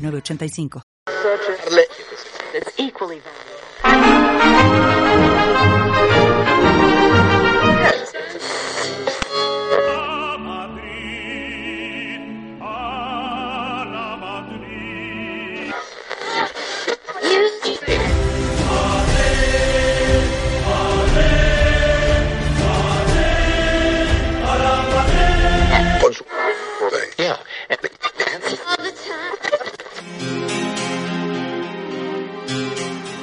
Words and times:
8985. 0.00 0.82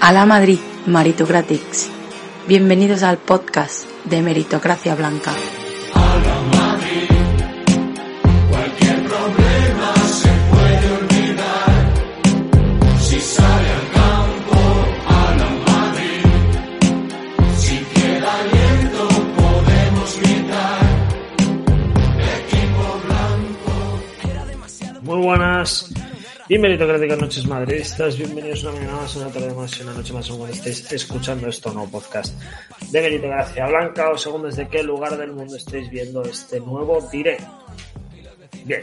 A 0.07 0.13
la 0.13 0.25
Madrid 0.25 0.59
Meritocratics. 0.85 1.89
Bienvenidos 2.47 3.03
al 3.03 3.17
podcast 3.17 3.85
de 4.05 4.21
Meritocracia 4.21 4.95
Blanca. 4.95 5.33
Muy 25.01 25.17
buenas 25.17 25.96
y 26.49 26.57
meritocráticas 26.57 27.19
noches 27.19 27.45
madridistas. 27.45 28.17
Bienvenidos 28.17 28.63
una 28.63 28.71
mañana 28.73 28.95
más, 28.97 29.15
una 29.17 29.27
tarde 29.27 29.53
más 29.53 29.77
y 29.77 29.83
una 29.83 29.93
noche 29.93 30.13
más 30.13 30.27
cuando 30.29 30.47
estéis 30.47 30.91
escuchando 30.93 31.47
esto 31.47 31.73
nuevo 31.73 31.91
podcast 31.91 32.39
de 32.89 33.01
Meritocracia 33.01 33.67
Blanca 33.67 34.09
o 34.11 34.17
según 34.17 34.43
desde 34.43 34.69
qué 34.69 34.81
lugar 34.81 35.17
del 35.17 35.33
mundo 35.33 35.57
estéis 35.57 35.89
viendo 35.89 36.23
este 36.23 36.59
nuevo 36.61 37.01
directo. 37.11 37.65
Bien. 38.63 38.81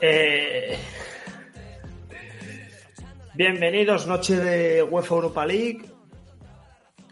Eh, 0.00 0.78
Bienvenidos, 3.34 4.08
noche 4.08 4.36
de 4.36 4.82
UEFA 4.82 5.14
Europa 5.14 5.46
League. 5.46 5.82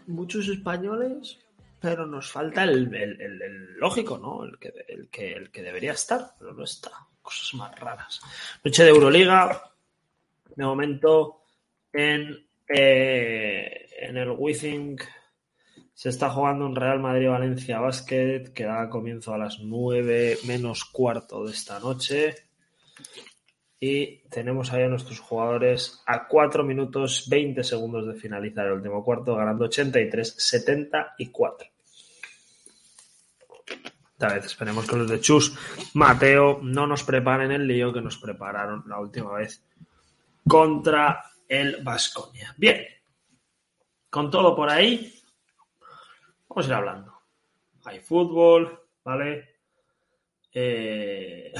Muchos 0.07 0.49
españoles, 0.49 1.39
pero 1.79 2.05
nos 2.05 2.29
falta 2.29 2.65
el, 2.65 3.77
lógico, 3.77 4.17
¿no? 4.17 4.43
El 4.43 5.09
que 5.09 5.61
debería 5.61 5.93
estar, 5.93 6.31
pero 6.37 6.53
no 6.53 6.65
está. 6.65 7.06
Cosas 7.27 7.53
más 7.55 7.77
raras. 7.77 8.21
Noche 8.63 8.85
de 8.85 8.89
Euroliga. 8.89 9.73
De 10.55 10.63
momento, 10.63 11.41
en, 11.91 12.47
eh, 12.69 13.89
en 13.99 14.15
el 14.15 14.29
Withing 14.29 14.97
se 15.93 16.07
está 16.07 16.29
jugando 16.29 16.65
un 16.65 16.73
Real 16.73 17.01
Madrid-Valencia 17.01 17.81
Basket 17.81 18.53
que 18.53 18.63
da 18.63 18.89
comienzo 18.89 19.33
a 19.33 19.37
las 19.37 19.59
9 19.59 20.37
menos 20.45 20.85
cuarto 20.85 21.43
de 21.43 21.51
esta 21.51 21.81
noche. 21.81 22.33
Y 23.77 24.19
tenemos 24.29 24.71
ahí 24.71 24.83
a 24.83 24.87
nuestros 24.87 25.19
jugadores 25.19 26.01
a 26.05 26.29
4 26.29 26.63
minutos 26.63 27.27
20 27.27 27.61
segundos 27.61 28.07
de 28.07 28.13
finalizar 28.13 28.67
el 28.67 28.73
último 28.75 29.03
cuarto, 29.03 29.35
ganando 29.35 29.65
83-74. 29.65 31.71
Esta 34.17 34.33
vez 34.33 34.45
esperemos 34.45 34.87
que 34.87 34.95
los 34.95 35.07
de 35.07 35.21
Chus, 35.21 35.55
Mateo, 35.93 36.59
no 36.63 36.87
nos 36.87 37.03
preparen 37.03 37.51
el 37.51 37.67
lío 37.67 37.93
que 37.93 38.01
nos 38.01 38.17
prepararon 38.17 38.83
la 38.87 38.99
última 38.99 39.33
vez 39.33 39.63
contra 40.49 41.23
el 41.47 41.83
Vasconia. 41.83 42.51
Bien, 42.57 42.83
con 44.09 44.31
todo 44.31 44.55
por 44.55 44.71
ahí, 44.71 45.21
vamos 46.49 46.65
a 46.65 46.67
ir 46.67 46.73
hablando. 46.73 47.21
Hay 47.85 47.99
fútbol, 47.99 48.87
¿vale? 49.03 49.59
Eh, 50.51 51.53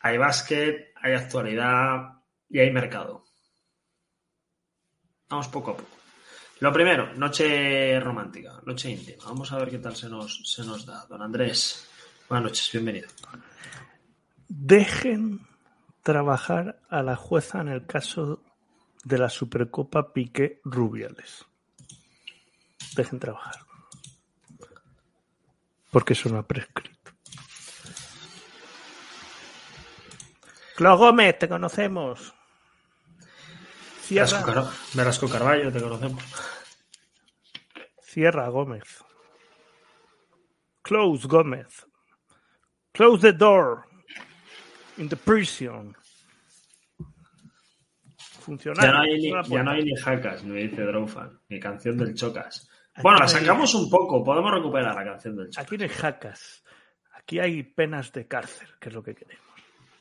hay 0.00 0.16
básquet, 0.16 0.94
hay 1.02 1.12
actualidad 1.12 2.14
y 2.48 2.60
hay 2.60 2.70
mercado. 2.70 3.26
Vamos 5.28 5.48
poco 5.48 5.72
a 5.72 5.76
poco. 5.76 5.93
Lo 6.64 6.72
primero, 6.72 7.12
noche 7.12 8.00
romántica, 8.00 8.58
noche 8.64 8.90
íntima. 8.90 9.22
Vamos 9.26 9.52
a 9.52 9.58
ver 9.58 9.68
qué 9.68 9.78
tal 9.80 9.94
se 9.94 10.08
nos, 10.08 10.40
se 10.50 10.64
nos 10.64 10.86
da. 10.86 11.04
Don 11.04 11.20
Andrés, 11.20 11.86
buenas 12.26 12.44
noches, 12.44 12.70
bienvenido. 12.72 13.06
Dejen 14.48 15.46
trabajar 16.02 16.80
a 16.88 17.02
la 17.02 17.16
jueza 17.16 17.60
en 17.60 17.68
el 17.68 17.84
caso 17.84 18.42
de 19.04 19.18
la 19.18 19.28
Supercopa 19.28 20.14
Piqué 20.14 20.62
Rubiales. 20.64 21.44
Dejen 22.96 23.18
trabajar. 23.20 23.56
Porque 25.90 26.14
eso 26.14 26.30
no 26.30 26.38
ha 26.38 26.46
prescrito. 26.46 27.12
Clo 30.76 30.96
Gómez, 30.96 31.38
te 31.38 31.46
conocemos. 31.46 32.33
Velasco, 34.10 34.38
Cierra, 34.38 34.54
Car- 34.62 34.72
Velasco 34.94 35.28
Carballo, 35.28 35.72
te 35.72 35.80
conocemos. 35.80 36.22
cierra 38.02 38.48
Gómez. 38.48 39.04
Close 40.82 41.26
Gómez. 41.26 41.86
Close 42.92 43.20
the 43.20 43.32
door. 43.32 43.84
In 44.98 45.08
the 45.08 45.16
prison. 45.16 45.96
Funcionar. 48.40 48.84
Ya 48.84 48.92
no 48.92 49.00
hay 49.00 49.18
ni, 49.18 49.30
ya 49.48 49.62
no 49.62 49.70
hay 49.70 49.82
ni 49.84 49.96
jacas, 49.96 50.44
me 50.44 50.60
dice 50.60 50.82
Drawfan, 50.82 51.40
ni 51.48 51.58
canción 51.58 51.96
del 51.96 52.14
Chocas. 52.14 52.68
Bueno, 53.02 53.18
la 53.20 53.26
sacamos 53.28 53.74
un 53.74 53.88
poco, 53.90 54.22
podemos 54.22 54.52
recuperar 54.52 54.94
la 54.94 55.04
canción 55.04 55.34
del 55.36 55.48
Chocas. 55.50 55.64
Aquí 55.66 55.76
no 55.78 55.82
hay 55.84 55.88
jacas. 55.88 56.64
Aquí 57.14 57.38
hay 57.40 57.62
penas 57.62 58.12
de 58.12 58.28
cárcel, 58.28 58.68
que 58.78 58.90
es 58.90 58.94
lo 58.94 59.02
que 59.02 59.14
queremos. 59.14 59.44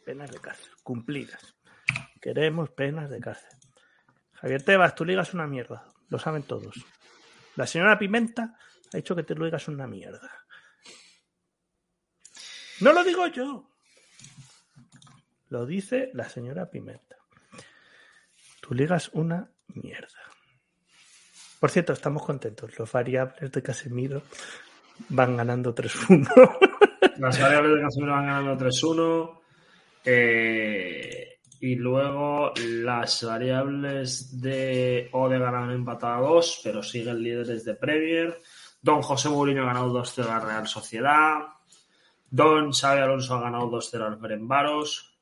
Penas 0.06 0.30
de 0.30 0.40
cárcel, 0.40 0.70
cumplidas. 0.84 1.56
Queremos 2.22 2.70
penas 2.72 3.10
de 3.10 3.20
cárcel. 3.22 3.58
Javier 4.44 4.62
Tebas, 4.62 4.94
tu 4.94 5.06
liga 5.06 5.22
es 5.22 5.34
una 5.34 5.48
mierda. 5.48 5.86
Lo 6.10 6.20
saben 6.20 6.44
todos. 6.44 6.76
La 7.56 7.66
señora 7.66 7.98
Pimenta 7.98 8.58
ha 8.94 8.98
dicho 8.98 9.16
que 9.16 9.24
tu 9.24 9.36
liga 9.36 9.56
es 9.56 9.70
una 9.70 9.88
mierda. 9.88 10.30
No 12.82 12.92
lo 12.92 13.06
digo 13.06 13.26
yo. 13.28 13.70
Lo 15.48 15.66
dice 15.66 16.10
la 16.14 16.28
señora 16.28 16.70
Pimenta. 16.70 17.16
Tu 18.60 18.74
liga 18.74 18.98
es 18.98 19.08
una 19.14 19.50
mierda. 19.68 20.20
Por 21.62 21.72
cierto, 21.72 21.94
estamos 21.94 22.26
contentos. 22.26 22.78
Los 22.78 22.92
variables 22.92 23.50
de 23.50 23.64
Casemiro 23.64 24.24
van 25.08 25.38
ganando 25.38 25.74
3-1. 25.74 26.58
Las 27.18 27.40
variables 27.40 27.76
de 27.78 27.82
Casemiro 27.82 28.12
van 28.12 28.26
ganando 28.26 28.58
3-1. 28.58 29.40
eh, 30.04 31.33
y 31.64 31.76
luego 31.76 32.52
las 32.58 33.24
variables 33.24 34.42
de 34.42 35.08
Odegaard 35.14 35.56
han 35.56 35.72
empatado 35.72 36.14
a 36.14 36.30
2, 36.30 36.60
pero 36.62 36.84
siguen 36.84 37.24
líderes 37.24 37.64
de 37.64 37.76
Premier. 37.76 38.38
Don 38.82 39.02
José 39.02 39.30
Mourinho 39.30 39.64
ha 39.64 39.68
ganado 39.68 39.94
2-0 39.94 40.28
a 40.28 40.42
Real 40.42 40.68
Sociedad. 40.68 41.38
Don 42.30 42.74
Xavi 42.74 43.00
Alonso 43.00 43.36
ha 43.36 43.44
ganado 43.44 43.72
2-0 43.72 44.06
al 44.06 44.20
Ferenbaros. 44.20 45.16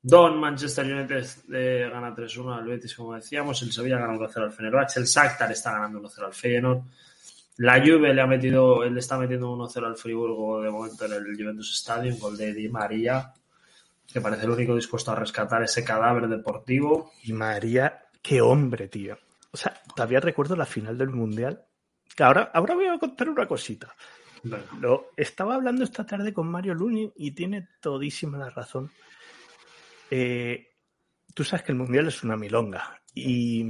Don 0.00 0.40
Manchester 0.40 0.90
United 0.90 1.26
eh, 1.52 1.90
gana 1.92 2.14
3-1 2.14 2.56
al 2.56 2.64
Betis, 2.64 2.94
como 2.94 3.12
decíamos. 3.12 3.60
El 3.60 3.72
Sevilla 3.72 3.98
gana 3.98 4.14
1-0 4.14 4.42
al 4.42 4.52
Fenerbahce. 4.52 5.00
El 5.00 5.06
Shakhtar 5.06 5.52
está 5.52 5.72
ganando 5.72 6.00
1-0 6.00 6.24
al 6.24 6.32
Feyenoord. 6.32 6.80
La 7.58 7.78
Juve 7.78 8.14
le 8.14 8.22
ha 8.22 8.26
metido, 8.26 8.88
le 8.88 9.00
está 9.00 9.18
metiendo 9.18 9.54
1-0 9.54 9.84
al 9.84 9.96
Friburgo 9.98 10.62
de 10.62 10.70
momento 10.70 11.04
en 11.04 11.12
el 11.12 11.36
Juventus 11.36 11.76
Stadium, 11.76 12.18
gol 12.18 12.38
de 12.38 12.54
Di 12.54 12.70
María, 12.70 13.34
que 14.12 14.20
parece 14.20 14.44
el 14.44 14.50
único 14.50 14.74
dispuesto 14.74 15.10
a 15.12 15.16
rescatar 15.16 15.62
ese 15.62 15.84
cadáver 15.84 16.28
deportivo. 16.28 17.12
Y 17.22 17.32
María, 17.32 18.04
qué 18.22 18.40
hombre, 18.40 18.88
tío. 18.88 19.18
O 19.50 19.56
sea, 19.56 19.80
todavía 19.94 20.20
recuerdo 20.20 20.56
la 20.56 20.66
final 20.66 20.96
del 20.98 21.10
Mundial. 21.10 21.64
Que 22.14 22.22
ahora, 22.22 22.50
ahora 22.54 22.74
voy 22.74 22.86
a 22.86 22.98
contar 22.98 23.28
una 23.28 23.46
cosita. 23.46 23.94
Bueno, 24.42 24.64
Lo 24.80 25.06
estaba 25.16 25.54
hablando 25.54 25.82
esta 25.84 26.06
tarde 26.06 26.32
con 26.32 26.48
Mario 26.48 26.74
Luni 26.74 27.12
y 27.16 27.32
tiene 27.32 27.68
todísima 27.80 28.38
la 28.38 28.50
razón. 28.50 28.90
eh, 30.10 30.68
tú 31.34 31.44
sabes 31.44 31.64
que 31.64 31.72
el 31.72 31.78
Mundial 31.78 32.06
es 32.08 32.22
una 32.22 32.36
milonga. 32.36 33.00
Y 33.12 33.66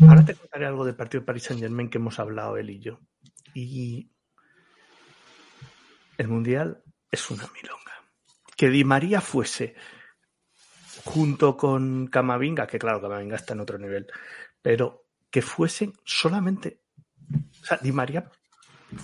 ahora 0.00 0.24
te 0.24 0.34
contaré 0.34 0.66
algo 0.66 0.84
del 0.84 0.94
partido 0.96 1.20
de 1.20 1.26
Paris 1.26 1.44
Saint 1.44 1.62
Germain 1.62 1.88
que 1.88 1.98
hemos 1.98 2.18
hablado 2.18 2.56
él 2.56 2.70
y 2.70 2.80
yo. 2.80 3.00
Y 3.54 4.10
el 6.18 6.28
Mundial 6.28 6.82
es 7.10 7.30
una 7.30 7.44
milonga. 7.54 7.92
Que 8.56 8.70
Di 8.70 8.84
María 8.84 9.20
fuese 9.20 9.74
junto 11.04 11.56
con 11.56 12.08
Camavinga, 12.08 12.66
que 12.66 12.78
claro, 12.78 13.00
Camavinga 13.00 13.36
está 13.36 13.54
en 13.54 13.60
otro 13.60 13.78
nivel, 13.78 14.06
pero 14.60 15.06
que 15.30 15.42
fuesen 15.42 15.92
solamente, 16.04 16.80
o 17.62 17.64
sea, 17.64 17.78
Di 17.78 17.92
María 17.92 18.30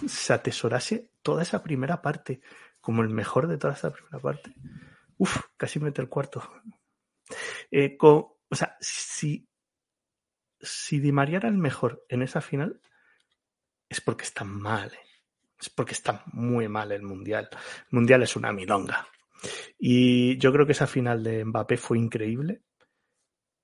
se 0.07 0.33
atesorase 0.33 1.13
toda 1.23 1.43
esa 1.43 1.63
primera 1.63 2.03
parte 2.03 2.41
como 2.81 3.03
el 3.03 3.09
mejor 3.09 3.47
de 3.47 3.59
toda 3.59 3.75
esa 3.75 3.93
primera 3.93 4.19
parte. 4.19 4.55
Uf, 5.19 5.39
casi 5.57 5.79
mete 5.79 6.03
el 6.03 6.09
cuarto. 6.09 6.43
Eh, 7.71 7.97
o 8.01 8.37
sea, 8.51 8.77
si, 8.81 9.49
si 10.61 10.99
Di 10.99 11.13
María 11.13 11.39
era 11.39 11.49
el 11.49 11.57
mejor 11.57 12.05
en 12.09 12.23
esa 12.23 12.41
final, 12.41 12.81
es 13.89 14.01
porque 14.01 14.25
está 14.25 14.45
mal. 14.45 14.93
Es 15.61 15.71
porque 15.71 15.93
está 15.93 16.25
muy 16.27 16.67
mal 16.69 16.91
el 16.91 17.03
Mundial. 17.03 17.49
El 17.53 17.59
Mundial 17.91 18.23
es 18.25 18.35
una 18.35 18.53
milonga. 18.53 19.07
Y 19.79 20.39
yo 20.39 20.53
creo 20.53 20.67
que 20.67 20.73
esa 20.73 20.87
final 20.87 21.23
de 21.23 21.45
Mbappé 21.45 21.77
fue 21.77 21.99
increíble, 21.99 22.63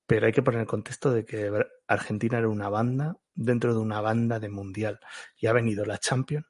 pero 0.07 0.27
hay 0.27 0.33
que 0.33 0.43
poner 0.43 0.61
el 0.61 0.67
contexto 0.67 1.11
de 1.13 1.25
que 1.25 1.53
Argentina 1.87 2.39
era 2.39 2.49
una 2.49 2.69
banda 2.69 3.19
dentro 3.35 3.75
de 3.75 3.81
una 3.81 4.01
banda 4.01 4.41
de 4.41 4.49
Mundial. 4.49 5.01
Y 5.37 5.47
ha 5.47 5.53
venido 5.53 5.85
la 5.85 5.99
Champions. 5.99 6.47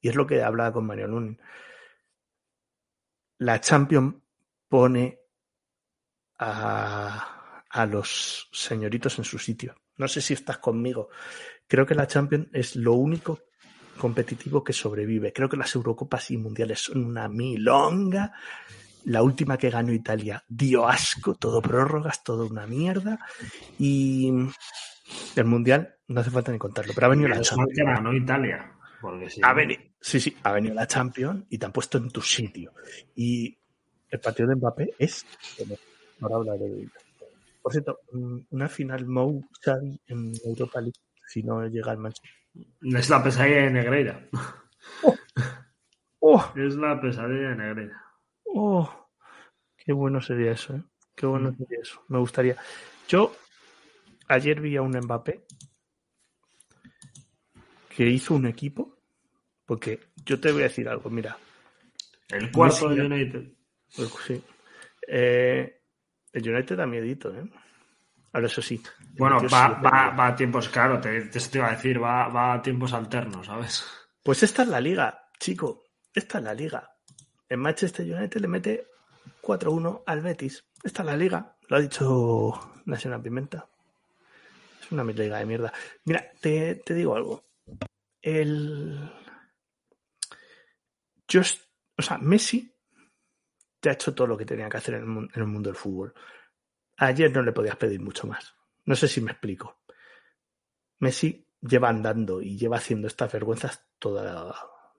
Y 0.00 0.08
es 0.08 0.16
lo 0.16 0.26
que 0.26 0.42
hablaba 0.42 0.72
con 0.72 0.86
Mario 0.86 1.08
Lunin. 1.08 1.40
La 3.38 3.60
Champions 3.60 4.16
pone 4.68 5.20
a, 6.38 7.62
a 7.70 7.86
los 7.86 8.48
señoritos 8.52 9.18
en 9.18 9.24
su 9.24 9.38
sitio. 9.38 9.76
No 9.96 10.08
sé 10.08 10.20
si 10.20 10.34
estás 10.34 10.58
conmigo. 10.58 11.08
Creo 11.66 11.86
que 11.86 11.94
la 11.94 12.06
Champions 12.06 12.48
es 12.52 12.76
lo 12.76 12.94
único 12.94 13.47
competitivo 13.98 14.64
que 14.64 14.72
sobrevive. 14.72 15.32
Creo 15.32 15.48
que 15.48 15.56
las 15.56 15.74
Eurocopas 15.74 16.30
y 16.30 16.38
Mundiales 16.38 16.80
son 16.80 17.04
una 17.04 17.28
milonga. 17.28 18.32
La 19.04 19.22
última 19.22 19.56
que 19.56 19.70
ganó 19.70 19.92
Italia 19.92 20.42
dio 20.48 20.86
asco, 20.88 21.34
todo 21.34 21.60
prórrogas, 21.60 22.22
todo 22.24 22.46
una 22.46 22.66
mierda. 22.66 23.18
Y 23.78 24.32
el 25.36 25.44
Mundial 25.44 25.96
no 26.08 26.20
hace 26.20 26.30
falta 26.30 26.52
ni 26.52 26.58
contarlo, 26.58 26.92
pero 26.94 27.06
ha 27.06 27.10
venido 27.10 27.28
la 27.28 27.40
Champions. 27.40 27.76
ganó 27.76 28.12
Italia. 28.14 28.72
Porque 29.00 29.30
si 29.30 29.40
Ha 29.44 29.52
venido, 29.52 29.80
sí, 30.00 30.18
sí, 30.18 30.36
ha 30.42 30.52
venido 30.52 30.74
la 30.74 30.86
Champions 30.86 31.44
y 31.48 31.58
te 31.58 31.66
han 31.66 31.72
puesto 31.72 31.98
en 31.98 32.10
tu 32.10 32.20
sitio. 32.20 32.72
Y 33.14 33.56
el 34.10 34.20
partido 34.20 34.48
de 34.48 34.56
Mbappé 34.56 34.94
es. 34.98 35.24
Ahora 36.20 36.36
hablaré 36.36 36.68
de 36.68 36.80
ello. 36.80 36.90
Por 37.62 37.72
cierto, 37.72 38.00
mm, 38.12 38.38
una 38.50 38.68
final 38.68 39.06
Mou 39.06 39.44
Xavi 39.62 40.00
en 40.08 40.32
Europa 40.44 40.80
League, 40.80 40.98
si 41.26 41.42
no 41.42 41.66
llega 41.66 41.92
al 41.92 41.98
Manchester. 41.98 42.30
Es 42.82 43.08
la 43.10 43.22
pesadilla 43.22 43.56
de 43.62 43.70
Negreira. 43.70 44.28
¡Oh! 46.20 46.52
Es 46.56 46.74
la 46.76 47.00
pesadilla 47.00 47.50
de 47.50 47.56
Negreira. 47.56 48.02
¡Oh! 48.44 49.08
Qué 49.76 49.92
bueno 49.92 50.20
sería 50.20 50.52
eso, 50.52 50.74
¿eh? 50.76 50.82
Qué 51.14 51.26
bueno 51.26 51.50
Mm. 51.52 51.56
sería 51.58 51.78
eso. 51.82 52.02
Me 52.08 52.18
gustaría. 52.18 52.56
Yo 53.08 53.34
ayer 54.28 54.60
vi 54.60 54.76
a 54.76 54.82
un 54.82 54.90
Mbappé 54.98 55.44
que 57.96 58.06
hizo 58.06 58.34
un 58.34 58.46
equipo, 58.46 58.98
porque 59.64 60.00
yo 60.24 60.38
te 60.40 60.52
voy 60.52 60.62
a 60.62 60.64
decir 60.64 60.88
algo, 60.88 61.10
mira. 61.10 61.36
El 62.28 62.50
cuarto 62.52 62.90
Messi- 62.90 62.94
de 62.96 63.06
United. 63.06 63.52
Pues 63.96 64.10
sí. 64.26 64.42
Eh, 65.06 65.80
el 66.32 66.48
United 66.48 66.76
da 66.76 66.86
miedito, 66.86 67.34
¿eh? 67.34 67.44
Ahora 68.32 68.46
eso 68.46 68.62
sí. 68.62 68.82
Bueno, 69.16 69.40
va, 69.52 69.68
va, 69.80 70.10
va 70.10 70.26
a 70.28 70.36
tiempos, 70.36 70.68
claro, 70.68 71.00
te, 71.00 71.22
te, 71.22 71.40
te 71.40 71.58
iba 71.58 71.68
a 71.68 71.72
decir, 71.72 72.02
va, 72.02 72.28
va 72.28 72.54
a 72.54 72.62
tiempos 72.62 72.92
alternos, 72.92 73.46
¿sabes? 73.46 73.84
Pues 74.22 74.42
esta 74.42 74.62
es 74.62 74.68
la 74.68 74.80
liga, 74.80 75.28
chico. 75.38 75.84
Esta 76.14 76.38
es 76.38 76.44
la 76.44 76.54
liga. 76.54 76.90
En 77.48 77.60
Manchester 77.60 78.04
United 78.04 78.40
le 78.40 78.48
mete 78.48 78.86
4-1 79.42 80.02
al 80.06 80.20
Betis. 80.20 80.64
Esta 80.82 81.02
es 81.02 81.06
la 81.06 81.16
liga. 81.16 81.56
Lo 81.68 81.76
ha 81.76 81.80
dicho 81.80 82.82
Nacional 82.84 83.22
Pimenta. 83.22 83.68
Es 84.80 84.92
una 84.92 85.04
liga 85.04 85.38
de 85.38 85.46
mierda. 85.46 85.72
Mira, 86.04 86.30
te, 86.40 86.76
te 86.76 86.94
digo 86.94 87.14
algo. 87.16 87.44
El. 88.20 89.10
Yo, 91.26 91.40
o 91.96 92.02
sea, 92.02 92.18
Messi 92.18 92.74
te 93.80 93.90
ha 93.90 93.92
hecho 93.92 94.14
todo 94.14 94.26
lo 94.26 94.36
que 94.36 94.44
tenía 94.44 94.68
que 94.68 94.76
hacer 94.76 94.94
en 94.94 95.28
el 95.34 95.46
mundo 95.46 95.68
del 95.68 95.76
fútbol. 95.76 96.14
Ayer 96.98 97.32
no 97.32 97.42
le 97.42 97.52
podías 97.52 97.76
pedir 97.76 98.00
mucho 98.00 98.26
más. 98.26 98.54
No 98.84 98.94
sé 98.96 99.08
si 99.08 99.20
me 99.20 99.32
explico. 99.32 99.80
Messi 100.98 101.46
lleva 101.60 101.88
andando 101.88 102.40
y 102.42 102.56
lleva 102.56 102.76
haciendo 102.76 103.06
estas 103.06 103.32
vergüenzas 103.32 103.84
toda 103.98 104.54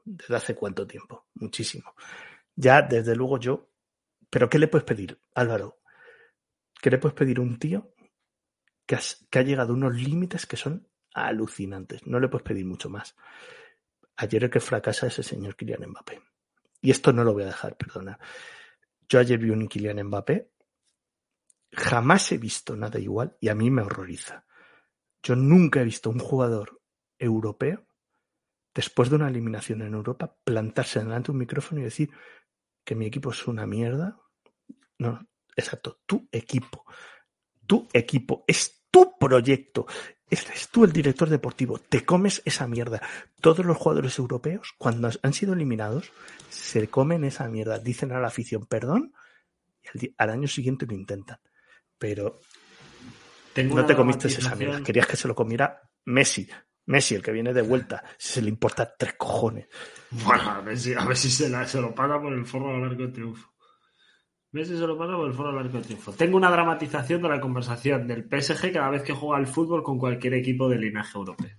desde 0.06 0.36
hace 0.36 0.56
cuánto 0.56 0.88
tiempo, 0.88 1.28
muchísimo. 1.36 1.94
Ya 2.56 2.82
desde 2.82 3.16
luego 3.16 3.38
yo, 3.38 3.70
pero 4.30 4.50
¿qué 4.50 4.60
le 4.60 4.68
puedes 4.68 4.86
pedir, 4.86 5.20
Álvaro? 5.36 5.82
¿Qué 6.82 6.90
le 6.90 6.98
puedes 6.98 7.16
pedir 7.16 7.40
a 7.40 7.42
un 7.42 7.60
tío 7.60 7.94
que, 8.86 8.96
ha 8.96 9.42
llegado 9.42 9.74
a 9.74 9.76
unos 9.76 9.96
límites 9.96 10.46
que 10.46 10.58
son 10.58 10.88
alucinantes? 11.14 12.06
No 12.08 12.20
le 12.20 12.28
puedes 12.28 12.48
pedir 12.48 12.66
mucho 12.66 12.90
más. 12.90 13.16
Ayer 14.16 14.46
el 14.46 14.50
que 14.50 14.60
fracasa 14.60 15.08
es 15.08 15.18
el 15.20 15.26
señor 15.26 15.56
Kylian 15.56 15.90
Mbappé. 15.90 16.22
Y 16.82 16.92
esto 16.92 17.14
no 17.14 17.24
lo 17.24 17.34
voy 17.34 17.44
a 17.44 17.48
dejar, 17.48 17.78
perdona. 17.78 18.20
Yo 19.08 19.20
ayer 19.20 19.38
vi 19.38 19.50
un 19.50 19.68
Kylian 19.68 20.04
Mbappé, 20.08 20.50
jamás 21.72 22.32
he 22.32 22.38
visto 22.38 22.76
nada 22.76 23.00
igual 23.00 23.38
y 23.40 23.50
a 23.50 23.56
mí 23.56 23.70
me 23.72 23.82
horroriza. 23.82 24.46
Yo 25.22 25.36
nunca 25.36 25.82
he 25.82 25.86
visto 25.86 26.10
un 26.10 26.20
jugador 26.20 26.82
europeo, 27.18 27.86
después 28.74 29.10
de 29.10 29.18
una 29.18 29.28
eliminación 29.28 29.82
en 29.82 29.94
Europa, 29.94 30.38
plantarse 30.44 31.00
delante 31.00 31.28
de 31.28 31.32
un 31.34 31.40
micrófono 31.40 31.82
y 31.82 31.86
decir 31.86 32.12
que 32.84 32.96
mi 32.96 33.06
equipo 33.06 33.32
es 33.32 33.48
una 33.48 33.66
mierda. 33.66 34.20
No, 34.98 35.28
exacto, 35.56 36.00
tu 36.06 36.28
equipo. 36.32 36.86
Tu 37.68 37.88
equipo. 37.94 38.44
Es 38.48 38.88
tu 38.90 39.18
proyecto. 39.20 39.86
Eres 40.30 40.70
tú 40.70 40.86
el 40.86 40.94
director 40.94 41.30
deportivo. 41.30 41.80
Te 41.80 42.06
comes 42.06 42.42
esa 42.46 42.68
mierda. 42.68 43.02
Todos 43.42 43.66
los 43.66 43.78
jugadores 43.78 44.18
europeos, 44.18 44.74
cuando 44.78 45.10
han 45.22 45.34
sido 45.34 45.54
eliminados, 45.54 46.12
se 46.50 46.88
comen 46.88 47.24
esa 47.24 47.48
mierda. 47.50 47.80
Dicen 47.80 48.12
a 48.12 48.20
la 48.20 48.28
afición, 48.28 48.66
perdón, 48.66 49.14
y 49.84 49.88
al, 49.88 50.16
al 50.18 50.30
año 50.30 50.48
siguiente 50.48 50.86
lo 50.86 50.94
intentan. 50.94 51.40
Pero 52.00 52.40
Tengo 53.54 53.76
no 53.76 53.86
te 53.86 53.96
comiste 53.96 54.28
esa 54.30 54.56
mierda. 54.56 54.82
Querías 54.82 55.06
que 55.06 55.18
se 55.18 55.28
lo 55.28 55.36
comiera 55.36 55.82
Messi. 56.06 56.50
Messi, 56.86 57.14
el 57.14 57.22
que 57.22 57.32
viene 57.32 57.54
de 57.54 57.62
vuelta. 57.62 58.04
Se 58.18 58.42
le 58.42 58.50
importa 58.50 58.96
tres 58.98 59.14
cojones. 59.14 59.68
Bueno, 60.10 60.50
a 60.50 60.62
ver 60.62 60.78
si, 60.80 60.94
a 60.96 61.06
ver 61.06 61.16
si 61.18 61.30
se, 61.30 61.50
la- 61.50 61.68
se 61.68 61.80
lo 61.80 61.94
paga 61.94 62.20
por 62.20 62.34
el 62.34 62.46
forro 62.48 62.74
del 62.74 62.84
arco 62.90 63.04
de 63.04 63.10
triunfo. 63.10 63.48
Messi 64.52 64.76
se 64.76 64.88
lo 64.88 64.98
paga 64.98 65.16
por 65.16 65.28
el 65.28 65.34
forro 65.36 65.50
del 65.52 65.60
arco 65.68 65.78
de 65.78 65.84
triunfo. 65.84 66.14
Tengo 66.14 66.38
una 66.38 66.50
dramatización 66.50 67.22
de 67.22 67.30
la 67.30 67.40
conversación 67.40 68.08
del 68.08 68.24
PSG 68.24 68.72
cada 68.74 68.90
vez 68.90 69.04
que 69.04 69.14
juega 69.14 69.38
al 69.38 69.46
fútbol 69.46 69.84
con 69.84 70.00
cualquier 70.00 70.34
equipo 70.34 70.68
de 70.68 70.78
linaje 70.80 71.16
europeo. 71.16 71.56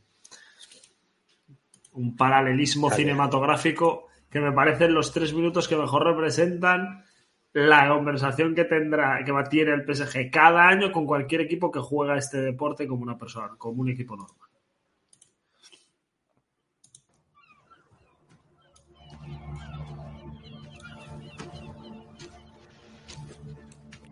Un 1.92 2.16
paralelismo 2.16 2.90
cinematográfico 2.90 4.06
que 4.30 4.40
me 4.40 4.52
parecen 4.52 4.94
los 4.94 5.12
tres 5.12 5.32
minutos 5.35 5.68
que 5.68 5.76
mejor 5.76 6.04
representan 6.04 7.04
la 7.52 7.88
conversación 7.88 8.54
que 8.54 8.64
tendrá, 8.64 9.23
que 9.25 9.33
va 9.33 9.45
tiene 9.45 9.73
el 9.73 9.85
PSG 9.85 10.30
cada 10.30 10.66
año 10.69 10.92
con 10.92 11.07
cualquier 11.07 11.42
equipo 11.42 11.71
que 11.71 11.80
juega 11.80 12.16
este 12.16 12.40
deporte 12.40 12.87
como 12.87 13.02
una 13.02 13.19
persona, 13.19 13.54
como 13.59 13.83
un 13.83 13.88
equipo 13.90 14.16
normal. 14.16 14.49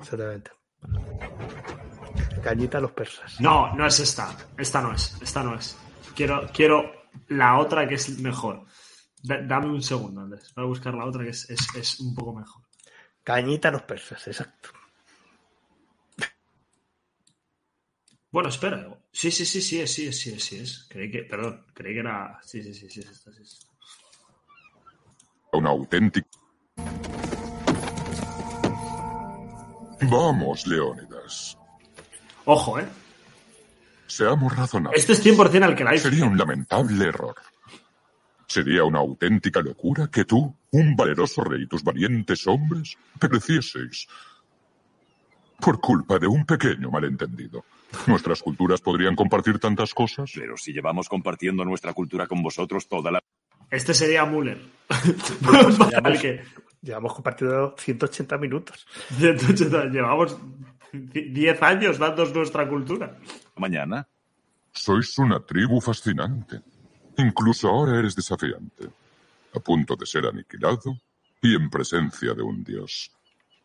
Exactamente. 0.01 0.51
Cañita 2.43 2.79
a 2.79 2.81
los 2.81 2.93
persas. 2.93 3.41
No, 3.41 3.75
no 3.75 3.87
es 3.87 4.01
esta. 4.01 4.35
Esta 4.57 4.81
no 4.81 4.93
es. 4.93 5.17
Esta 5.21 5.43
no 5.43 5.55
es. 5.55 5.77
Quiero, 6.15 6.47
quiero 6.53 6.91
la 7.29 7.59
otra 7.59 7.87
que 7.89 7.95
es 7.97 8.19
mejor. 8.21 8.65
Da- 9.23 9.43
dame 9.43 9.67
un 9.69 9.83
segundo, 9.83 10.21
Andrés. 10.21 10.53
Voy 10.55 10.65
a 10.65 10.69
buscar 10.69 10.95
la 10.95 11.05
otra 11.05 11.25
que 11.25 11.31
es, 11.31 11.49
es- 11.51 11.75
es 11.75 12.01
un 12.01 12.15
poco 12.15 12.35
mejor. 12.35 12.63
Cañita 13.29 13.69
a 13.69 13.73
los 13.73 13.83
persas, 13.83 14.27
exacto. 14.27 14.71
Bueno, 18.31 18.49
espera. 18.49 18.99
Sí, 19.13 19.31
sí, 19.31 19.45
sí, 19.45 19.61
sí, 19.61 19.83
es, 19.83 19.93
sí, 19.93 20.07
es, 20.07 20.19
sí, 20.19 20.33
es, 20.33 20.43
sí, 20.43 20.57
es. 20.57 20.87
Creí 20.89 21.11
que, 21.11 21.25
perdón, 21.25 21.67
creí 21.75 21.93
que 21.93 22.01
era. 22.01 22.41
Sí, 22.43 22.63
sí, 22.63 22.73
sí, 22.73 22.89
sí, 22.89 23.01
es 23.01 23.11
esta, 23.11 23.31
sí, 23.31 23.43
es 23.43 23.53
esta. 23.53 23.67
un 25.53 25.67
auténtico. 25.67 26.27
Vamos, 30.11 30.67
Leónidas. 30.67 31.59
Ojo, 32.47 32.79
¿eh? 32.79 32.89
Seamos 34.07 34.57
razonables. 34.57 35.01
Este 35.03 35.13
es 35.13 35.39
100% 35.39 35.65
al 35.65 35.77
que 35.77 35.85
la. 35.85 35.99
Sería 35.99 36.25
un 36.25 36.39
lamentable 36.39 37.05
error. 37.05 37.37
Sería 38.47 38.85
una 38.85 39.01
auténtica 39.01 39.61
locura 39.61 40.09
que 40.11 40.25
tú, 40.25 40.58
un 40.73 40.97
valeroso 40.97 41.43
rey 41.45 41.63
y 41.63 41.67
tus 41.67 41.83
valientes 41.83 42.47
hombres 42.47 42.97
perecieseis 43.19 44.07
por 45.61 45.81
culpa 45.81 46.19
de 46.19 46.27
un 46.27 46.45
pequeño 46.45 46.91
malentendido. 46.91 47.65
Nuestras 48.07 48.43
culturas 48.43 48.81
podrían 48.81 49.17
compartir 49.17 49.59
tantas 49.59 49.95
cosas. 49.95 50.31
Pero 50.35 50.57
si 50.57 50.73
llevamos 50.73 51.09
compartiendo 51.09 51.65
nuestra 51.65 51.93
cultura 51.93 52.27
con 52.27 52.43
vosotros 52.43 52.89
toda 52.89 53.11
la... 53.11 53.23
Este 53.71 53.93
sería 53.93 54.25
Müller. 54.25 54.59
Llevamos, 55.91 56.21
que 56.21 56.43
llevamos 56.81 57.15
compartido 57.15 57.75
180 57.77 58.39
minutos. 58.39 58.87
180, 59.19 59.87
llevamos 59.87 60.39
10 60.93 61.63
años 61.63 61.99
dando 61.99 62.25
nuestra 62.27 62.69
cultura. 62.69 63.19
Mañana. 63.57 64.09
Sois 64.73 65.19
una 65.19 65.41
tribu 65.41 65.81
fascinante. 65.81 66.61
Incluso 67.19 67.69
ahora 67.69 67.99
eres 67.99 68.15
desafiante. 68.15 68.89
A 69.55 69.61
punto 69.61 69.97
de 69.97 70.07
ser 70.07 70.27
aniquilado 70.27 70.99
y 71.43 71.55
en 71.55 71.71
presencia 71.71 72.35
de 72.35 72.43
un 72.43 72.63
dios. 72.63 73.11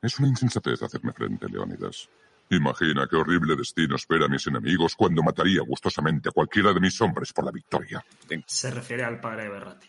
Es 0.02 0.20
una 0.20 0.28
insensatez 0.30 0.82
hacerme 0.84 1.14
frente, 1.14 1.48
Leónidas. 1.50 2.10
Imagina 2.50 3.08
qué 3.10 3.16
horrible 3.16 3.56
destino 3.56 3.96
espera 3.96 4.26
a 4.26 4.30
mis 4.30 4.46
enemigos 4.48 4.96
cuando 4.96 5.24
mataría 5.24 5.62
gustosamente 5.62 6.30
a 6.30 6.32
cualquiera 6.32 6.74
de 6.74 6.80
mis 6.80 7.00
hombres 7.02 7.32
por 7.34 7.46
la 7.46 7.52
victoria. 7.52 8.04
Se 8.46 8.70
refiere 8.70 9.04
al 9.04 9.20
padre 9.20 9.44
de 9.44 9.50
Berrati. 9.50 9.88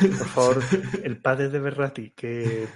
Por 0.00 0.26
favor, 0.28 0.62
el 1.02 1.20
padre 1.20 1.48
de 1.48 1.58
Berrati, 1.58 2.10
que 2.12 2.68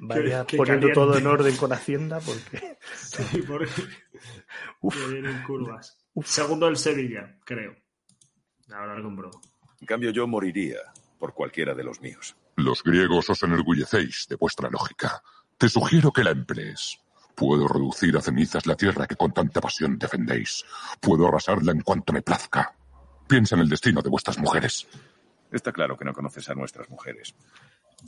vaya 0.00 0.46
que 0.46 0.56
poniendo 0.56 0.88
caliente. 0.88 0.94
todo 0.94 1.18
en 1.18 1.26
orden 1.26 1.56
con 1.56 1.72
Hacienda, 1.72 2.18
porque 2.20 2.78
Sí, 2.96 3.42
porque 3.46 3.70
Uf. 4.80 4.96
que 4.96 5.12
vienen 5.12 5.42
curvas. 5.42 5.98
Segundo 6.24 6.66
el 6.66 6.78
Sevilla, 6.78 7.36
creo. 7.44 7.76
Ahora 8.72 8.96
lo 8.96 9.04
compruebo. 9.04 9.40
En 9.80 9.86
cambio, 9.86 10.10
yo 10.10 10.26
moriría 10.26 10.78
por 11.18 11.34
cualquiera 11.34 11.74
de 11.74 11.84
los 11.84 12.00
míos. 12.00 12.36
Los 12.56 12.82
griegos 12.82 13.30
os 13.30 13.42
enorgullecéis 13.42 14.26
de 14.28 14.36
vuestra 14.36 14.70
lógica. 14.70 15.22
Te 15.56 15.68
sugiero 15.68 16.12
que 16.12 16.24
la 16.24 16.30
emplees. 16.30 16.98
Puedo 17.34 17.68
reducir 17.68 18.16
a 18.16 18.20
cenizas 18.20 18.66
la 18.66 18.76
tierra 18.76 19.06
que 19.06 19.16
con 19.16 19.32
tanta 19.32 19.60
pasión 19.60 19.98
defendéis. 19.98 20.64
Puedo 21.00 21.28
arrasarla 21.28 21.72
en 21.72 21.82
cuanto 21.82 22.12
me 22.12 22.22
plazca. 22.22 22.74
Piensa 23.28 23.54
en 23.54 23.62
el 23.62 23.68
destino 23.68 24.02
de 24.02 24.08
vuestras 24.08 24.38
mujeres. 24.38 24.88
Está 25.52 25.72
claro 25.72 25.96
que 25.96 26.04
no 26.04 26.12
conoces 26.12 26.48
a 26.48 26.54
nuestras 26.54 26.90
mujeres. 26.90 27.34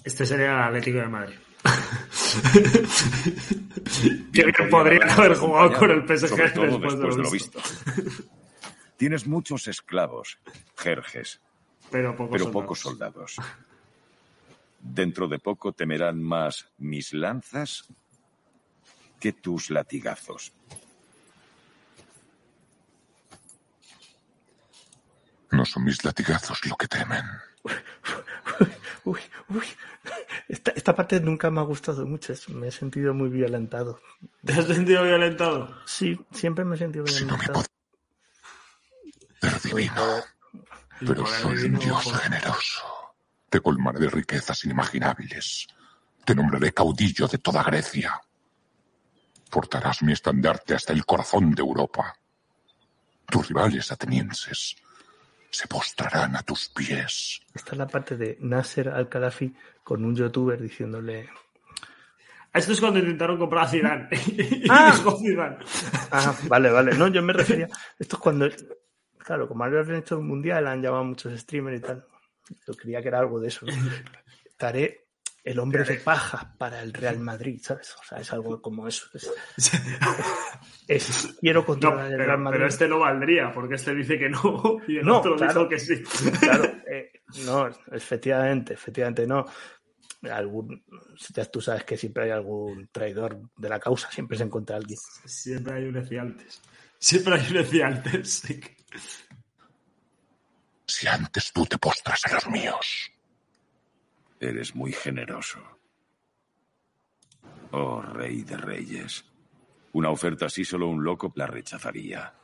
Este 0.04 0.26
sería 0.26 0.52
el 0.52 0.62
Atlético 0.62 0.98
de 0.98 1.08
Madrid. 1.08 1.36
que 4.32 4.44
bien 4.44 4.70
podría 4.70 4.72
podrían 5.00 5.10
habernos 5.10 5.18
haber 5.18 5.36
jugado 5.36 5.78
con 5.78 5.90
el 5.90 6.06
PSG 6.06 6.28
sobre 6.28 6.50
todo 6.50 6.78
después, 6.78 7.16
de 7.16 7.22
lo 7.22 7.30
visto. 7.30 7.60
Tienes 8.96 9.26
muchos 9.26 9.68
esclavos, 9.68 10.38
jerjes, 10.76 11.40
Pero 11.90 12.16
pocos 12.16 12.32
pero 12.32 12.44
soldados. 12.44 12.62
pocos 12.62 12.80
soldados. 12.80 13.36
Dentro 14.80 15.28
de 15.28 15.38
poco 15.38 15.72
temerán 15.72 16.22
más 16.22 16.66
mis 16.78 17.12
lanzas 17.12 17.84
que 19.18 19.32
tus 19.32 19.70
latigazos. 19.70 20.52
No 25.50 25.64
son 25.66 25.84
mis 25.84 26.04
latigazos 26.04 26.64
lo 26.66 26.76
que 26.76 26.86
temen. 26.88 27.24
Uy, 29.04 29.18
uy. 29.48 29.64
Esta, 30.48 30.72
esta 30.72 30.94
parte 30.94 31.20
nunca 31.20 31.50
me 31.50 31.60
ha 31.60 31.64
gustado 31.64 32.06
mucho. 32.06 32.32
es- 32.34 32.48
Me 32.50 32.68
he 32.68 32.70
sentido 32.70 33.14
muy 33.14 33.28
violentado. 33.30 34.00
¿Te 34.44 34.52
has 34.52 34.66
sentido 34.66 35.02
violentado? 35.02 35.74
Sí, 35.86 36.18
siempre 36.32 36.64
me 36.64 36.76
he 36.76 36.78
sentido 36.78 37.06
Si 37.06 37.24
no 37.24 37.36
me 37.36 37.44
violentado. 37.44 37.64
Poder 39.40 39.60
divino. 39.62 40.02
Pero 41.06 41.26
soy 41.26 41.64
un 41.64 41.78
dios 41.78 42.12
generoso. 42.20 42.82
Te 43.48 43.60
colmaré 43.60 44.00
de 44.00 44.10
riquezas 44.10 44.64
inimaginables. 44.64 45.66
Te 46.24 46.34
nombraré 46.34 46.72
caudillo 46.72 47.26
de 47.26 47.38
toda 47.38 47.62
Grecia. 47.62 48.20
Portarás 49.50 50.02
mi 50.02 50.12
estandarte 50.12 50.74
hasta 50.74 50.92
el 50.92 51.04
corazón 51.04 51.52
de 51.52 51.62
Europa. 51.62 52.14
Tus 53.26 53.48
rivales 53.48 53.90
atenienses 53.90 54.76
se 55.50 55.66
postrarán 55.66 56.36
a 56.36 56.42
tus 56.42 56.68
pies. 56.68 57.40
Esta 57.52 57.72
es 57.72 57.78
la 57.78 57.86
parte 57.86 58.16
de 58.16 58.38
Nasser 58.40 58.88
al-Khadafi 58.88 59.52
con 59.82 60.04
un 60.04 60.14
youtuber 60.14 60.60
diciéndole 60.60 61.28
Esto 62.52 62.72
es 62.72 62.80
cuando 62.80 63.00
intentaron 63.00 63.38
comprar 63.38 63.64
a 63.64 63.68
Zidane. 63.68 64.08
Ah. 64.68 64.92
Zidane. 65.18 65.58
Ah, 66.12 66.34
vale, 66.44 66.70
vale. 66.70 66.94
No, 66.94 67.08
yo 67.08 67.22
me 67.22 67.32
refería. 67.32 67.68
Esto 67.98 68.16
es 68.16 68.22
cuando. 68.22 68.48
Claro, 69.24 69.46
como 69.48 69.64
han 69.64 69.94
hecho 69.94 70.18
un 70.18 70.26
mundial, 70.28 70.66
han 70.66 70.82
llamado 70.82 71.02
a 71.02 71.06
muchos 71.06 71.38
streamers 71.38 71.78
y 71.78 71.82
tal. 71.82 72.04
Yo 72.66 72.74
creía 72.74 73.00
que 73.02 73.08
era 73.08 73.18
algo 73.20 73.38
de 73.40 73.48
eso. 73.48 73.66
¿no? 73.66 73.72
Estaré 74.44 75.06
el 75.44 75.58
hombre 75.58 75.84
de 75.84 75.96
paja 75.96 76.54
para 76.58 76.82
el 76.82 76.92
Real 76.92 77.18
Madrid, 77.18 77.60
¿sabes? 77.62 77.96
O 77.98 78.04
sea, 78.04 78.18
es 78.18 78.32
algo 78.32 78.60
como 78.60 78.86
eso. 78.88 79.06
Es, 79.14 79.30
es- 80.88 81.36
quiero 81.40 81.60
No, 81.60 81.66
controlar 81.66 82.06
el 82.12 82.18
Real 82.18 82.26
pero, 82.28 82.38
Madrid. 82.38 82.56
pero 82.58 82.68
este 82.68 82.88
no 82.88 82.98
valdría, 82.98 83.52
porque 83.52 83.74
este 83.76 83.94
dice 83.94 84.18
que 84.18 84.28
no 84.28 84.78
y 84.88 84.98
el 84.98 85.06
No, 85.06 85.18
otro 85.20 85.36
claro. 85.36 85.52
dijo 85.52 85.68
que 85.68 85.78
sí. 85.78 86.02
Claro, 86.40 86.64
eh, 86.90 87.12
no, 87.44 87.68
efectivamente, 87.92 88.74
efectivamente 88.74 89.26
no. 89.26 89.44
Algún, 90.30 90.84
ya 91.34 91.46
tú 91.46 91.62
sabes 91.62 91.84
que 91.84 91.96
siempre 91.96 92.24
hay 92.24 92.30
algún 92.30 92.88
traidor 92.92 93.40
de 93.56 93.68
la 93.70 93.80
causa, 93.80 94.10
siempre 94.10 94.36
se 94.36 94.44
encuentra 94.44 94.76
alguien. 94.76 94.98
Siempre 95.24 95.74
hay 95.76 95.84
un 95.84 95.96
Ecialtes. 95.96 96.60
Siempre 97.00 97.34
hay 97.34 97.50
un 97.50 97.56
Ecialtes. 97.56 98.30
sí. 98.46 98.60
Si 100.86 101.06
antes 101.06 101.52
tú 101.52 101.64
te 101.66 101.78
postras 101.78 102.24
a 102.26 102.34
los 102.34 102.46
míos. 102.48 103.10
Eres 104.38 104.74
muy 104.74 104.92
generoso. 104.92 105.60
Oh, 107.70 108.02
rey 108.02 108.42
de 108.42 108.56
reyes. 108.56 109.24
Una 109.92 110.10
oferta 110.10 110.46
así 110.46 110.64
solo 110.64 110.88
un 110.88 111.02
loco 111.04 111.32
la 111.36 111.46
rechazaría. 111.46 112.34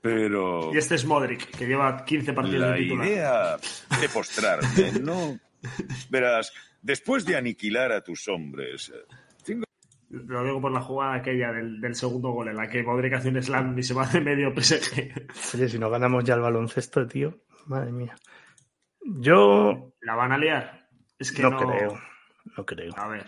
Pero 0.00 0.72
Y 0.72 0.78
este 0.78 0.94
es 0.94 1.04
Modric, 1.04 1.50
que 1.56 1.66
lleva 1.66 2.04
15 2.04 2.32
partidos 2.32 2.60
la 2.60 2.72
de 2.72 2.78
titular. 2.78 3.06
idea 3.06 3.56
de 4.00 4.08
postrarme, 4.08 4.92
no. 5.02 5.38
Verás, 6.10 6.52
después 6.80 7.24
de 7.26 7.36
aniquilar 7.36 7.92
a 7.92 8.02
tus 8.02 8.26
hombres, 8.28 8.90
Lo 10.10 10.44
digo 10.44 10.60
por 10.60 10.72
la 10.72 10.80
jugada 10.80 11.14
aquella 11.14 11.52
del, 11.52 11.80
del 11.80 11.94
segundo 11.94 12.30
gol, 12.30 12.48
en 12.48 12.56
la 12.56 12.68
que 12.68 12.82
Modric 12.82 13.14
hace 13.14 13.28
un 13.28 13.40
slam 13.40 13.78
y 13.78 13.82
se 13.82 13.94
va 13.94 14.06
de 14.06 14.20
medio 14.20 14.52
PSG. 14.52 15.54
Oye, 15.54 15.68
si 15.68 15.78
no 15.78 15.88
ganamos 15.88 16.24
ya 16.24 16.34
el 16.34 16.40
baloncesto, 16.40 17.06
tío, 17.06 17.38
madre 17.66 17.92
mía. 17.92 18.16
Yo 19.04 19.92
¿La 20.02 20.16
van 20.16 20.32
a 20.32 20.38
liar? 20.38 20.88
Es 21.18 21.30
que 21.32 21.42
no, 21.42 21.50
no, 21.50 21.58
creo, 21.58 22.00
no 22.56 22.66
creo. 22.66 22.92
A 22.96 23.08
ver. 23.08 23.26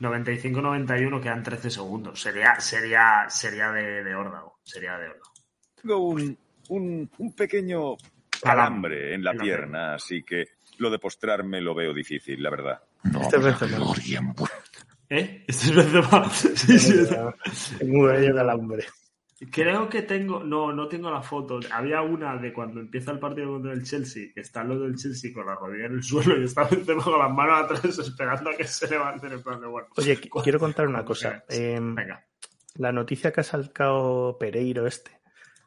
95-91 0.00 1.20
quedan 1.22 1.42
13 1.42 1.70
segundos. 1.70 2.20
Sería, 2.20 2.58
sería, 2.58 3.26
sería 3.28 3.70
de, 3.70 4.02
de 4.02 4.14
órdago. 4.14 4.58
Sería 4.64 4.98
de 4.98 5.06
órdago. 5.08 5.32
tengo 5.80 5.98
un, 5.98 6.36
un, 6.70 7.10
un 7.18 7.32
pequeño 7.34 7.94
alambre 8.42 9.14
en 9.14 9.22
la 9.22 9.30
En 9.30 9.36
la 9.36 9.42
pierna, 9.42 9.94
así 9.94 10.22
que 10.24 10.46
lo 10.78 10.90
de 10.90 10.98
postrarme 10.98 11.60
lo 11.60 11.74
veo 11.74 11.94
difícil, 11.94 12.42
la 12.42 12.50
verdad. 12.50 12.82
No 13.04 13.20
Este 13.20 13.36
habrá 13.36 13.52
gloria 13.52 14.18
en 14.18 14.34
¿Eh? 15.14 15.44
Este 15.46 15.66
es 15.66 15.74
Benzema. 15.76 16.30
Sí, 16.30 16.78
sí. 16.78 16.94
Tengo 17.78 18.04
bello 18.04 18.34
del 18.34 18.48
hambre. 18.50 18.84
Creo 19.50 19.88
que 19.88 20.02
tengo, 20.02 20.42
no, 20.44 20.72
no 20.72 20.86
tengo 20.88 21.10
la 21.10 21.20
foto. 21.20 21.58
Había 21.72 22.00
una 22.00 22.36
de 22.36 22.52
cuando 22.52 22.78
empieza 22.80 23.10
el 23.10 23.18
partido 23.18 23.50
contra 23.50 23.72
el 23.72 23.82
Chelsea, 23.82 24.28
que 24.32 24.40
está 24.40 24.62
los 24.62 24.80
del 24.80 24.94
Chelsea 24.96 25.32
con 25.34 25.44
la 25.46 25.56
rodilla 25.56 25.86
en 25.86 25.94
el 25.94 26.02
suelo 26.02 26.40
y 26.40 26.44
está 26.44 26.62
Benzema 26.64 27.02
con 27.02 27.18
las 27.18 27.30
manos 27.32 27.64
atrás 27.64 27.98
esperando 27.98 28.50
a 28.50 28.54
que 28.56 28.64
se 28.64 28.88
levanten 28.88 29.32
en 29.32 29.42
plan 29.42 29.60
de 29.60 29.66
bueno. 29.66 29.88
Oye, 29.96 30.18
qu- 30.20 30.42
quiero 30.44 30.58
contar 30.60 30.86
una 30.86 31.04
cosa. 31.04 31.44
Em, 31.48 31.94
Venga. 31.94 32.24
la 32.76 32.92
noticia 32.92 33.32
que 33.32 33.40
ha 33.40 33.44
sacado 33.44 34.36
Pereiro 34.38 34.86
este, 34.86 35.10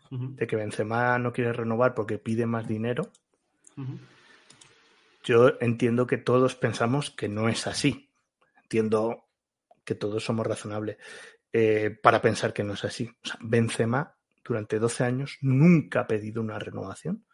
de 0.09 0.47
que 0.47 0.55
Benzema 0.55 1.19
no 1.19 1.33
quiere 1.33 1.51
renovar 1.51 1.93
porque 1.93 2.17
pide 2.17 2.45
más 2.45 2.65
dinero, 2.67 3.11
yo 5.23 5.51
entiendo 5.59 6.07
que 6.07 6.17
todos 6.17 6.55
pensamos 6.55 7.11
que 7.11 7.27
no 7.27 7.49
es 7.49 7.67
así. 7.67 8.09
Entiendo 8.63 9.24
que 9.85 9.95
todos 9.95 10.25
somos 10.25 10.45
razonables 10.45 10.97
eh, 11.53 11.97
para 12.03 12.21
pensar 12.21 12.51
que 12.51 12.63
no 12.63 12.73
es 12.73 12.83
así. 12.83 13.07
O 13.23 13.27
sea, 13.27 13.37
Benzema 13.39 14.17
durante 14.43 14.77
12 14.79 15.03
años 15.05 15.37
nunca 15.41 16.01
ha 16.01 16.07
pedido 16.07 16.41
una 16.41 16.59
renovación. 16.59 17.25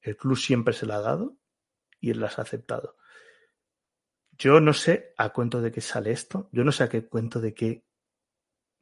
El 0.00 0.16
club 0.16 0.36
siempre 0.36 0.74
se 0.74 0.86
la 0.86 0.96
ha 0.96 1.00
dado 1.00 1.36
y 2.00 2.10
él 2.10 2.20
las 2.20 2.38
ha 2.38 2.42
aceptado. 2.42 2.96
Yo 4.32 4.60
no 4.60 4.72
sé 4.72 5.14
a 5.16 5.28
cuento 5.28 5.60
de 5.60 5.70
qué 5.70 5.80
sale 5.80 6.10
esto. 6.10 6.48
Yo 6.50 6.64
no 6.64 6.72
sé 6.72 6.84
a 6.84 6.88
qué 6.88 7.06
cuento 7.06 7.40
de 7.40 7.54
qué. 7.54 7.84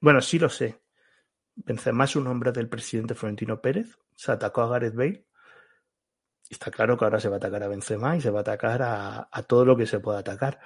Bueno, 0.01 0.21
sí 0.23 0.39
lo 0.39 0.49
sé. 0.49 0.81
Benzema 1.55 2.05
es 2.05 2.17
un 2.17 2.27
hombre 2.29 2.53
del 2.53 2.69
presidente 2.69 3.15
Florentino 3.15 3.61
Pérez. 3.61 3.99
Se 4.15 4.33
atacó 4.33 4.63
a 4.63 4.69
Gareth 4.69 4.95
Bale. 4.95 5.27
Está 6.49 6.71
claro 6.71 6.97
que 6.97 7.05
ahora 7.05 7.21
se 7.21 7.29
va 7.29 7.37
a 7.37 7.39
atacar 7.39 7.63
a 7.63 7.69
Benzema 7.69 8.17
y 8.17 8.21
se 8.21 8.31
va 8.31 8.39
a 8.39 8.43
atacar 8.43 8.83
a, 8.83 9.29
a 9.31 9.43
todo 9.43 9.65
lo 9.65 9.77
que 9.77 9.87
se 9.87 10.01
pueda 10.01 10.21
atacar. 10.21 10.59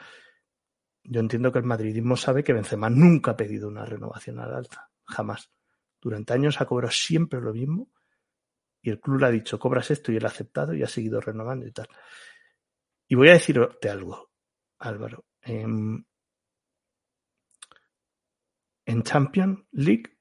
Yo 1.04 1.20
entiendo 1.20 1.52
que 1.52 1.58
el 1.58 1.64
madridismo 1.64 2.16
sabe 2.16 2.42
que 2.42 2.54
Benzema 2.54 2.88
nunca 2.88 3.32
ha 3.32 3.37
pedido 3.37 3.68
una 3.68 3.84
renovación 3.84 4.38
al 4.38 4.54
alza. 4.54 4.90
Jamás. 5.04 5.50
Durante 6.00 6.32
años 6.32 6.61
ha 6.61 6.66
cobrado 6.66 6.92
siempre 6.92 7.40
lo 7.40 7.52
mismo. 7.52 7.90
Y 8.80 8.90
el 8.90 9.00
club 9.00 9.20
le 9.20 9.26
ha 9.26 9.30
dicho, 9.30 9.58
cobras 9.58 9.90
esto 9.90 10.12
y 10.12 10.16
él 10.16 10.25
ha 10.25 10.28
aceptado 10.28 10.75
y 10.75 10.82
ha 10.82 10.88
seguido 10.88 11.20
renovando 11.20 11.66
y 11.66 11.73
tal. 11.73 11.88
Y 13.06 13.14
voy 13.14 13.28
a 13.28 13.34
decirte 13.34 13.88
algo, 13.88 14.30
Álvaro. 14.78 15.25
En, 15.40 16.06
en 18.87 19.02
Champions 19.02 19.61
League, 19.73 20.18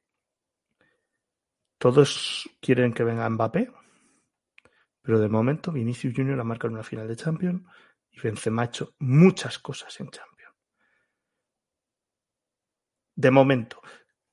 todos 1.77 2.49
quieren 2.61 2.93
que 2.93 3.03
venga 3.03 3.29
Mbappé, 3.29 3.71
pero 5.01 5.19
de 5.19 5.27
momento 5.27 5.71
Vinicius 5.71 6.13
Junior 6.15 6.39
ha 6.39 6.45
marcado 6.45 6.73
una 6.73 6.83
final 6.83 7.07
de 7.07 7.17
Champions 7.17 7.63
y 8.09 8.21
Benzema 8.21 8.61
ha 8.61 8.65
hecho 8.65 8.95
muchas 8.99 9.59
cosas 9.59 9.99
en 9.99 10.09
Champions. 10.09 10.32
De 13.15 13.31
momento, 13.31 13.81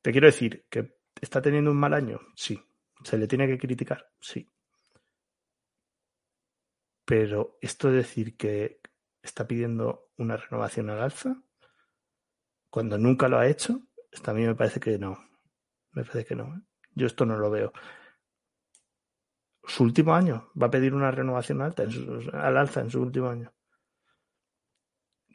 te 0.02 0.12
quiero 0.12 0.26
decir 0.26 0.66
que 0.70 0.96
está 1.20 1.40
teniendo 1.42 1.70
un 1.70 1.78
mal 1.78 1.94
año, 1.94 2.20
sí. 2.34 2.62
¿Se 3.04 3.16
le 3.18 3.26
tiene 3.26 3.46
que 3.46 3.58
criticar? 3.58 4.10
Sí. 4.20 4.50
Pero 7.04 7.58
esto 7.60 7.88
de 7.90 7.98
decir 7.98 8.38
que 8.38 8.80
está 9.20 9.46
pidiendo 9.46 10.08
una 10.16 10.38
renovación 10.38 10.88
al 10.88 11.02
alza, 11.02 11.42
cuando 12.70 12.98
nunca 12.98 13.28
lo 13.28 13.38
ha 13.38 13.46
hecho, 13.48 13.80
a 14.24 14.32
mí 14.32 14.46
me 14.46 14.54
parece 14.54 14.80
que 14.80 14.98
no. 14.98 15.18
Me 15.92 16.04
parece 16.04 16.24
que 16.24 16.36
no. 16.36 16.56
¿eh? 16.56 16.60
Yo 16.94 17.06
esto 17.06 17.26
no 17.26 17.36
lo 17.36 17.50
veo. 17.50 17.72
Su 19.64 19.84
último 19.84 20.14
año 20.14 20.50
va 20.60 20.66
a 20.66 20.70
pedir 20.70 20.92
una 20.92 21.10
renovación 21.10 21.62
alta 21.62 21.84
en 21.84 21.90
su- 21.92 22.30
al 22.34 22.58
alza 22.58 22.82
en 22.82 22.90
su 22.90 23.00
último 23.00 23.30
año. 23.30 23.50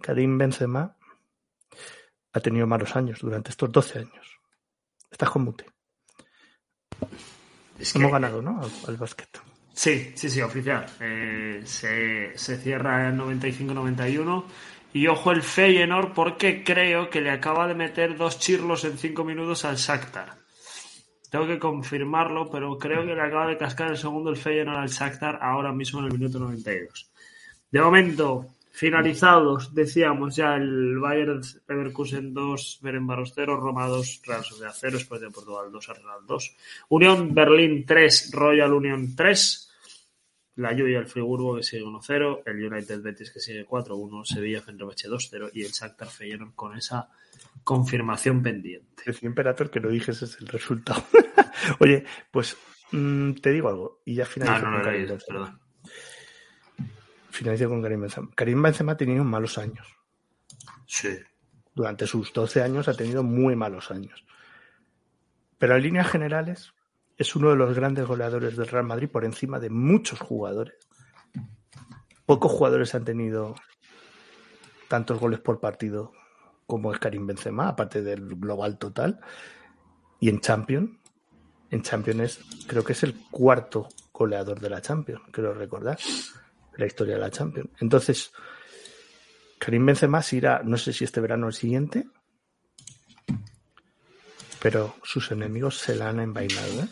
Karim 0.02 0.38
Benzema 0.38 0.95
ha 2.36 2.40
tenido 2.42 2.68
malos 2.68 2.96
años 2.98 3.20
durante 3.22 3.50
estos 3.50 3.72
12 3.72 4.00
años. 4.00 4.40
Estás 5.10 5.30
con 5.30 5.44
mute. 5.44 5.66
Es 7.80 7.96
Hemos 7.96 8.12
ganado, 8.12 8.42
¿no? 8.42 8.62
Al, 8.62 8.72
al 8.88 8.98
básquet. 8.98 9.40
Sí, 9.74 10.12
sí, 10.16 10.30
sí, 10.30 10.42
oficial. 10.42 10.86
Eh, 11.00 11.62
se, 11.64 12.38
se 12.38 12.58
cierra 12.58 13.08
en 13.08 13.18
95-91. 13.20 14.44
Y 14.92 15.08
ojo 15.08 15.32
el 15.32 15.44
Feyenoord 15.44 16.14
porque 16.14 16.64
creo 16.64 17.10
que 17.10 17.22
le 17.22 17.32
acaba 17.32 17.68
de 17.68 17.76
meter 17.76 18.18
dos 18.18 18.38
chirlos 18.38 18.84
en 18.84 18.98
cinco 18.98 19.24
minutos 19.24 19.64
al 19.64 19.78
Shakhtar. 19.78 20.38
Tengo 21.30 21.48
que 21.48 21.60
confirmarlo, 21.60 22.50
pero 22.50 22.78
creo 22.78 23.06
que 23.06 23.16
le 23.16 23.22
acaba 23.22 23.48
de 23.48 23.58
cascar 23.58 23.92
el 23.92 23.98
segundo 23.98 24.30
el 24.30 24.38
Feyenoord 24.38 24.78
al 24.78 24.90
Shakhtar 24.90 25.40
ahora 25.42 25.72
mismo 25.72 26.00
en 26.00 26.06
el 26.08 26.14
minuto 26.14 26.40
92. 26.40 27.12
De 27.72 27.82
momento, 27.82 28.55
finalizados, 28.76 29.74
decíamos 29.74 30.36
ya 30.36 30.56
el 30.56 31.00
Bayern 31.00 31.42
Leverkusen 31.68 32.34
2, 32.34 32.80
Berenbaros 32.82 33.32
0, 33.34 33.56
Roma 33.58 33.88
2, 33.88 34.22
Real 34.26 34.44
Sociedad 34.44 34.74
0, 34.76 34.98
después 34.98 35.22
de 35.22 35.30
Portugal 35.32 35.72
2, 35.72 35.90
Arsenal 35.90 36.20
2, 36.28 36.56
Unión 36.90 37.34
Berlín 37.34 37.86
3, 37.86 38.32
Royal 38.34 38.74
Union 38.74 39.16
3, 39.16 39.72
la 40.58 40.70
Juve 40.72 40.96
el 40.96 41.06
Friburgo 41.08 41.56
que 41.56 41.64
sigue 41.64 41.84
1-0, 41.84 42.44
el 42.46 42.66
United 42.72 43.02
Betis 43.02 43.32
que 43.32 43.40
sigue 43.40 43.66
4-1, 43.66 44.26
Sevilla 44.26 44.62
Fenerbahce 44.62 45.10
2-0 45.10 45.52
y 45.54 45.64
el 45.64 45.72
Shakhtar 45.72 46.08
Feyenoord 46.10 46.54
con 46.56 46.78
esa 46.78 47.10
confirmación 47.64 48.42
pendiente. 48.44 49.04
Decía 49.06 49.28
Imperator 49.28 49.70
que 49.70 49.80
no 49.80 49.90
dijese 49.90 50.26
ese 50.26 50.36
es 50.36 50.42
el 50.42 50.48
resultado. 50.48 51.04
Oye, 51.80 52.06
pues 52.32 52.56
mm, 52.92 53.34
te 53.34 53.52
digo 53.52 53.70
algo. 53.70 54.02
Y 54.06 54.16
ya 54.16 54.24
Ah, 54.24 54.28
finalizo 54.28 54.66
no, 54.66 54.72
no, 54.72 54.78
no, 54.80 54.92
Benzema. 54.92 55.20
perdón. 55.28 55.60
Finalizo 57.36 57.68
con 57.68 57.82
Karim 57.82 58.00
Benzema. 58.00 58.30
Karim 58.34 58.62
Benzema 58.62 58.94
ha 58.94 58.98
tenido 58.98 59.26
malos 59.26 59.58
años. 59.58 59.86
Sí. 60.88 61.18
Durante 61.74 62.08
sus 62.08 62.32
12 62.32 62.64
años 62.64 62.88
ha 62.88 62.94
tenido 62.94 63.24
muy 63.24 63.58
malos 63.58 63.92
años. 63.92 64.26
Pero 65.58 65.76
en 65.76 65.84
líneas 65.84 66.08
generales 66.08 66.74
es 67.18 67.36
uno 67.36 67.50
de 67.50 67.58
los 67.58 67.76
grandes 67.76 68.08
goleadores 68.08 68.56
del 68.56 68.68
Real 68.68 68.86
Madrid 68.86 69.10
por 69.10 69.26
encima 69.26 69.60
de 69.60 69.70
muchos 69.70 70.18
jugadores. 70.18 70.76
Pocos 72.26 72.54
jugadores 72.54 72.96
han 72.96 73.04
tenido 73.04 73.56
tantos 74.88 75.20
goles 75.20 75.42
por 75.42 75.60
partido 75.60 76.14
como 76.66 76.94
es 76.94 77.00
Karim 77.00 77.28
Benzema, 77.28 77.68
aparte 77.68 78.02
del 78.02 78.34
global 78.38 78.78
total. 78.78 79.20
Y 80.22 80.30
en 80.30 80.40
Champions, 80.40 80.92
en 81.70 81.82
Champions 81.82 82.40
creo 82.66 82.86
que 82.86 82.94
es 82.94 83.04
el 83.04 83.14
cuarto 83.30 83.90
goleador 84.14 84.62
de 84.62 84.70
la 84.70 84.82
Champions, 84.82 85.22
creo 85.32 85.54
recordar, 85.54 86.00
la 86.78 86.86
historia 86.86 87.16
de 87.16 87.22
la 87.22 87.32
Champions. 87.32 87.70
Entonces, 87.80 88.32
Karim 89.60 89.86
Benzema 89.86 90.22
irá, 90.32 90.62
no 90.64 90.78
sé 90.78 90.94
si 90.94 91.04
este 91.04 91.22
verano 91.22 91.46
o 91.46 91.50
el 91.50 91.56
siguiente, 91.56 92.08
pero 94.62 94.96
sus 95.04 95.32
enemigos 95.32 95.78
se 95.78 95.96
la 95.96 96.10
han 96.10 96.20
envainado. 96.20 96.82
¿eh? 96.82 96.88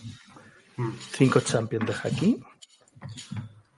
Cinco 1.12 1.40
Champions 1.42 1.88
deja 1.88 2.08
aquí. 2.08 2.44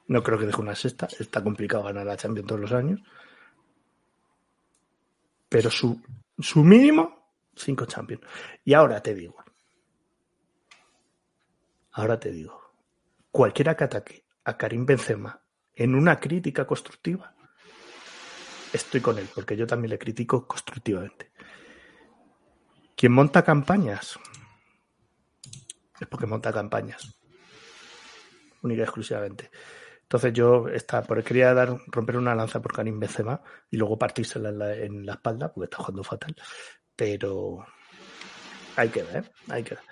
No 0.08 0.22
creo 0.22 0.38
que 0.38 0.46
deje 0.46 0.62
una 0.62 0.76
sexta. 0.76 1.08
Está 1.20 1.44
complicado 1.44 1.84
ganar 1.84 2.06
la 2.06 2.18
Champions 2.18 2.48
todos 2.48 2.62
los 2.62 2.72
años. 2.74 3.00
Pero 5.50 5.72
su, 5.72 6.02
su 6.40 6.64
mínimo, 6.64 7.32
cinco 7.56 7.86
Champions. 7.86 8.24
Y 8.64 8.74
ahora 8.74 9.02
te 9.02 9.16
digo. 9.16 9.44
Ahora 11.94 12.20
te 12.20 12.32
digo. 12.32 12.62
Cualquiera 13.32 13.76
que 13.76 13.84
ataque 13.86 14.26
a 14.44 14.58
Karim 14.58 14.86
Benzema 14.86 15.45
en 15.76 15.96
una 15.96 16.20
crítica 16.20 16.66
constructiva, 16.66 17.36
estoy 18.72 19.02
con 19.02 19.18
él, 19.18 19.28
porque 19.34 19.58
yo 19.58 19.68
también 19.68 19.92
le 19.92 20.00
critico 20.00 20.48
constructivamente. 20.48 21.32
Quien 22.96 23.12
monta 23.12 23.44
campañas 23.44 24.18
es 26.00 26.08
porque 26.08 26.26
monta 26.26 26.52
campañas. 26.52 27.18
Única 28.62 28.82
y 28.82 28.84
exclusivamente. 28.84 29.52
Entonces 30.02 30.34
yo 30.34 30.66
por 31.08 31.24
quería 31.24 31.54
dar, 31.54 31.78
romper 31.88 32.18
una 32.18 32.36
lanza 32.36 32.62
por 32.62 32.74
Karim 32.74 33.00
Benzema 33.00 33.42
y 33.70 33.78
luego 33.78 33.98
partírsela 33.98 34.50
en 34.50 34.60
la, 34.60 34.76
en 34.76 35.06
la 35.06 35.14
espalda, 35.14 35.52
porque 35.52 35.66
está 35.66 35.78
jugando 35.78 36.04
fatal. 36.04 36.36
Pero 36.96 37.66
hay 38.76 38.90
que 38.90 39.04
ver, 39.04 39.32
hay 39.50 39.64
que 39.64 39.76
ver. 39.76 39.84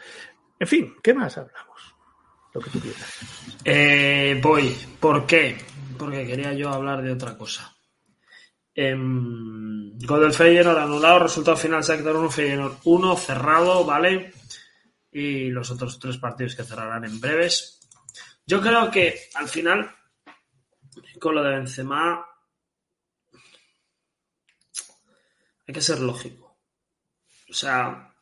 En 0.59 0.67
fin, 0.67 0.95
¿qué 1.01 1.13
más 1.13 1.37
hablamos? 1.37 1.72
Lo 2.53 2.61
que 2.61 2.69
tú 2.69 2.79
quieras. 2.79 3.19
Eh, 3.65 4.39
voy. 4.41 4.75
¿Por 4.99 5.25
qué? 5.25 5.57
Porque 5.97 6.25
quería 6.25 6.53
yo 6.53 6.69
hablar 6.69 7.01
de 7.01 7.11
otra 7.11 7.37
cosa. 7.37 7.75
Em, 8.75 9.99
con 10.05 10.23
el 10.23 10.33
Feyenoord 10.33 10.77
anulado, 10.77 11.19
resultado 11.19 11.57
final 11.57 11.83
Shakhtar 11.83 12.15
1, 12.15 12.29
Feyenoord 12.29 12.77
1, 12.83 13.15
cerrado, 13.17 13.85
¿vale? 13.85 14.33
Y 15.11 15.49
los 15.49 15.69
otros 15.71 15.99
tres 15.99 16.17
partidos 16.17 16.55
que 16.55 16.63
cerrarán 16.63 17.05
en 17.05 17.19
breves. 17.19 17.79
Yo 18.45 18.61
creo 18.61 18.89
que 18.91 19.29
al 19.35 19.47
final, 19.47 19.95
con 21.19 21.35
lo 21.35 21.43
de 21.43 21.55
Benzema, 21.55 22.25
hay 25.67 25.73
que 25.73 25.81
ser 25.81 25.99
lógico. 25.99 26.59
O 27.49 27.53
sea, 27.53 28.12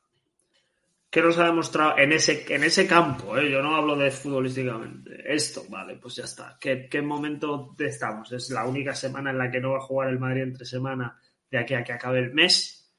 ¿qué 1.12 1.22
nos 1.22 1.38
ha 1.38 1.46
demostrado 1.46 1.98
en 1.98 2.14
ese, 2.14 2.46
en 2.48 2.64
ese 2.64 2.88
campo? 2.88 3.38
eh? 3.38 3.52
Yo 3.52 3.62
no 3.62 3.76
hablo 3.76 3.98
de 3.98 4.10
futbolísticamente. 4.10 5.22
Esto, 5.32 5.66
vale, 5.70 5.98
pues 5.98 6.16
ya 6.16 6.24
está. 6.24 6.58
¿Qué, 6.60 6.88
¿Qué 6.90 7.02
momento 7.02 7.76
estamos? 7.78 8.32
Es 8.32 8.50
la 8.50 8.66
única 8.66 8.96
semana 8.96 9.30
en 9.30 9.38
la 9.38 9.52
que 9.52 9.60
no 9.60 9.72
va 9.72 9.78
a 9.80 9.82
jugar 9.82 10.08
el 10.10 10.20
Madrid 10.20 10.44
entre 10.44 10.66
semana 10.66 11.20
de 11.52 11.60
aquí 11.60 11.74
a 11.74 11.84
que 11.84 11.92
acabe 11.92 12.20
el 12.20 12.34
mes. 12.34 12.90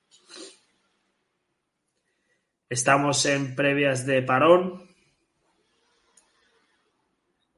Estamos 2.68 3.24
en 3.26 3.54
previas 3.54 4.04
de 4.06 4.22
parón. 4.22 4.88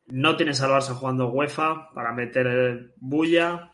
No 0.06 0.36
tienes 0.36 0.60
al 0.60 0.70
Barça 0.70 0.94
jugando 0.94 1.30
UEFA 1.30 1.90
para 1.92 2.12
meter 2.12 2.94
bulla. 2.96 3.72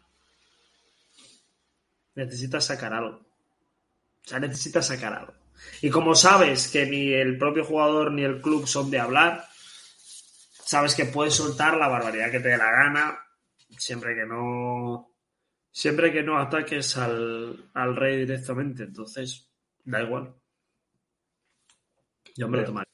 Necesitas 2.14 2.64
sacar 2.64 2.94
algo. 2.94 3.18
O 3.18 4.28
sea, 4.28 4.38
necesitas 4.38 4.86
sacar 4.86 5.12
algo. 5.12 5.39
Y 5.82 5.90
como 5.90 6.14
sabes 6.14 6.68
que 6.68 6.86
ni 6.86 7.12
el 7.12 7.38
propio 7.38 7.64
jugador 7.64 8.12
ni 8.12 8.22
el 8.22 8.40
club 8.40 8.66
son 8.66 8.90
de 8.90 8.98
hablar, 8.98 9.46
sabes 10.64 10.94
que 10.94 11.06
puedes 11.06 11.34
soltar 11.34 11.76
la 11.76 11.88
barbaridad 11.88 12.30
que 12.30 12.40
te 12.40 12.48
dé 12.48 12.56
la 12.56 12.70
gana, 12.70 13.18
siempre 13.78 14.14
que 14.14 14.26
no. 14.26 15.06
Siempre 15.72 16.12
que 16.12 16.22
no 16.22 16.36
ataques 16.36 16.96
al, 16.96 17.70
al 17.74 17.94
rey 17.94 18.18
directamente. 18.18 18.82
Entonces, 18.82 19.48
da 19.84 20.02
igual. 20.02 20.34
Yo 22.36 22.48
me 22.48 22.58
lo 22.58 22.64
tomaría. 22.64 22.90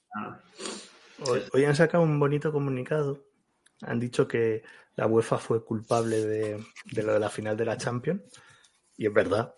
Hoy, 1.21 1.43
hoy 1.53 1.65
han 1.65 1.75
sacado 1.75 2.05
un 2.05 2.21
bonito 2.21 2.53
comunicado. 2.53 3.25
Han 3.81 3.99
dicho 3.99 4.29
que 4.29 4.63
la 4.95 5.07
UEFA 5.07 5.39
fue 5.39 5.65
culpable 5.65 6.19
de, 6.25 6.65
de 6.85 7.03
lo 7.03 7.15
de 7.15 7.21
la 7.21 7.31
final 7.31 7.57
de 7.57 7.65
la 7.65 7.79
Champions. 7.79 8.23
Y 8.97 9.07
es 9.07 9.13
verdad. 9.13 9.55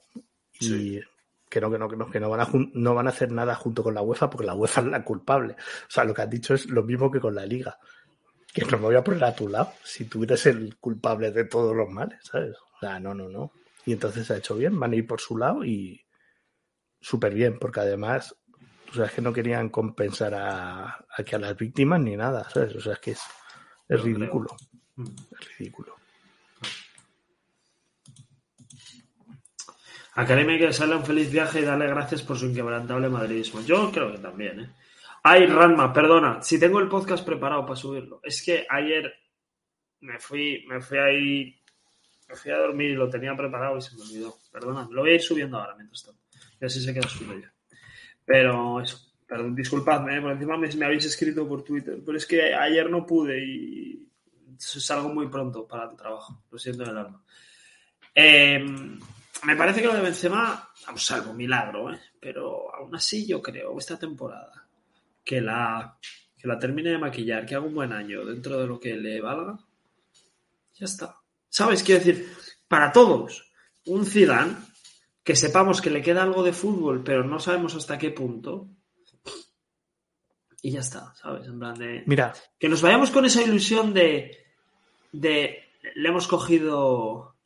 Y 0.61 1.01
que 1.49 1.61
no, 1.61 1.71
que 1.71 1.79
no, 1.79 1.89
que 1.89 1.97
no, 1.97 2.11
que 2.11 2.21
no 2.21 2.31
van, 2.31 2.41
a, 2.41 2.49
no 2.75 2.95
van 2.95 3.07
a 3.07 3.11
hacer 3.11 3.33
nada 3.33 3.55
junto 3.55 3.83
con 3.83 3.95
la 3.95 4.03
UEFA 4.03 4.31
porque 4.31 4.47
la 4.47 4.55
UEFA 4.55 4.81
es 4.83 4.87
la 4.89 5.05
culpable. 5.05 5.55
O 5.55 5.91
sea, 5.91 6.05
lo 6.05 6.15
que 6.15 6.23
han 6.23 6.31
dicho 6.31 6.55
es 6.55 6.67
lo 6.67 6.83
mismo 6.83 7.11
que 7.11 7.21
con 7.21 7.35
la 7.35 7.47
Liga. 7.47 7.79
Que 8.53 8.65
no 8.65 8.79
me 8.79 8.85
voy 8.85 8.97
a 8.97 9.05
poner 9.05 9.25
a 9.25 9.35
tu 9.35 9.49
lado 9.49 9.73
si 9.85 10.07
tú 10.07 10.25
eres 10.25 10.47
el 10.47 10.77
culpable 10.79 11.31
de 11.31 11.45
todos 11.45 11.75
los 11.77 11.89
males, 11.89 12.19
¿sabes? 12.23 12.57
O 12.57 12.79
sea, 12.81 12.99
no, 12.99 13.15
no, 13.15 13.29
no. 13.29 13.53
Y 13.85 13.93
entonces 13.93 14.27
se 14.27 14.35
ha 14.35 14.37
hecho 14.39 14.55
bien, 14.55 14.79
van 14.79 14.93
a 14.93 14.97
ir 14.97 15.07
por 15.07 15.21
su 15.21 15.37
lado 15.37 15.65
y 15.65 16.05
súper 17.01 17.35
bien, 17.35 17.59
porque 17.59 17.81
además, 17.81 18.35
o 18.91 18.95
sea, 18.95 19.07
es 19.07 19.13
que 19.13 19.23
no 19.23 19.33
querían 19.33 19.69
compensar 19.71 20.35
a, 20.35 21.07
a, 21.09 21.23
que 21.25 21.37
a 21.37 21.39
las 21.39 21.57
víctimas 21.57 22.01
ni 22.01 22.17
nada, 22.17 22.49
¿sabes? 22.51 22.75
O 22.75 22.81
sea, 22.81 22.95
es 22.95 22.99
que 22.99 23.11
es, 23.13 23.23
es 23.89 24.03
ridículo. 24.03 24.55
Es 25.41 25.59
ridículo. 25.59 25.98
A 30.19 30.27
Karim 30.27 30.49
hay 30.49 30.59
que 30.59 30.67
desearle 30.67 30.97
un 30.97 31.05
feliz 31.05 31.31
viaje 31.31 31.61
y 31.61 31.63
darle 31.63 31.87
gracias 31.87 32.23
por 32.23 32.37
su 32.37 32.47
inquebrantable 32.47 33.09
madridismo. 33.09 33.61
Yo 33.61 33.89
creo 33.93 34.11
que 34.11 34.19
también, 34.19 34.59
¿eh? 34.59 34.71
Ay, 35.23 35.47
Ranma, 35.47 35.93
perdona, 35.93 36.43
si 36.43 36.59
tengo 36.59 36.81
el 36.81 36.89
podcast 36.89 37.25
preparado 37.25 37.63
para 37.65 37.77
subirlo. 37.77 38.19
Es 38.25 38.43
que 38.43 38.67
ayer 38.69 39.15
me 40.01 40.19
fui, 40.19 40.65
me 40.67 40.81
fui 40.81 40.99
ahí, 40.99 41.63
me 42.29 42.35
fui 42.35 42.51
a 42.51 42.59
dormir 42.59 42.91
y 42.91 42.95
lo 42.95 43.09
tenía 43.09 43.37
preparado 43.37 43.79
y 43.79 43.81
se 43.81 43.95
me 43.95 44.03
olvidó. 44.03 44.35
Perdona, 44.51 44.89
lo 44.91 45.03
voy 45.03 45.11
a 45.11 45.15
ir 45.15 45.23
subiendo 45.23 45.57
ahora 45.57 45.77
mientras 45.77 46.03
tanto. 46.03 46.21
Y 46.61 46.65
así 46.65 46.81
se 46.81 46.93
queda 46.93 47.07
subido 47.09 47.39
ya. 47.39 47.53
Pero 48.25 48.83
perdón, 49.25 49.55
disculpadme, 49.55 50.17
¿eh? 50.17 50.21
por 50.21 50.33
encima 50.33 50.57
me, 50.57 50.85
habéis 50.85 51.05
escrito 51.05 51.47
por 51.47 51.63
Twitter, 51.63 52.01
pero 52.05 52.19
es 52.19 52.27
que 52.27 52.53
ayer 52.57 52.91
no 52.91 53.07
pude 53.07 53.39
y 53.39 54.09
salgo 54.59 55.11
muy 55.11 55.29
pronto 55.29 55.65
para 55.69 55.89
el 55.89 55.97
trabajo. 55.97 56.43
Lo 56.51 56.59
siento 56.59 56.83
en 56.83 56.91
el 56.91 56.97
alma. 56.97 57.23
Eh, 58.17 58.67
me 59.45 59.57
parece 59.57 59.81
que 59.81 59.87
lo 59.87 59.95
de 59.95 60.03
Benzema, 60.03 60.71
salvo 60.97 61.33
milagro, 61.33 61.93
¿eh? 61.93 62.01
pero 62.21 62.75
aún 62.75 62.95
así 62.95 63.27
yo 63.27 63.41
creo 63.41 63.79
esta 63.79 63.99
temporada 63.99 64.67
que 65.25 65.41
la, 65.41 65.99
que 66.37 66.49
la 66.49 66.59
termine 66.59 66.91
de 66.91 66.99
maquillar, 66.99 67.47
que 67.47 67.55
haga 67.55 67.67
un 67.67 67.75
buen 67.75 67.93
año 67.93 68.25
dentro 68.25 68.59
de 68.59 68.67
lo 68.67 68.81
que 68.81 68.97
le 68.97 69.21
valga, 69.21 69.59
ya 70.75 70.85
está. 70.85 71.17
¿Sabes? 71.49 71.83
Quiero 71.83 72.05
decir, 72.05 72.33
para 72.67 72.93
todos, 72.93 73.53
un 73.87 74.07
Zidane 74.07 74.57
que 75.23 75.37
sepamos 75.37 75.83
que 75.83 75.91
le 75.91 76.01
queda 76.01 76.23
algo 76.23 76.43
de 76.43 76.53
fútbol, 76.53 77.03
pero 77.05 77.25
no 77.25 77.39
sabemos 77.39 77.75
hasta 77.75 77.99
qué 77.99 78.11
punto. 78.11 78.69
Y 80.63 80.73
ya 80.73 80.81
está, 80.81 81.15
¿sabes? 81.15 81.47
En 81.47 81.59
plan 81.59 81.75
de. 81.75 82.03
Mira, 82.07 82.33
Que 82.59 82.69
nos 82.69 82.83
vayamos 82.83 83.11
con 83.11 83.25
esa 83.27 83.43
ilusión 83.43 83.93
de. 83.93 84.37
de 85.13 85.65
le 85.95 86.09
hemos 86.09 86.27
cogido. 86.27 87.37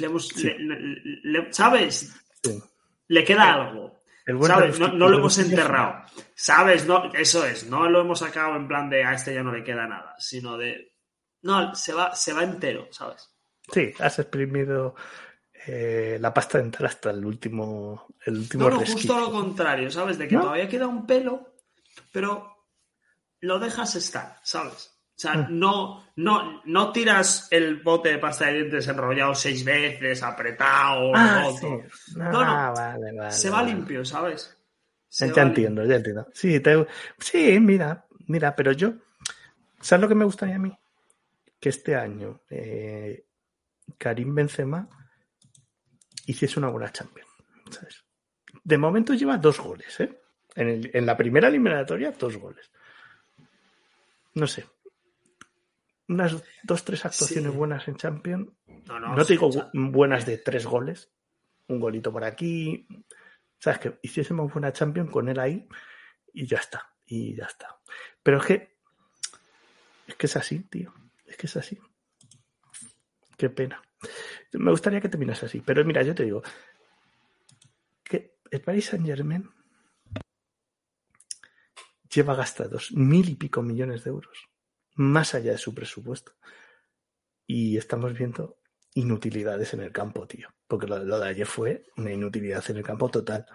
Le 0.00 0.06
hemos, 0.06 0.28
Sí. 0.28 0.50
le- 0.58 1.52
¿Sabes? 1.52 2.14
sí. 2.42 2.62
Le 3.08 3.24
queda 3.24 3.54
algo. 3.54 3.98
No, 4.26 4.88
no 4.92 5.08
lo 5.08 5.18
hemos 5.18 5.38
enterrado. 5.38 6.02
¿Sabes? 6.34 6.84
No, 6.86 7.10
eso 7.14 7.46
es. 7.46 7.66
No 7.66 7.88
lo 7.88 8.02
hemos 8.02 8.18
sacado 8.18 8.54
en 8.56 8.68
plan 8.68 8.90
de 8.90 9.02
a 9.04 9.14
este 9.14 9.32
ya 9.32 9.42
no 9.42 9.52
le 9.52 9.64
queda 9.64 9.86
nada. 9.86 10.14
Sino 10.18 10.58
de. 10.58 10.92
No, 11.42 11.74
se 11.74 11.94
va, 11.94 12.14
se 12.14 12.32
va 12.34 12.42
entero, 12.44 12.88
¿sabes? 12.90 13.30
Sí, 13.72 13.92
has 13.98 14.18
exprimido 14.18 14.94
eh, 15.66 16.18
la 16.20 16.32
pasta 16.34 16.58
dental 16.58 16.86
hasta 16.86 17.10
el 17.10 17.24
último, 17.24 18.06
el 18.26 18.36
último 18.38 18.64
No, 18.64 18.70
no, 18.70 18.80
resquicio. 18.80 19.14
justo 19.14 19.20
lo 19.20 19.30
contrario, 19.32 19.90
¿sabes? 19.90 20.18
De 20.18 20.28
que 20.28 20.34
¿No? 20.34 20.42
todavía 20.42 20.68
queda 20.68 20.86
un 20.86 21.06
pelo, 21.06 21.54
pero 22.12 22.66
lo 23.40 23.58
dejas 23.58 23.94
estar, 23.96 24.38
¿sabes? 24.42 24.97
O 25.18 25.20
sea, 25.20 25.34
Mm. 25.34 25.58
no, 25.58 26.04
no, 26.14 26.62
no 26.64 26.92
tiras 26.92 27.48
el 27.50 27.82
bote 27.82 28.10
de 28.10 28.18
pasta 28.18 28.46
de 28.46 28.52
dientes 28.54 28.86
enrollado 28.86 29.34
seis 29.34 29.64
veces, 29.64 30.22
apretado, 30.22 31.10
Ah, 31.12 31.42
roto. 31.42 31.58
sí. 31.92 32.14
No, 32.16 32.30
no. 32.30 32.40
Ah, 32.40 32.70
vale, 32.70 33.12
vale, 33.16 33.32
Se 33.32 33.50
va 33.50 33.62
vale. 33.62 33.74
limpio, 33.74 34.04
¿sabes? 34.04 34.56
Se 35.08 35.32
Ya 35.34 35.42
entiendo, 35.42 35.84
ya 35.84 35.96
entiendo. 35.96 36.28
Sí, 36.32 36.60
te- 36.60 36.86
sí, 37.18 37.58
mira, 37.58 38.06
mira, 38.28 38.54
pero 38.54 38.70
yo, 38.70 38.92
¿sabes 39.80 40.02
lo 40.02 40.08
que 40.08 40.14
me 40.14 40.24
gustaría 40.24 40.54
a 40.54 40.60
mí? 40.60 40.72
Que 41.58 41.70
este 41.70 41.96
año 41.96 42.42
eh, 42.50 43.24
Karim 43.98 44.32
Benzema 44.36 44.88
hiciese 46.26 46.60
una 46.60 46.68
buena 46.68 46.92
Champions. 46.92 47.28
¿sabes? 47.70 48.04
De 48.62 48.78
momento 48.78 49.14
lleva 49.14 49.36
dos 49.36 49.58
goles, 49.58 49.98
¿eh? 49.98 50.20
En, 50.54 50.68
el- 50.68 50.90
en 50.94 51.06
la 51.06 51.16
primera 51.16 51.48
eliminatoria, 51.48 52.12
dos 52.12 52.36
goles. 52.36 52.70
No 54.34 54.46
sé. 54.46 54.64
Unas 56.08 56.42
dos, 56.62 56.84
tres 56.84 57.04
actuaciones 57.04 57.52
Sí. 57.52 57.56
buenas 57.58 57.86
en 57.88 57.96
Champions. 57.96 58.48
No, 58.86 58.98
No, 58.98 59.14
no, 59.14 59.24
te 59.24 59.34
digo 59.34 59.50
bu- 59.50 59.70
buenas 59.92 60.24
de 60.24 60.38
tres 60.38 60.64
goles, 60.66 61.12
un 61.68 61.78
golito 61.80 62.10
por 62.12 62.24
aquí. 62.24 62.86
¿Sabes? 63.58 63.78
Que 63.80 63.98
hiciésemos 64.02 64.52
buena 64.52 64.72
Champions 64.72 65.10
con 65.10 65.28
él 65.28 65.38
ahí 65.38 65.68
y 66.32 66.46
ya 66.46 66.58
está. 66.58 66.94
Y 67.04 67.34
ya 67.34 67.44
está. 67.46 67.78
Pero 68.22 68.38
es 68.38 68.46
que. 68.46 68.78
Es 70.06 70.14
que 70.14 70.26
es 70.26 70.36
así, 70.36 70.60
tío. 70.60 70.94
Es 71.26 71.36
que 71.36 71.46
es 71.46 71.56
así. 71.56 71.78
Qué 73.36 73.50
pena. 73.50 73.82
Me 74.52 74.70
gustaría 74.70 75.00
que 75.00 75.08
terminase 75.10 75.46
así. 75.46 75.60
Pero 75.60 75.84
mira, 75.84 76.02
yo 76.02 76.14
te 76.14 76.24
digo. 76.24 76.42
Que 78.02 78.38
el 78.50 78.62
Paris 78.62 78.86
Saint 78.86 79.04
Germain 79.04 79.50
lleva 82.10 82.34
gastados 82.34 82.92
mil 82.92 83.28
y 83.28 83.34
pico 83.34 83.60
millones 83.62 84.04
de 84.04 84.10
euros. 84.10 84.48
Más 84.98 85.34
allá 85.34 85.52
de 85.52 85.58
su 85.58 85.74
presupuesto. 85.74 86.32
Y 87.46 87.76
estamos 87.78 88.12
viendo 88.18 88.58
inutilidades 88.94 89.72
en 89.74 89.80
el 89.80 89.92
campo, 89.92 90.26
tío. 90.26 90.48
Porque 90.66 90.86
lo, 90.86 91.18
de 91.18 91.28
ayer 91.28 91.46
fue 91.46 91.84
una 91.96 92.12
inutilidad 92.12 92.62
en 92.70 92.76
el 92.78 92.82
campo 92.84 93.08
total. 93.10 93.46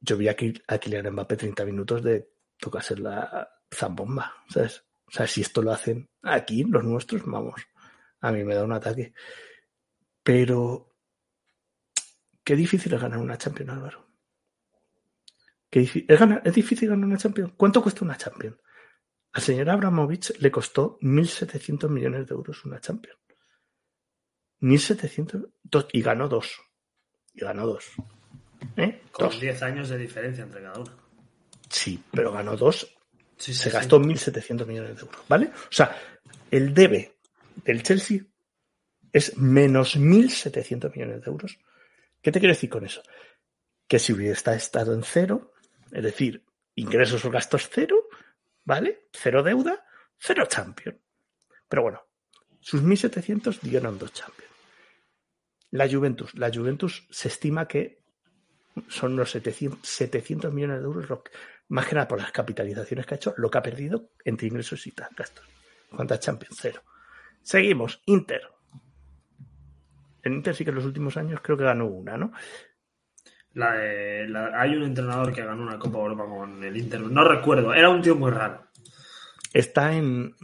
Yo 0.00 0.16
vi 0.16 0.28
aquí 0.28 0.52
a 0.66 0.78
Kylian 0.78 1.10
Mbappé 1.12 1.36
30 1.36 1.64
minutos 1.64 2.02
de 2.02 2.30
tocarse 2.58 2.96
la 2.96 3.48
zambomba, 3.72 4.34
¿sabes? 4.48 4.84
O 5.06 5.10
sea, 5.12 5.26
si 5.26 5.40
esto 5.42 5.62
lo 5.62 5.72
hacen 5.72 6.08
aquí, 6.22 6.64
los 6.64 6.84
nuestros, 6.84 7.22
vamos, 7.24 7.60
a 8.20 8.32
mí 8.32 8.44
me 8.44 8.54
da 8.54 8.64
un 8.64 8.72
ataque. 8.72 9.12
Pero, 10.22 10.94
qué 12.44 12.56
difícil 12.56 12.92
es 12.94 13.00
ganar 13.00 13.18
una 13.18 13.38
Champions, 13.38 13.70
Álvaro. 13.72 14.06
Qué 15.70 15.80
¿Es, 16.08 16.18
ganar- 16.18 16.42
¿Es 16.44 16.54
difícil 16.54 16.88
ganar 16.88 17.06
una 17.06 17.16
Champions? 17.18 17.52
¿Cuánto 17.56 17.82
cuesta 17.82 18.04
una 18.04 18.16
Champions? 18.16 18.56
Al 19.32 19.42
señor 19.42 19.70
Abramovich 19.70 20.36
le 20.38 20.50
costó 20.50 20.98
1.700 21.00 21.88
millones 21.88 22.26
de 22.26 22.34
euros 22.34 22.64
una 22.64 22.80
Champions. 22.80 23.18
1.700 24.60 25.48
dos- 25.62 25.86
y 25.92 26.02
ganó 26.02 26.28
dos. 26.28 26.60
Y 27.34 27.40
ganó 27.40 27.66
dos. 27.66 27.86
¿Eh? 28.76 29.02
con 29.10 29.26
Dos. 29.28 29.40
10 29.40 29.62
años 29.62 29.88
de 29.88 29.96
diferencia 29.98 30.44
entre 30.44 30.62
cada 30.62 30.78
uno. 30.80 30.92
Sí, 31.68 32.02
pero 32.10 32.32
ganó 32.32 32.56
dos. 32.56 32.80
Sí, 33.38 33.54
sí, 33.54 33.62
Se 33.62 33.70
sí. 33.70 33.76
gastó 33.76 33.98
1.700 33.98 34.66
millones 34.66 34.96
de 34.96 35.02
euros. 35.02 35.22
¿Vale? 35.28 35.46
O 35.46 35.72
sea, 35.72 35.96
el 36.50 36.74
debe 36.74 37.16
del 37.64 37.82
Chelsea 37.82 38.20
es 39.12 39.36
menos 39.38 39.96
1.700 39.96 40.92
millones 40.94 41.22
de 41.22 41.30
euros. 41.30 41.58
¿Qué 42.20 42.30
te 42.32 42.38
quiero 42.38 42.52
decir 42.54 42.68
con 42.68 42.84
eso? 42.84 43.02
Que 43.88 43.98
si 43.98 44.12
hubiera 44.12 44.34
estado 44.34 44.92
en 44.92 45.02
cero, 45.02 45.52
es 45.90 46.02
decir, 46.02 46.44
ingresos 46.74 47.24
o 47.24 47.30
gastos 47.30 47.68
cero, 47.72 47.96
¿vale? 48.70 49.08
Cero 49.12 49.42
deuda, 49.42 49.84
cero 50.16 50.44
champion. 50.46 50.96
Pero 51.68 51.82
bueno, 51.82 52.02
sus 52.60 52.80
1.700 52.80 53.58
dieron 53.62 53.98
dos 53.98 54.12
champions. 54.12 54.52
La 55.72 55.88
Juventus, 55.88 56.32
la 56.34 56.52
Juventus 56.54 57.04
se 57.10 57.26
estima 57.26 57.66
que 57.66 58.04
son 58.86 59.14
unos 59.14 59.32
700, 59.32 59.80
700 59.82 60.54
millones 60.54 60.78
de 60.78 60.84
euros, 60.84 61.20
más 61.66 61.86
que 61.88 61.96
nada 61.96 62.06
por 62.06 62.20
las 62.20 62.30
capitalizaciones 62.30 63.06
que 63.06 63.14
ha 63.14 63.16
hecho, 63.16 63.34
lo 63.38 63.50
que 63.50 63.58
ha 63.58 63.62
perdido 63.62 64.12
entre 64.24 64.46
ingresos 64.46 64.86
y 64.86 64.94
gastos. 64.94 65.44
¿Cuántas 65.90 66.20
Champions? 66.20 66.56
Cero. 66.60 66.82
Seguimos, 67.42 68.00
Inter. 68.06 68.42
En 70.22 70.34
Inter 70.34 70.54
sí 70.54 70.62
que 70.62 70.70
en 70.70 70.76
los 70.76 70.84
últimos 70.84 71.16
años 71.16 71.40
creo 71.42 71.56
que 71.56 71.64
ganó 71.64 71.86
una, 71.86 72.16
¿no? 72.16 72.30
La 73.54 73.72
de- 73.72 74.52
hay 74.54 74.76
un 74.76 74.84
entrenador 74.84 75.32
que 75.32 75.44
ganó 75.44 75.62
una 75.62 75.78
Copa 75.78 75.98
Europa 75.98 76.24
con 76.26 76.62
el 76.62 76.76
Inter. 76.76 77.00
No 77.02 77.24
recuerdo, 77.24 77.74
era 77.74 77.88
un 77.90 78.00
tío 78.02 78.14
muy 78.14 78.30
raro. 78.30 78.66
Está 79.52 79.92
en, 79.94 80.36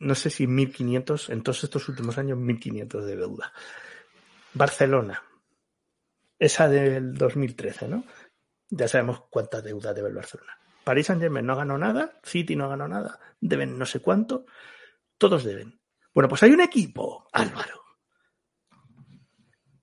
no 0.00 0.14
sé 0.14 0.28
si 0.28 0.46
1.500, 0.46 1.30
en 1.30 1.42
todos 1.42 1.64
estos 1.64 1.88
últimos 1.88 2.18
años, 2.18 2.36
1.500 2.38 3.04
de 3.04 3.16
deuda. 3.16 3.52
Barcelona. 4.54 5.22
Esa 6.38 6.68
del 6.68 7.14
2013, 7.14 7.88
¿no? 7.88 8.04
Ya 8.68 8.88
sabemos 8.88 9.24
cuánta 9.30 9.62
deuda 9.62 9.94
debe 9.94 10.08
el 10.08 10.14
Barcelona. 10.14 10.58
París 10.84 11.06
Saint 11.06 11.22
Germain 11.22 11.46
no 11.46 11.56
ganó 11.56 11.78
nada, 11.78 12.18
City 12.24 12.56
no 12.56 12.68
ganó 12.68 12.88
nada, 12.88 13.18
deben 13.40 13.78
no 13.78 13.86
sé 13.86 14.00
cuánto, 14.00 14.44
todos 15.16 15.44
deben. 15.44 15.78
Bueno, 16.12 16.28
pues 16.28 16.42
hay 16.42 16.50
un 16.50 16.60
equipo, 16.60 17.28
Álvaro, 17.32 17.81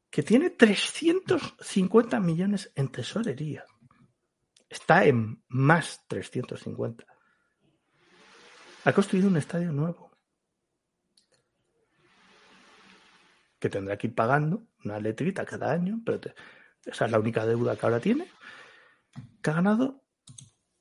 que 0.10 0.24
tiene 0.24 0.50
350 0.50 2.20
millones 2.20 2.72
en 2.76 2.90
tesorería. 2.90 3.66
Está 4.68 5.06
en 5.06 5.44
más 5.48 6.04
350. 6.08 7.06
Ha 8.86 8.94
construido 8.94 9.28
un 9.28 9.38
estadio 9.38 9.72
nuevo. 9.72 10.10
Que 13.60 13.70
tendrá 13.70 13.98
que 13.98 14.08
ir 14.08 14.16
pagando 14.16 14.64
una 14.86 15.00
letrita 15.00 15.46
cada 15.46 15.72
año, 15.72 16.00
pero 16.06 16.20
te- 16.20 16.34
esa 16.86 17.06
es 17.06 17.12
la 17.12 17.20
única 17.20 17.46
deuda 17.46 17.76
que 17.76 17.86
ahora 17.86 18.00
tiene. 18.00 18.32
Que 19.42 19.50
ha 19.50 19.54
ganado 19.54 20.04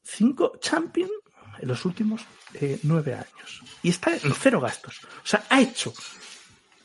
cinco 0.03 0.53
Champions 0.61 1.11
en 1.59 1.69
los 1.69 1.85
últimos 1.85 2.25
eh, 2.55 2.79
nueve 2.85 3.15
años. 3.15 3.63
Y 3.83 3.91
está 3.91 4.15
en 4.15 4.33
cero 4.33 4.61
gastos. 4.61 5.01
O 5.05 5.27
sea, 5.27 5.45
ha 5.51 5.61
hecho 5.61 5.93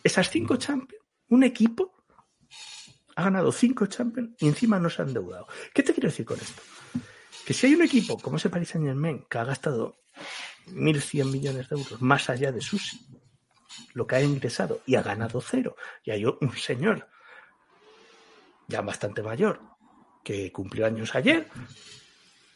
esas 0.03 0.29
cinco 0.29 0.57
Champions, 0.57 1.03
un 1.29 1.43
equipo 1.43 1.92
ha 3.15 3.23
ganado 3.23 3.51
cinco 3.51 3.85
Champions 3.85 4.35
y 4.39 4.47
encima 4.47 4.79
no 4.79 4.89
se 4.89 5.01
ha 5.01 5.05
endeudado. 5.05 5.47
¿Qué 5.73 5.83
te 5.83 5.93
quiero 5.93 6.09
decir 6.09 6.25
con 6.25 6.39
esto? 6.39 6.61
Que 7.45 7.53
si 7.53 7.67
hay 7.67 7.75
un 7.75 7.83
equipo 7.83 8.17
como 8.17 8.37
ese 8.37 8.49
Paris 8.49 8.69
Saint 8.69 8.87
Germain 8.87 9.25
que 9.29 9.37
ha 9.37 9.43
gastado 9.43 9.97
1.100 10.67 11.31
millones 11.31 11.69
de 11.69 11.75
euros 11.75 12.01
más 12.01 12.29
allá 12.29 12.51
de 12.51 12.61
sus 12.61 12.99
lo 13.93 14.07
que 14.07 14.15
ha 14.15 14.21
ingresado 14.21 14.81
y 14.85 14.95
ha 14.95 15.01
ganado 15.01 15.41
cero, 15.41 15.75
y 16.03 16.11
hay 16.11 16.25
un 16.25 16.55
señor 16.55 17.09
ya 18.67 18.81
bastante 18.81 19.21
mayor, 19.21 19.61
que 20.23 20.51
cumplió 20.51 20.85
años 20.85 21.15
ayer, 21.15 21.47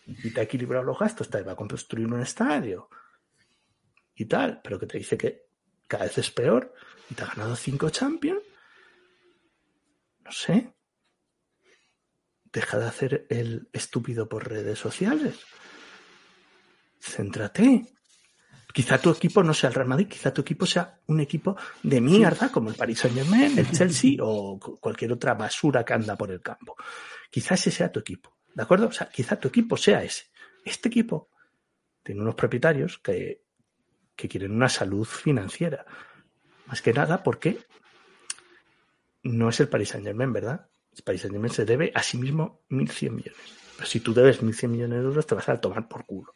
y 0.05 0.31
te 0.31 0.39
ha 0.39 0.43
equilibrado 0.43 0.85
los 0.85 0.97
gastos, 0.97 1.29
te 1.29 1.41
va 1.41 1.53
a 1.53 1.55
construir 1.55 2.07
un 2.07 2.21
estadio 2.21 2.89
y 4.15 4.25
tal, 4.25 4.61
pero 4.63 4.79
que 4.79 4.87
te 4.87 4.97
dice 4.97 5.17
que 5.17 5.47
cada 5.87 6.05
vez 6.05 6.17
es 6.17 6.31
peor 6.31 6.73
y 7.09 7.15
te 7.15 7.23
ha 7.23 7.27
ganado 7.27 7.55
cinco 7.55 7.89
Champions, 7.89 8.41
no 10.27 10.31
sé. 10.33 10.73
Deja 12.51 12.77
de 12.79 12.85
hacer 12.85 13.25
el 13.29 13.69
estúpido 13.73 14.27
por 14.27 14.47
redes 14.47 14.77
sociales. 14.77 15.39
Céntrate. 16.99 17.85
Quizá 18.73 18.99
tu 18.99 19.09
equipo 19.09 19.41
no 19.41 19.53
sea 19.53 19.69
el 19.69 19.75
Real 19.75 19.87
Madrid, 19.87 20.07
quizá 20.07 20.31
tu 20.33 20.41
equipo 20.41 20.65
sea 20.67 20.99
un 21.07 21.19
equipo 21.19 21.55
de 21.81 21.99
mierda 21.99 22.49
como 22.51 22.69
el 22.69 22.75
Paris 22.75 22.99
Saint 22.99 23.17
Germain, 23.17 23.57
el 23.57 23.71
Chelsea 23.71 24.17
o 24.21 24.59
cu- 24.59 24.77
cualquier 24.79 25.13
otra 25.13 25.33
basura 25.33 25.83
que 25.83 25.93
anda 25.93 26.15
por 26.15 26.29
el 26.31 26.41
campo. 26.41 26.75
Quizá 27.31 27.55
ese 27.55 27.71
sea 27.71 27.91
tu 27.91 28.01
equipo, 28.01 28.37
¿de 28.53 28.61
acuerdo? 28.61 28.87
O 28.87 28.91
sea, 28.91 29.09
quizá 29.09 29.39
tu 29.39 29.47
equipo 29.47 29.77
sea 29.77 30.03
ese. 30.03 30.25
Este 30.63 30.89
equipo 30.89 31.29
tiene 32.03 32.21
unos 32.21 32.35
propietarios 32.35 32.99
que, 32.99 33.45
que 34.15 34.27
quieren 34.27 34.51
una 34.51 34.69
salud 34.69 35.05
financiera. 35.05 35.83
Más 36.67 36.81
que 36.81 36.93
nada 36.93 37.23
porque 37.23 37.65
no 39.27 39.49
es 39.49 39.59
el 39.59 39.69
Paris 39.69 39.89
Saint 39.89 40.05
Germain, 40.05 40.31
¿verdad? 40.33 40.67
El 40.95 41.03
Paris 41.03 41.21
Saint 41.21 41.33
Germain 41.33 41.53
se 41.53 41.65
debe 41.65 41.91
a 41.93 42.01
sí 42.01 42.17
mismo 42.17 42.63
1.100 42.69 43.11
millones. 43.11 43.35
Pero 43.75 43.87
si 43.87 43.99
tú 43.99 44.13
debes 44.13 44.41
1.100 44.41 44.67
millones 44.69 44.99
de 44.99 45.05
euros, 45.05 45.27
te 45.27 45.35
vas 45.35 45.49
a 45.49 45.61
tomar 45.61 45.87
por 45.87 46.05
culo. 46.05 46.35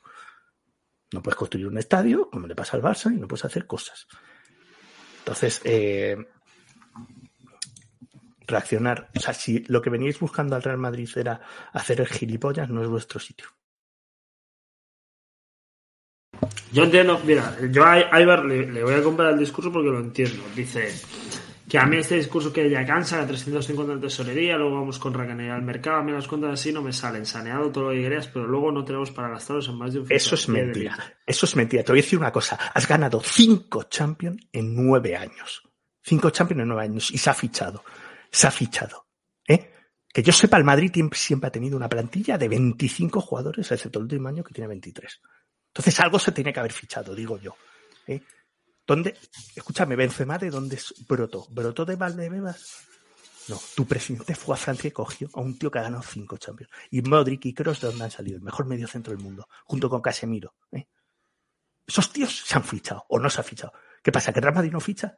No 1.14 1.22
puedes 1.22 1.38
construir 1.38 1.68
un 1.68 1.78
estadio, 1.78 2.30
como 2.30 2.48
le 2.48 2.56
pasa 2.56 2.78
al 2.78 2.84
Barça, 2.84 3.14
y 3.14 3.20
no 3.20 3.28
puedes 3.28 3.46
hacer 3.46 3.66
cosas. 3.66 4.08
Entonces, 5.20 5.62
eh, 5.66 6.18
reaccionar. 8.48 9.10
O 9.16 9.20
sea, 9.20 9.34
si 9.34 9.60
lo 9.66 9.82
que 9.82 9.90
veníais 9.90 10.20
buscando 10.20 10.56
al 10.56 10.64
Real 10.64 10.78
Madrid 10.78 11.10
era 11.16 11.42
hacer 11.74 12.02
el 12.02 12.08
gilipollas, 12.08 12.70
no 12.70 12.82
es 12.82 12.88
vuestro 12.88 13.20
sitio. 13.20 13.48
Yo 16.72 16.84
entiendo, 16.84 17.20
mira, 17.26 17.58
yo 17.70 17.86
a 17.86 18.22
Ibar 18.22 18.46
le, 18.46 18.72
le 18.72 18.84
voy 18.84 18.94
a 18.94 19.04
comprar 19.04 19.34
el 19.34 19.40
discurso 19.40 19.72
porque 19.72 19.90
lo 19.90 20.00
entiendo. 20.00 20.42
Dice 20.56 20.92
que 21.72 21.78
a 21.78 21.86
mí 21.86 21.96
este 21.96 22.18
discurso 22.18 22.52
que 22.52 22.70
ya 22.70 22.86
cansa, 22.86 23.16
la 23.16 23.26
350 23.26 23.94
en 23.94 24.02
tesorería, 24.02 24.58
luego 24.58 24.76
vamos 24.76 25.00
con 25.00 25.14
racanería 25.14 25.56
al 25.56 25.62
mercado, 25.62 26.00
a 26.00 26.04
mí 26.04 26.12
las 26.12 26.28
cuentas 26.28 26.52
así 26.52 26.74
no 26.74 26.82
me 26.82 26.92
salen, 26.92 27.26
saneado 27.26 27.72
todo 27.72 27.86
lo 27.86 27.92
que 27.92 28.02
querías, 28.02 28.28
pero 28.28 28.46
luego 28.46 28.74
no 28.74 28.84
tenemos 28.84 29.10
para 29.12 29.30
gastarlos 29.30 29.70
en 29.70 29.78
más 29.78 29.94
de 29.94 30.02
un 30.02 30.08
Eso 30.10 30.36
es 30.36 30.50
mentira. 30.50 30.98
Eso 31.26 31.46
es 31.46 31.56
mentira. 31.56 31.82
Te 31.82 31.94
voy 31.94 32.00
a 32.00 32.04
decir 32.04 32.20
una 32.20 32.30
cosa. 32.30 32.60
Has 32.74 32.86
ganado 32.86 33.22
cinco 33.24 33.84
Champions 33.84 34.50
en 34.52 34.76
nueve 34.76 35.16
años. 35.16 35.64
Cinco 36.04 36.30
Champions 36.30 36.64
en 36.64 36.68
nueve 36.68 36.84
años. 36.84 37.10
Y 37.10 37.18
se 37.18 37.30
ha 37.30 37.34
fichado. 37.34 37.86
Se 38.30 38.48
ha 38.48 38.52
fichado. 38.52 39.08
¿Eh? 39.48 39.72
Que 40.12 40.24
yo 40.24 40.34
sepa, 40.34 40.58
el 40.58 40.66
Madrid 40.66 40.92
siempre 41.14 41.48
ha 41.48 41.52
tenido 41.52 41.78
una 41.78 41.88
plantilla 41.88 42.38
de 42.38 42.50
25 42.50 43.22
jugadores, 43.22 43.72
excepto 43.72 44.00
el 44.00 44.04
último 44.04 44.28
año 44.28 44.44
que 44.44 44.54
tiene 44.54 44.68
23. 44.68 45.22
Entonces 45.68 46.00
algo 46.02 46.20
se 46.20 46.34
tiene 46.34 46.52
que 46.52 46.60
haber 46.60 46.74
fichado, 46.74 47.16
digo 47.16 47.40
yo. 47.40 47.56
¿Eh? 48.08 48.20
¿Dónde? 48.92 49.18
Escúchame, 49.56 49.96
Benzema, 49.96 50.38
¿de 50.38 50.50
dónde 50.50 50.78
brotó? 51.08 51.48
¿Brotó 51.50 51.86
de 51.86 51.96
Valdebebas? 51.96 52.90
No, 53.48 53.58
tu 53.74 53.88
presidente 53.88 54.36
fue 54.36 54.54
a 54.54 54.58
Francia 54.58 54.90
y 54.90 54.92
cogió 54.92 55.30
a 55.34 55.40
un 55.40 55.58
tío 55.58 55.72
que 55.72 55.80
ha 55.80 55.84
ganado 55.84 56.04
cinco 56.04 56.36
Champions. 56.36 56.70
Y 56.90 57.02
Modric 57.02 57.46
y 57.46 57.54
Kroos, 57.54 57.80
¿de 57.80 57.88
dónde 57.88 58.04
han 58.04 58.12
salido? 58.12 58.36
El 58.36 58.44
mejor 58.44 58.66
medio 58.66 58.90
centro 58.90 59.14
del 59.14 59.24
mundo, 59.24 59.48
junto 59.64 59.90
con 59.90 60.02
Casemiro. 60.02 60.56
¿eh? 60.74 60.90
Esos 61.88 62.12
tíos 62.12 62.44
se 62.46 62.54
han 62.58 62.66
fichado 62.66 63.06
o 63.08 63.18
no 63.18 63.30
se 63.30 63.40
han 63.40 63.46
fichado. 63.46 63.72
¿Qué 64.04 64.12
pasa? 64.12 64.34
¿Que 64.34 64.42
Real 64.42 64.56
Madrid 64.56 64.74
no 64.74 64.82
ficha? 64.82 65.18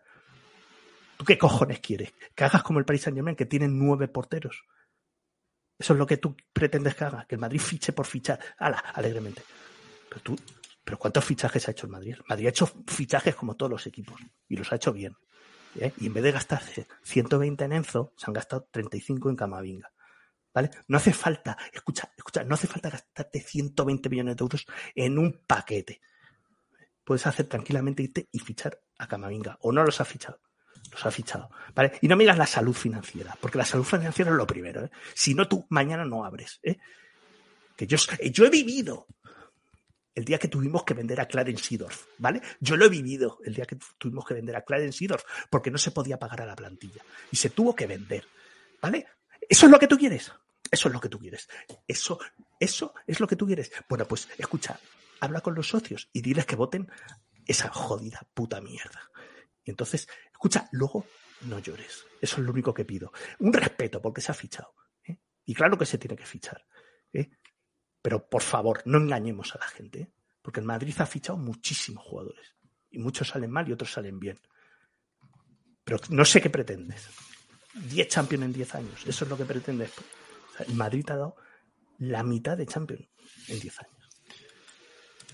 ¿Tú 1.18 1.26
qué 1.26 1.40
cojones 1.40 1.80
quieres? 1.80 2.14
¿Que 2.36 2.44
hagas 2.44 2.62
como 2.62 2.78
el 2.78 2.86
Paris 2.86 3.02
Saint 3.02 3.18
Germain, 3.18 3.36
que 3.36 3.48
tiene 3.48 3.68
nueve 3.68 4.08
porteros? 4.08 4.66
Eso 5.80 5.94
es 5.94 5.98
lo 5.98 6.06
que 6.06 6.18
tú 6.18 6.38
pretendes 6.54 6.94
que 6.94 7.06
haga, 7.06 7.26
que 7.26 7.34
el 7.34 7.42
Madrid 7.42 7.60
fiche 7.60 7.92
por 7.92 8.06
fichar. 8.06 8.40
¡Hala! 8.56 8.78
Alegremente. 8.94 9.42
Pero 10.10 10.22
tú, 10.22 10.38
¿pero 10.84 10.98
cuántos 10.98 11.26
fichajes 11.26 11.68
ha 11.68 11.72
hecho 11.72 11.86
el 11.86 11.92
Madrid? 11.92 12.16
Madrid 12.28 12.48
ha 12.48 12.50
hecho 12.50 12.70
fichajes 12.88 13.36
como 13.36 13.56
todos 13.56 13.72
los 13.72 13.88
equipos 13.88 14.20
y 14.48 14.56
los 14.56 14.72
ha 14.72 14.76
hecho 14.76 14.92
bien. 14.92 15.16
¿eh? 15.80 15.94
Y 15.98 16.08
en 16.08 16.14
vez 16.14 16.24
de 16.24 16.32
gastarse 16.32 16.88
120 17.04 17.64
en 17.64 17.74
Enzo, 17.74 18.14
se 18.18 18.26
han 18.28 18.34
gastado 18.34 18.68
35 18.72 19.30
en 19.30 19.36
Camavinga. 19.36 19.92
¿Vale? 20.54 20.70
No 20.88 20.98
hace 20.98 21.14
falta, 21.14 21.58
escucha, 21.72 22.12
escucha, 22.16 22.44
no 22.44 22.54
hace 22.54 22.68
falta 22.68 22.92
gastarte 22.92 23.40
120 23.40 24.10
millones 24.10 24.38
de 24.38 24.44
euros 24.44 24.66
en 24.94 25.18
un 25.18 25.42
paquete. 25.48 26.00
Puedes 27.04 27.26
hacer 27.26 27.48
tranquilamente 27.48 28.04
irte 28.04 28.30
y 28.32 28.40
fichar 28.40 28.80
a 29.00 29.08
Camavinga. 29.08 29.58
O 29.62 29.72
no 29.72 29.84
los 29.84 30.00
ha 30.00 30.06
fichado. 30.06 30.40
Los 30.92 31.06
ha 31.06 31.12
fichado. 31.12 31.50
¿Vale? 31.74 31.94
Y 32.02 32.08
no 32.08 32.16
me 32.16 32.24
digas 32.24 32.38
la 32.38 32.46
salud 32.46 32.74
financiera, 32.74 33.36
porque 33.42 33.58
la 33.58 33.66
salud 33.66 33.84
financiera 33.84 34.30
es 34.30 34.38
lo 34.38 34.46
primero. 34.46 34.86
¿eh? 34.86 34.92
Si 35.16 35.34
no, 35.34 35.48
tú 35.48 35.66
mañana 35.70 36.06
no 36.06 36.24
abres. 36.24 36.60
¿eh? 36.62 36.78
Que 37.76 37.88
yo, 37.88 37.98
yo 38.32 38.46
he 38.46 38.50
vivido 38.50 39.08
el 40.16 40.26
día 40.26 40.38
que 40.38 40.48
tuvimos 40.48 40.84
que 40.84 40.94
vender 40.94 41.20
a 41.20 41.28
Clarence 41.28 41.64
Seedorf, 41.64 42.06
¿vale? 42.18 42.42
Yo 42.60 42.78
lo 42.78 42.86
he 42.86 42.90
vivido 42.90 43.40
el 43.44 43.54
día 43.54 43.66
que 43.66 43.78
tuvimos 43.98 44.26
que 44.26 44.34
vender 44.34 44.56
a 44.56 44.64
Clarence 44.64 44.98
Seedorf 44.98 45.24
porque 45.50 45.72
no 45.72 45.78
se 45.78 45.92
podía 45.92 46.20
pagar 46.20 46.42
a 46.42 46.46
la 46.46 46.56
plantilla 46.56 47.02
y 47.32 47.36
se 47.36 47.50
tuvo 47.50 47.76
que 47.76 47.88
vender, 47.88 48.26
¿vale? 48.82 49.08
Eso 49.50 49.66
es 49.66 49.72
lo 49.72 49.80
que 49.80 49.88
tú 49.88 49.98
quieres. 49.98 50.32
Eso 50.72 50.88
es 50.88 50.94
lo 50.94 51.00
que 51.00 51.10
tú 51.10 51.20
quieres. 51.20 51.48
Eso, 51.88 52.20
eso 52.60 52.94
es 53.06 53.20
lo 53.20 53.28
que 53.28 53.36
tú 53.36 53.46
quieres. 53.46 53.72
Bueno, 53.88 54.08
pues 54.08 54.28
escucha, 54.38 54.80
habla 55.20 55.42
con 55.42 55.56
los 55.56 55.68
socios 55.68 56.10
y 56.14 56.22
diles 56.22 56.46
que 56.46 56.56
voten 56.56 56.90
esa 57.46 57.70
jodida 57.70 58.28
puta 58.34 58.60
mierda. 58.62 59.12
Y 59.64 59.70
entonces, 59.70 60.08
escucha, 60.32 60.68
luego 60.72 61.06
no 61.42 61.60
llores. 61.60 62.06
Eso 62.22 62.38
es 62.38 62.44
lo 62.44 62.52
único 62.52 62.74
que 62.74 62.86
pido. 62.86 63.12
Un 63.40 63.54
respeto 63.54 64.02
porque 64.02 64.22
se 64.22 64.32
ha 64.32 64.36
fichado. 64.36 64.74
¿eh? 65.06 65.18
Y 65.46 65.54
claro 65.54 65.78
que 65.78 65.86
se 65.86 65.98
tiene 65.98 66.16
que 66.16 66.26
fichar. 66.26 66.66
¿eh? 67.14 67.30
Pero 68.04 68.30
por 68.30 68.42
favor, 68.42 68.82
no 68.86 68.98
engañemos 69.00 69.56
a 69.56 69.60
la 69.60 69.68
gente, 69.68 70.02
¿eh? 70.02 70.12
porque 70.42 70.60
el 70.60 70.66
Madrid 70.66 70.94
ha 71.00 71.06
fichado 71.06 71.38
muchísimos 71.38 72.04
jugadores 72.04 72.54
y 72.92 73.00
muchos 73.00 73.30
salen 73.30 73.50
mal 73.50 73.68
y 73.68 73.72
otros 73.72 73.94
salen 73.94 74.20
bien. 74.20 74.40
Pero 75.86 76.00
no 76.10 76.26
sé 76.26 76.42
qué 76.42 76.50
pretendes. 76.50 77.08
10 77.74 78.08
Champions 78.10 78.44
en 78.44 78.54
10 78.54 78.76
años, 78.76 79.08
eso 79.08 79.24
es 79.24 79.30
lo 79.30 79.38
que 79.38 79.46
pretendes. 79.46 79.90
O 79.98 80.58
sea, 80.58 80.66
el 80.68 80.76
Madrid 80.76 81.10
ha 81.10 81.16
dado 81.16 81.36
la 81.98 82.24
mitad 82.24 82.58
de 82.58 82.68
Champions 82.68 83.08
en 83.48 83.60
10 83.62 83.80
años. 83.80 83.94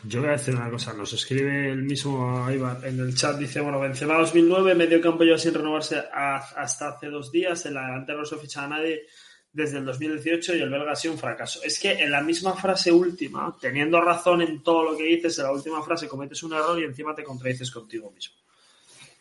Yo 0.04 0.22
voy 0.22 0.30
a 0.30 0.34
decir 0.34 0.56
una 0.56 0.70
cosa, 0.70 0.94
nos 0.94 1.12
escribe 1.12 1.72
el 1.72 1.82
mismo 1.82 2.50
Ibar 2.50 2.86
en 2.86 3.00
el 3.00 3.16
chat, 3.16 3.38
dice, 3.38 3.60
bueno, 3.62 3.80
Benzema 3.80 4.14
2009, 4.20 4.76
medio 4.76 5.02
campo 5.02 5.24
ya 5.24 5.38
sin 5.40 5.56
renovarse 5.56 5.98
hasta 6.14 6.90
hace 6.90 7.08
dos 7.08 7.32
días, 7.32 7.66
el 7.66 7.74
delantero 7.74 8.20
no 8.20 8.26
se 8.26 8.38
ficha 8.38 8.64
a 8.64 8.68
nadie 8.68 9.08
desde 9.52 9.80
el 9.80 9.86
2018 9.86 10.56
y 10.56 10.62
el 10.62 10.70
belga 10.70 10.92
ha 10.92 10.96
sido 10.96 11.14
un 11.14 11.20
fracaso. 11.20 11.62
Es 11.64 11.80
que 11.80 11.92
en 11.92 12.12
la 12.12 12.22
misma 12.22 12.56
frase 12.56 12.92
última, 12.92 13.56
teniendo 13.60 14.00
razón 14.00 14.42
en 14.42 14.62
todo 14.62 14.92
lo 14.92 14.98
que 14.98 15.04
dices, 15.04 15.38
en 15.40 15.46
la 15.46 15.52
última 15.52 15.82
frase 15.82 16.08
cometes 16.08 16.44
un 16.44 16.54
error 16.54 16.80
y 16.80 16.86
encima 16.86 17.16
te 17.16 17.24
contradices 17.24 17.72
contigo 17.72 18.12
mismo. 18.12 18.36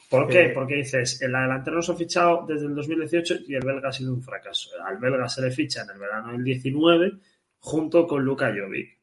¿Por 0.08 0.26
qué? 0.26 0.52
Porque 0.54 0.76
dices, 0.76 1.20
el 1.20 1.32
delantero 1.32 1.82
se 1.82 1.92
ha 1.92 1.94
fichado 1.94 2.46
desde 2.48 2.66
el 2.66 2.74
2018 2.74 3.40
y 3.46 3.54
el 3.54 3.64
belga 3.64 3.90
ha 3.90 3.92
sido 3.92 4.14
un 4.14 4.22
fracaso. 4.22 4.70
Al 4.82 4.96
belga 4.96 5.28
se 5.28 5.42
le 5.42 5.50
ficha 5.50 5.82
en 5.82 5.90
el 5.90 5.98
verano 5.98 6.32
del 6.32 6.42
19 6.42 7.12
junto 7.58 8.06
con 8.06 8.24
Luka 8.24 8.50
Jovic. 8.54 8.98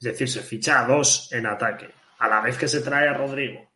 Es 0.00 0.04
decir, 0.04 0.28
se 0.28 0.40
ficha 0.40 0.80
a 0.80 0.88
dos 0.88 1.32
en 1.32 1.46
ataque, 1.46 1.88
a 2.18 2.28
la 2.28 2.40
vez 2.40 2.56
que 2.56 2.66
se 2.66 2.80
trae 2.80 3.08
a 3.08 3.14
Rodrigo. 3.14 3.67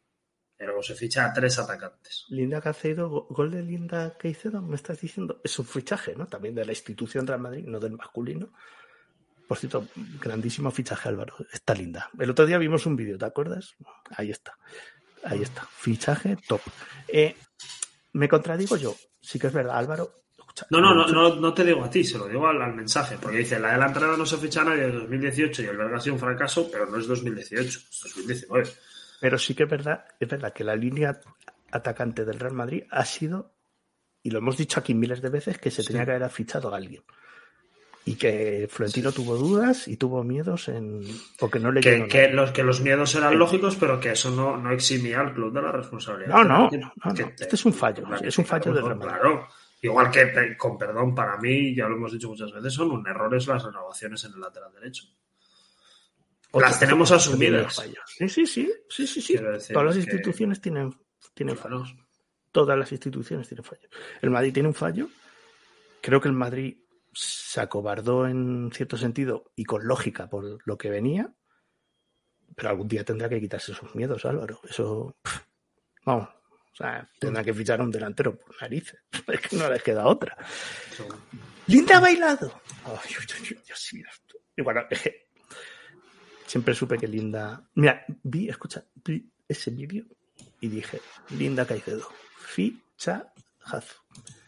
Pero 0.65 0.81
se 0.81 0.95
ficha 0.95 1.25
a 1.27 1.33
tres 1.33 1.59
atacantes. 1.59 2.27
Linda 2.29 2.61
Caicedo, 2.61 3.09
go- 3.09 3.27
gol 3.31 3.51
de 3.51 3.63
Linda 3.63 4.17
Caicedo, 4.17 4.63
me 4.63 4.77
estás 4.77 5.01
diciendo, 5.01 5.41
es 5.43 5.59
un 5.59 5.65
fichaje, 5.67 6.15
¿no? 6.15 6.27
También 6.29 6.55
de 6.55 6.65
la 6.65 6.71
institución 6.71 7.27
Real 7.27 7.41
Madrid, 7.41 7.65
no 7.67 7.81
del 7.81 7.93
masculino. 7.97 8.53
Por 9.49 9.59
cierto, 9.59 9.89
grandísimo 10.21 10.71
fichaje, 10.71 11.09
Álvaro. 11.09 11.35
Está 11.53 11.75
linda. 11.75 12.09
El 12.17 12.31
otro 12.31 12.47
día 12.47 12.59
vimos 12.59 12.87
un 12.87 12.95
vídeo, 12.95 13.19
¿te 13.19 13.25
acuerdas? 13.25 13.75
Ahí 14.17 14.31
está. 14.31 14.57
Ahí 15.25 15.43
está. 15.43 15.67
Fichaje 15.67 16.37
top. 16.47 16.61
Eh, 17.09 17.35
me 18.13 18.29
contradigo 18.29 18.77
yo. 18.77 18.95
Sí 19.21 19.39
que 19.41 19.49
es 19.49 19.53
verdad, 19.53 19.77
Álvaro. 19.79 20.13
Escucha, 20.39 20.67
No, 20.71 20.81
no, 20.81 20.95
no, 20.95 21.07
no, 21.09 21.35
no 21.37 21.53
te 21.55 21.65
digo 21.65 21.85
a 21.85 21.91
ti, 21.91 22.05
se 22.05 22.19
lo 22.19 22.29
digo 22.29 22.47
al, 22.47 22.63
al 22.63 22.75
mensaje. 22.75 23.19
Porque 23.21 23.39
dice, 23.39 23.59
la 23.59 23.73
delantera 23.73 24.17
no 24.17 24.25
se 24.27 24.37
ficha 24.39 24.63
a 24.63 24.65
nadie 24.67 24.83
desde 24.85 24.99
2018 25.01 25.63
y 25.63 25.67
el 25.67 25.77
belga 25.77 25.97
ha 25.97 26.01
sido 26.01 26.15
un 26.15 26.21
fracaso, 26.21 26.69
pero 26.71 26.87
no 26.87 26.99
es 26.99 27.07
2018, 27.09 27.63
es 27.65 28.01
2019. 28.05 28.71
Pero 29.23 29.39
sí 29.39 29.55
que 29.55 29.63
es 29.63 29.71
verdad, 29.71 30.05
es 30.21 30.29
verdad 30.29 30.53
que 30.53 30.65
la 30.65 30.77
línea 30.77 31.19
atacante 31.71 32.25
del 32.27 32.39
Real 32.41 32.53
Madrid 32.55 32.83
ha 32.91 33.05
sido, 33.07 33.55
y 34.23 34.31
lo 34.31 34.39
hemos 34.41 34.57
dicho 34.59 34.81
aquí 34.81 34.95
miles 34.95 35.23
de 35.23 35.31
veces, 35.31 35.57
que 35.59 35.71
se 35.71 35.83
Sí. 35.83 35.89
tenía 35.89 36.05
que 36.05 36.11
haber 36.13 36.29
fichado 36.29 36.75
a 36.75 36.77
alguien. 36.77 37.03
Y 38.05 38.17
que 38.17 38.67
Florentino 38.69 39.13
tuvo 39.13 39.37
dudas 39.37 39.87
y 39.87 39.97
tuvo 39.97 40.25
miedos 40.25 40.67
en 40.69 41.03
porque 41.39 41.61
no 41.61 41.71
le 41.71 41.81
Que, 41.81 42.09
que 42.09 42.29
los, 42.31 42.51
que 42.51 42.65
los 42.65 42.81
miedos 42.81 43.15
eran 43.15 43.39
lógicos, 43.39 43.77
pero 43.77 44.01
que 44.01 44.11
eso 44.11 44.33
no, 44.33 44.57
no 44.57 44.73
eximía 44.73 45.21
al 45.21 45.33
club 45.33 45.53
de 45.55 45.63
la 45.63 45.71
responsabilidad. 45.71 46.35
No, 46.35 46.43
no, 46.43 46.69
no, 47.05 47.15
te- 47.15 47.23
Este 47.39 47.55
es 47.55 47.65
un 47.65 47.73
fallo, 47.73 48.05
es 48.21 48.37
un 48.39 48.45
fallo 48.45 48.73
del 48.75 48.85
Real 48.85 48.99
Madrid. 48.99 49.15
Claro. 49.21 49.49
Igual 49.83 50.11
que, 50.11 50.57
con 50.57 50.77
perdón, 50.77 51.15
para 51.15 51.37
mí, 51.39 51.75
ya 51.77 51.87
lo 51.89 51.95
hemos 51.97 52.13
dicho 52.13 52.29
muchas 52.29 52.53
veces, 52.53 52.73
son 52.75 52.91
un 52.91 53.07
errores 53.07 53.47
las 53.47 53.63
renovaciones 53.65 54.25
en 54.25 54.33
el 54.35 54.41
lateral 54.41 54.73
derecho. 54.73 55.05
Las 56.55 56.79
tenemos 56.79 57.11
asumidas. 57.11 57.75
Sí, 58.07 58.29
sí, 58.29 58.47
sí, 58.47 58.73
sí, 58.89 59.07
sí, 59.07 59.21
sí. 59.21 59.35
Todas 59.73 59.85
las 59.87 59.95
que- 59.95 60.01
instituciones 60.01 60.61
tienen, 60.61 60.95
tienen 61.35 61.57
Claro. 61.57 61.79
fallos. 61.85 61.97
Todas 62.51 62.79
las 62.79 62.93
instituciones 62.93 63.49
tienen 63.49 63.65
fallos. 63.65 63.89
El 64.21 64.31
Madrid 64.31 64.53
tiene 64.53 64.69
un 64.69 64.75
fallo 64.75 65.09
creo 66.03 66.21
que 66.21 66.27
el 66.29 66.35
Madrid 66.35 66.77
se 67.15 67.61
acobardó 67.61 68.27
en 68.27 68.71
cierto 68.75 68.97
sentido 68.97 69.53
y 69.55 69.65
con 69.65 69.87
lógica 69.87 70.29
por 70.29 70.59
lo 70.67 70.77
que 70.77 70.91
venía, 70.91 71.33
pero 72.57 72.71
algún 72.71 72.89
día 72.89 73.05
tendrá 73.05 73.29
que 73.29 73.41
quitarse 73.41 73.73
sus 73.73 73.95
miedos, 73.95 74.25
Álvaro. 74.25 74.61
Eso, 74.69 75.17
pff, 75.23 75.39
vamos, 76.05 76.29
o 76.29 76.75
sea, 76.77 77.09
tendrá 77.21 77.45
que 77.45 77.55
fichar 77.55 77.81
a 77.81 77.85
un 77.85 77.91
delantero 77.93 78.37
por 78.37 78.61
narices. 78.61 78.99
Es 79.29 79.41
que 79.43 79.57
no 79.57 79.71
les 79.71 79.83
queda 79.83 80.07
otra. 80.07 80.37
Linda 81.69 81.99
ha 81.99 82.01
bailado. 82.01 82.61
Uy, 82.87 83.15
Dios. 83.65 83.93
Y 84.57 84.63
bueno, 84.63 84.83
siempre 86.53 86.75
supe 86.75 86.99
que 86.99 87.09
Linda. 87.09 87.63
Mira, 87.77 88.05
vi, 88.23 88.47
escucha, 88.51 88.85
vi 89.03 89.27
ese 89.49 89.71
vídeo 89.71 90.05
y 90.61 90.69
dije, 90.69 91.01
Linda 91.31 91.67
Caicedo, 91.67 92.07
fichajazo. 92.47 93.97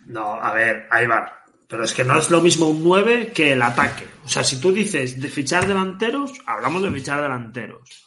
No, 0.04 0.34
a 0.34 0.52
ver, 0.52 0.86
ahí 0.90 1.06
va. 1.06 1.44
Pero 1.66 1.82
es 1.82 1.94
que 1.94 2.04
no 2.04 2.18
es 2.18 2.30
lo 2.30 2.42
mismo 2.42 2.68
un 2.68 2.84
9 2.84 3.32
que 3.32 3.52
el 3.52 3.62
ataque. 3.62 4.06
O 4.22 4.28
sea, 4.28 4.44
si 4.44 4.60
tú 4.60 4.70
dices 4.70 5.18
de 5.18 5.28
fichar 5.28 5.66
delanteros, 5.66 6.42
hablamos 6.44 6.82
de 6.82 6.90
fichar 6.90 7.22
delanteros. 7.22 8.04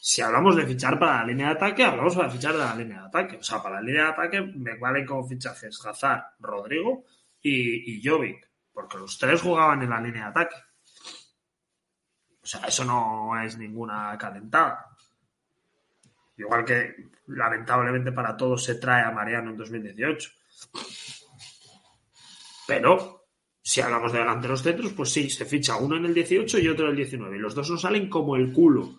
Si 0.00 0.22
hablamos 0.22 0.56
de 0.56 0.66
fichar 0.66 0.98
para 0.98 1.18
la 1.18 1.26
línea 1.26 1.48
de 1.48 1.52
ataque, 1.52 1.84
hablamos 1.84 2.16
para 2.16 2.30
fichar 2.30 2.54
de 2.54 2.60
la 2.60 2.74
línea 2.74 3.00
de 3.02 3.06
ataque. 3.08 3.36
O 3.36 3.42
sea, 3.42 3.62
para 3.62 3.74
la 3.74 3.82
línea 3.82 4.04
de 4.04 4.10
ataque 4.12 4.40
me 4.40 4.78
valen 4.78 5.04
como 5.04 5.28
fichajes 5.28 5.78
Hazard, 5.84 6.22
Rodrigo 6.40 7.04
y, 7.42 7.92
y 7.92 8.02
Jovic. 8.02 8.48
Porque 8.72 8.96
los 8.96 9.18
tres 9.18 9.42
jugaban 9.42 9.82
en 9.82 9.90
la 9.90 10.00
línea 10.00 10.22
de 10.22 10.30
ataque. 10.30 10.56
O 12.42 12.46
sea, 12.46 12.62
eso 12.62 12.84
no 12.84 13.40
es 13.40 13.56
ninguna 13.56 14.16
calentada. 14.18 14.96
Igual 16.36 16.64
que 16.64 17.10
lamentablemente 17.28 18.12
para 18.12 18.36
todos 18.36 18.64
se 18.64 18.76
trae 18.76 19.04
a 19.04 19.12
Mariano 19.12 19.50
en 19.50 19.56
2018. 19.56 20.30
Pero 22.66 23.26
si 23.62 23.80
hablamos 23.80 24.12
de 24.12 24.18
delanteros 24.18 24.62
centros, 24.62 24.92
pues 24.92 25.10
sí, 25.10 25.30
se 25.30 25.44
ficha 25.44 25.76
uno 25.76 25.96
en 25.96 26.06
el 26.06 26.14
18 26.14 26.58
y 26.58 26.68
otro 26.68 26.86
en 26.86 26.90
el 26.92 26.96
19. 26.96 27.36
Y 27.36 27.40
los 27.40 27.54
dos 27.54 27.70
nos 27.70 27.82
salen 27.82 28.08
como 28.08 28.34
el 28.34 28.52
culo. 28.52 28.98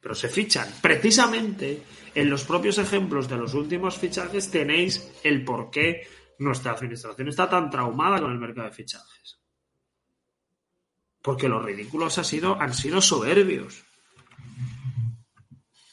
Pero 0.00 0.14
se 0.14 0.28
fichan. 0.28 0.68
Precisamente 0.82 1.82
en 2.14 2.28
los 2.28 2.44
propios 2.44 2.76
ejemplos 2.76 3.26
de 3.26 3.38
los 3.38 3.54
últimos 3.54 3.96
fichajes 3.96 4.50
tenéis 4.50 5.18
el 5.24 5.44
por 5.44 5.70
qué 5.70 6.06
nuestra 6.40 6.72
administración 6.72 7.28
está 7.28 7.48
tan 7.48 7.70
traumada 7.70 8.20
con 8.20 8.32
el 8.32 8.38
mercado 8.38 8.68
de 8.68 8.74
fichajes. 8.74 9.43
Porque 11.24 11.48
los 11.48 11.64
ridículos 11.64 12.18
ha 12.18 12.24
sido, 12.24 12.60
han 12.60 12.74
sido 12.74 13.00
soberbios. 13.00 13.82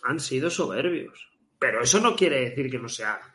Han 0.04 0.20
sido 0.20 0.50
soberbios. 0.50 1.30
Pero 1.58 1.82
eso 1.82 2.00
no 2.02 2.16
quiere 2.18 2.50
decir 2.50 2.70
que 2.70 2.80
no 2.80 2.90
se 2.90 3.06
haga. 3.06 3.34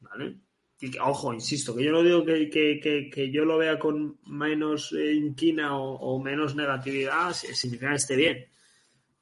¿Vale? 0.00 0.36
Y 0.80 0.90
que, 0.90 1.00
ojo, 1.00 1.32
insisto, 1.32 1.74
que 1.74 1.84
yo 1.84 1.92
no 1.92 2.02
digo 2.02 2.24
que, 2.24 2.50
que- 2.50 3.08
que- 3.10 3.30
yo 3.30 3.44
lo 3.46 3.56
vea 3.56 3.78
con 3.78 4.18
menos 4.26 4.92
eh, 4.92 5.12
inquina 5.14 5.76
o, 5.78 6.20
menos 6.22 6.56
negatividad, 6.56 7.32
si- 7.32 7.54
significa 7.54 7.90
que 7.90 7.96
esté 7.96 8.16
bien. 8.16 8.46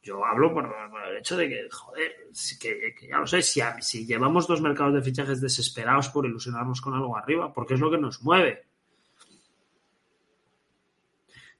Yo 0.03 0.25
hablo 0.25 0.53
por, 0.55 0.65
el 1.11 1.19
hecho 1.19 1.37
de 1.37 1.49
que, 1.51 1.69
joder, 1.71 2.13
que, 2.59 2.95
ya 3.11 3.19
lo 3.19 3.27
sé, 3.27 3.43
si, 3.43 3.61
si 3.81 4.07
llevamos 4.07 4.49
dos 4.49 4.63
mercados 4.63 4.95
de 4.95 5.03
fichajes 5.03 5.41
desesperados 5.43 6.09
por 6.09 6.25
ilusionarnos 6.27 6.81
con 6.81 6.95
algo 6.95 7.17
arriba, 7.17 7.53
porque 7.53 7.75
es 7.75 7.81
lo 7.81 7.91
que 7.91 7.99
nos 7.99 8.23
mueve. 8.23 8.70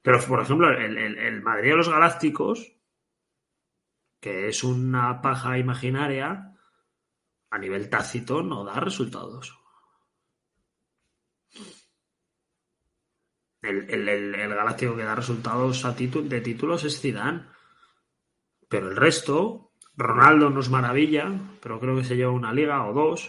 Pero, 0.03 0.19
por 0.27 0.41
ejemplo, 0.41 0.69
el, 0.69 0.97
el- 0.97 1.17
el 1.17 1.41
Madrid 1.41 1.71
de 1.71 1.77
los 1.77 1.89
Galácticos, 1.89 2.75
que 4.21 4.47
es 4.47 4.63
una 4.63 5.21
paja 5.21 5.57
imaginaria, 5.57 6.55
a 7.51 7.57
nivel 7.59 7.89
tácito 7.89 8.41
no 8.43 8.63
da 8.63 8.79
resultados. 8.79 9.45
El, 13.63 13.89
el- 13.89 14.07
el- 14.07 14.35
el 14.35 14.53
Galáctico 14.53 14.95
que 14.95 15.03
da 15.03 15.15
resultados 15.15 15.83
a 15.85 15.95
título, 15.95 16.29
de 16.29 16.41
títulos 16.41 16.83
es 16.83 17.01
Zidane. 17.01 17.47
Pero 18.69 18.89
el 18.89 18.95
resto, 18.95 19.73
Ronaldo 19.95 20.49
nos 20.49 20.69
maravilla, 20.71 21.25
pero 21.61 21.79
creo 21.79 21.95
que 21.97 22.03
se 22.03 22.15
lleva 22.15 22.31
una 22.31 22.53
liga 22.53 22.85
o 22.87 22.93
dos. 22.93 23.19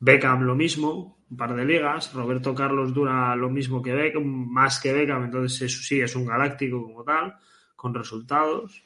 Beckham 0.00 0.42
lo 0.42 0.54
mismo, 0.56 1.17
un 1.30 1.36
par 1.36 1.54
de 1.54 1.64
ligas. 1.64 2.12
Roberto 2.14 2.54
Carlos 2.54 2.94
dura 2.94 3.34
lo 3.36 3.50
mismo 3.50 3.82
que 3.82 3.92
Beckham, 3.92 4.24
más 4.24 4.80
que 4.80 4.92
Beckham, 4.92 5.24
entonces 5.24 5.62
eso 5.62 5.82
sí 5.82 6.00
es 6.00 6.14
un 6.16 6.26
galáctico 6.26 6.82
como 6.82 7.04
tal, 7.04 7.36
con 7.76 7.94
resultados. 7.94 8.82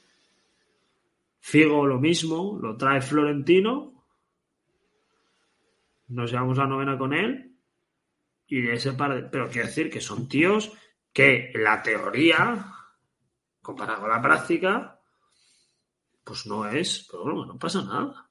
Figo 1.40 1.86
lo 1.86 1.98
mismo, 1.98 2.58
lo 2.60 2.76
trae 2.76 3.00
Florentino. 3.00 4.04
Nos 6.08 6.30
llevamos 6.30 6.58
la 6.58 6.66
novena 6.66 6.98
con 6.98 7.12
él. 7.12 7.56
Y 8.46 8.60
de 8.60 8.74
ese 8.74 8.92
par 8.92 9.14
de... 9.14 9.22
Pero 9.22 9.48
quiero 9.48 9.66
decir 9.66 9.90
que 9.90 10.00
son 10.00 10.28
tíos 10.28 10.72
que 11.12 11.52
la 11.54 11.82
teoría, 11.82 12.66
comparado 13.60 14.02
con 14.02 14.10
la 14.10 14.22
práctica, 14.22 15.00
pues 16.24 16.46
no 16.46 16.66
es, 16.66 17.08
pero 17.10 17.24
bueno, 17.24 17.46
no 17.46 17.58
pasa 17.58 17.82
nada. 17.82 18.30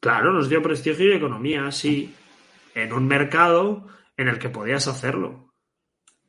Claro, 0.00 0.32
nos 0.32 0.48
dio 0.48 0.62
prestigio 0.62 1.12
y 1.12 1.16
economía, 1.16 1.70
sí, 1.72 2.14
en 2.74 2.92
un 2.92 3.06
mercado 3.08 3.86
en 4.16 4.28
el 4.28 4.38
que 4.38 4.48
podías 4.48 4.86
hacerlo. 4.88 5.52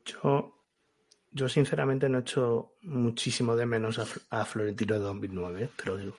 Yo, 0.06 0.56
yo 1.32 1.48
sinceramente 1.50 2.10
no 2.10 2.18
he 2.18 2.22
hecho 2.22 2.74
muchísimo 2.82 3.56
de 3.56 3.68
menos 3.68 4.00
a, 4.00 4.06
Fl- 4.06 4.26
a 4.32 4.44
Florentino 4.46 4.96
de 4.96 5.02
2009, 5.02 5.64
eh, 5.64 5.70
te 5.76 5.86
lo 5.86 5.98
digo. 5.98 6.18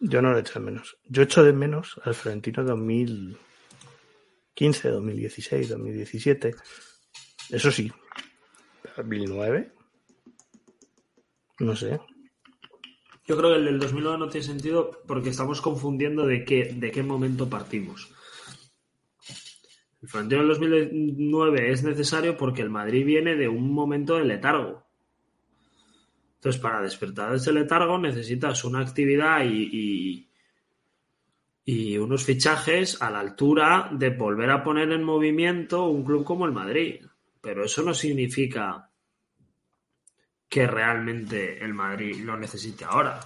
Yo 0.00 0.22
no 0.22 0.30
lo 0.30 0.38
he 0.38 0.40
hecho 0.40 0.58
de 0.58 0.64
menos. 0.64 0.96
Yo 1.04 1.22
echo 1.22 1.44
de 1.44 1.52
menos 1.52 2.00
al 2.04 2.14
Florentino 2.14 2.64
2015, 2.64 4.88
2016, 4.88 5.68
2017. 5.68 6.54
Eso 7.50 7.70
sí. 7.70 7.92
2009. 8.96 9.72
No 11.60 11.76
sé. 11.76 12.00
Yo 13.32 13.38
creo 13.38 13.52
que 13.52 13.60
el 13.60 13.64
del 13.64 13.78
2009 13.78 14.18
no 14.18 14.28
tiene 14.28 14.46
sentido 14.46 14.90
porque 15.06 15.30
estamos 15.30 15.62
confundiendo 15.62 16.26
de 16.26 16.44
qué, 16.44 16.74
de 16.76 16.90
qué 16.90 17.02
momento 17.02 17.48
partimos. 17.48 18.10
El 20.02 20.08
Florentino 20.10 20.40
del 20.42 20.48
2009 20.50 21.72
es 21.72 21.82
necesario 21.82 22.36
porque 22.36 22.60
el 22.60 22.68
Madrid 22.68 23.06
viene 23.06 23.34
de 23.34 23.48
un 23.48 23.72
momento 23.72 24.16
de 24.16 24.26
letargo. 24.26 24.84
Entonces, 26.34 26.60
para 26.60 26.82
despertar 26.82 27.30
de 27.30 27.38
ese 27.38 27.54
letargo 27.54 27.96
necesitas 27.96 28.64
una 28.66 28.80
actividad 28.80 29.42
y- 29.46 30.28
y 31.64 31.96
unos 31.96 32.24
fichajes 32.24 33.00
a 33.00 33.10
la 33.10 33.20
altura 33.20 33.88
de 33.92 34.10
volver 34.10 34.50
a 34.50 34.62
poner 34.62 34.92
en 34.92 35.04
movimiento 35.04 35.86
un 35.86 36.04
club 36.04 36.22
como 36.22 36.44
el 36.44 36.52
Madrid. 36.52 37.00
Pero 37.40 37.64
eso 37.64 37.82
no 37.82 37.94
significa 37.94 38.90
que 40.52 40.66
realmente 40.66 41.64
el 41.64 41.72
Madrid 41.72 42.22
lo 42.22 42.36
necesite 42.36 42.84
ahora. 42.84 43.18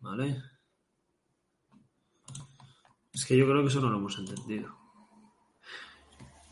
¿Vale? 0.00 0.42
Es 3.10 3.24
que 3.24 3.38
yo 3.38 3.46
creo 3.46 3.62
que 3.62 3.68
eso 3.68 3.80
no 3.80 3.88
lo 3.88 3.96
hemos 3.96 4.18
entendido. 4.18 4.76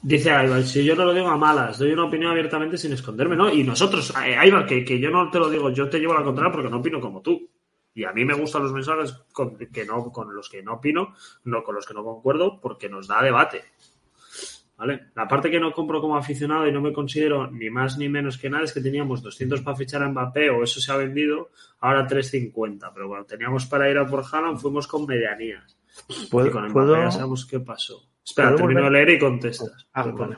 Dice 0.01 0.31
Aibar, 0.31 0.63
si 0.63 0.87
yo 0.87 0.97
no 0.97 1.05
lo 1.05 1.13
digo 1.13 1.29
a 1.29 1.37
malas, 1.37 1.79
doy 1.79 1.93
una 1.93 2.07
opinión 2.07 2.31
abiertamente 2.31 2.79
sin 2.79 2.95
esconderme, 2.95 3.37
¿no? 3.37 3.53
Y 3.53 3.63
nosotros, 3.63 4.09
eh, 4.25 4.35
Aibar, 4.37 4.65
que, 4.65 4.83
que 4.83 4.99
yo 4.99 5.11
no 5.11 5.31
te 5.31 5.39
lo 5.39 5.51
digo, 5.51 5.69
yo 5.69 5.91
te 5.91 5.99
llevo 5.99 6.15
la 6.15 6.25
contraria 6.25 6.51
porque 6.51 6.71
no 6.71 6.79
opino 6.79 6.99
como 6.99 7.21
tú. 7.21 7.51
Y 7.93 8.05
a 8.05 8.13
mí 8.13 8.25
me 8.25 8.33
gustan 8.33 8.63
los 8.63 8.73
mensajes 8.73 9.13
con, 9.35 9.59
que 9.59 9.85
no, 9.85 10.11
con 10.11 10.35
los 10.35 10.49
que 10.49 10.63
no 10.63 10.77
opino, 10.77 11.15
no 11.45 11.63
con 11.63 11.75
los 11.75 11.85
que 11.85 11.93
no 11.93 12.03
concuerdo, 12.03 12.59
porque 12.59 12.89
nos 12.89 13.07
da 13.07 13.23
debate. 13.23 13.65
¿Vale? 14.77 15.07
La 15.15 15.27
parte 15.27 15.51
que 15.51 15.59
no 15.59 15.73
compro 15.73 16.03
como 16.03 16.17
aficionado 16.19 16.69
y 16.69 16.73
no 16.73 16.83
me 16.83 16.93
considero 16.93 17.51
ni 17.51 17.71
más 17.71 17.97
ni 17.97 18.11
menos 18.11 18.37
que 18.37 18.51
nada 18.51 18.65
es 18.65 18.73
que 18.75 18.81
teníamos 18.83 19.23
200 19.23 19.63
para 19.63 19.77
fichar 19.77 20.03
a 20.03 20.09
Mbappé 20.11 20.51
o 20.51 20.63
eso 20.63 20.81
se 20.81 20.93
ha 20.93 20.97
vendido, 20.97 21.51
ahora 21.81 22.07
350. 22.07 22.93
Pero 22.93 23.09
cuando 23.09 23.27
teníamos 23.27 23.65
para 23.67 23.91
ir 23.91 23.97
a 23.97 24.07
por 24.07 24.23
Haaland 24.31 24.59
fuimos 24.59 24.87
con 24.87 25.07
medianías. 25.07 25.79
¿Puedo, 26.31 26.49
y 26.49 26.51
con 26.51 26.63
Mbappé 26.65 26.73
puedo- 26.75 26.97
ya 26.97 27.11
sabemos 27.11 27.47
qué 27.47 27.61
pasó. 27.61 28.07
Espera, 28.23 28.49
¿Puedo 28.51 28.59
termino 28.67 28.85
de 28.85 28.91
leer 28.91 29.11
y 29.11 29.19
contestas. 29.19 29.87
Ah, 29.95 30.05
vale. 30.05 30.37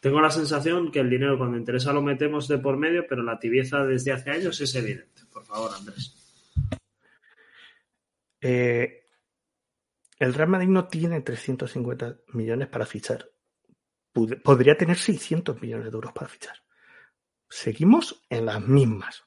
Tengo 0.00 0.20
la 0.20 0.30
sensación 0.30 0.90
que 0.90 1.00
el 1.00 1.10
dinero 1.10 1.36
cuando 1.36 1.56
interesa 1.58 1.92
lo 1.92 2.00
metemos 2.00 2.48
de 2.48 2.58
por 2.58 2.76
medio, 2.78 3.04
pero 3.08 3.22
la 3.22 3.38
tibieza 3.38 3.84
desde 3.84 4.12
hace 4.12 4.30
años 4.30 4.58
es 4.62 4.74
evidente. 4.76 5.22
Por 5.32 5.44
favor, 5.44 5.70
Andrés. 5.76 6.14
Eh, 8.40 9.04
el 10.18 10.34
Real 10.34 10.48
Madrid 10.48 10.68
no 10.68 10.86
tiene 10.88 11.20
350 11.22 12.16
millones 12.32 12.68
para 12.68 12.86
fichar. 12.86 13.26
Podría 14.14 14.76
tener 14.76 14.96
600 14.96 15.60
millones 15.60 15.86
de 15.86 15.92
euros 15.92 16.12
para 16.12 16.28
fichar. 16.28 16.56
Seguimos 17.48 18.24
en 18.30 18.46
las 18.46 18.60
mismas. 18.66 19.24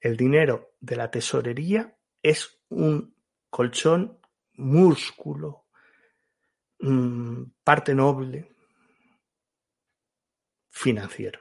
El 0.00 0.16
dinero 0.16 0.74
de 0.80 0.96
la 0.96 1.10
tesorería 1.10 1.96
es 2.22 2.60
un 2.68 3.16
colchón, 3.50 4.20
músculo, 4.54 5.66
mm, 6.78 7.42
parte 7.64 7.94
noble 7.94 8.54
financiero. 10.70 11.40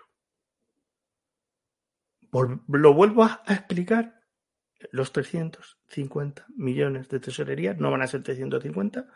Lo 2.67 2.93
vuelvo 2.93 3.23
a 3.23 3.43
explicar 3.47 4.17
los 4.91 5.11
350 5.11 6.45
millones 6.55 7.09
de 7.09 7.19
tesorería 7.19 7.73
no 7.73 7.91
van 7.91 8.01
a 8.01 8.07
ser 8.07 8.23
350, 8.23 9.07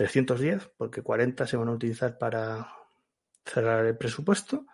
310, 0.00 0.70
porque 0.78 1.02
40 1.02 1.46
se 1.46 1.58
van 1.58 1.68
a 1.68 1.72
utilizar 1.72 2.16
para 2.16 2.74
cerrar 3.44 3.84
el 3.84 3.98
presupuesto. 3.98 4.66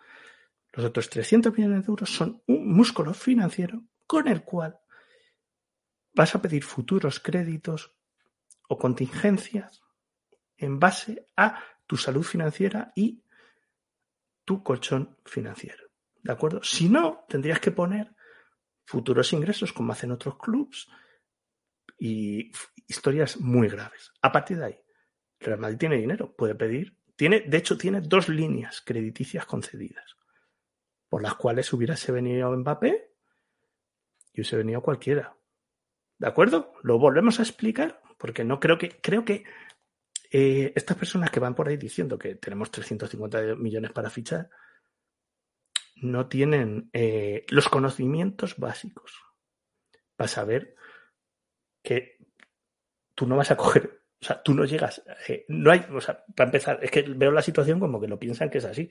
Los 0.71 0.85
otros 0.85 1.09
300 1.09 1.51
millones 1.57 1.81
de 1.81 1.89
euros 1.89 2.09
son 2.09 2.41
un 2.47 2.73
músculo 2.73 3.13
financiero 3.13 3.83
con 4.05 4.29
el 4.29 4.43
cual 4.43 4.79
vas 6.13 6.33
a 6.33 6.41
pedir 6.41 6.63
futuros 6.63 7.19
créditos 7.19 7.93
o 8.69 8.77
contingencias 8.77 9.81
en 10.55 10.79
base 10.79 11.27
a 11.35 11.61
tu 11.85 11.97
salud 11.97 12.23
financiera 12.23 12.93
y 12.95 13.21
tu 14.45 14.63
colchón 14.63 15.17
financiero. 15.25 15.89
¿De 16.23 16.31
acuerdo? 16.31 16.63
Si 16.63 16.87
no, 16.87 17.25
tendrías 17.27 17.59
que 17.59 17.71
poner 17.71 18.15
futuros 18.85 19.33
ingresos 19.33 19.73
como 19.73 19.91
hacen 19.91 20.13
otros 20.13 20.37
clubs 20.37 20.87
y 21.99 22.49
historias 22.87 23.41
muy 23.41 23.67
graves. 23.67 24.13
A 24.21 24.31
partir 24.31 24.57
de 24.59 24.65
ahí, 24.65 24.86
Real 25.39 25.59
Madrid 25.59 25.77
tiene 25.77 25.97
dinero, 25.97 26.35
puede 26.35 26.55
pedir. 26.55 26.97
Tiene, 27.15 27.41
de 27.41 27.57
hecho, 27.57 27.77
tiene 27.77 28.01
dos 28.01 28.29
líneas 28.29 28.81
crediticias 28.81 29.45
concedidas, 29.45 30.17
por 31.09 31.21
las 31.21 31.35
cuales 31.35 31.71
hubiese 31.73 32.11
venido 32.11 32.55
Mbappé 32.55 33.11
y 34.33 34.41
hubiese 34.41 34.57
venido 34.57 34.81
cualquiera. 34.81 35.35
¿De 36.17 36.27
acuerdo? 36.27 36.73
Lo 36.83 36.99
volvemos 36.99 37.39
a 37.39 37.43
explicar, 37.43 38.01
porque 38.17 38.43
no 38.43 38.59
creo 38.59 38.77
que, 38.77 38.99
creo 39.01 39.25
que 39.25 39.43
eh, 40.31 40.73
estas 40.75 40.97
personas 40.97 41.31
que 41.31 41.39
van 41.39 41.55
por 41.55 41.67
ahí 41.67 41.77
diciendo 41.77 42.17
que 42.17 42.35
tenemos 42.35 42.71
350 42.71 43.55
millones 43.55 43.91
para 43.91 44.09
fichar, 44.09 44.49
no 46.01 46.27
tienen 46.27 46.89
eh, 46.93 47.45
los 47.49 47.69
conocimientos 47.69 48.57
básicos 48.57 49.23
para 50.15 50.27
saber 50.27 50.75
que 51.81 52.17
tú 53.15 53.25
no 53.25 53.37
vas 53.37 53.51
a 53.51 53.57
coger, 53.57 54.03
o 54.19 54.25
sea, 54.25 54.41
tú 54.41 54.53
no 54.53 54.65
llegas, 54.65 55.03
no 55.47 55.71
hay, 55.71 55.85
o 55.91 56.01
sea, 56.01 56.23
para 56.35 56.47
empezar, 56.47 56.79
es 56.81 56.89
que 56.89 57.03
veo 57.03 57.31
la 57.31 57.41
situación 57.41 57.79
como 57.79 58.01
que 58.01 58.07
lo 58.07 58.17
piensan 58.17 58.49
que 58.49 58.57
es 58.57 58.65
así. 58.65 58.89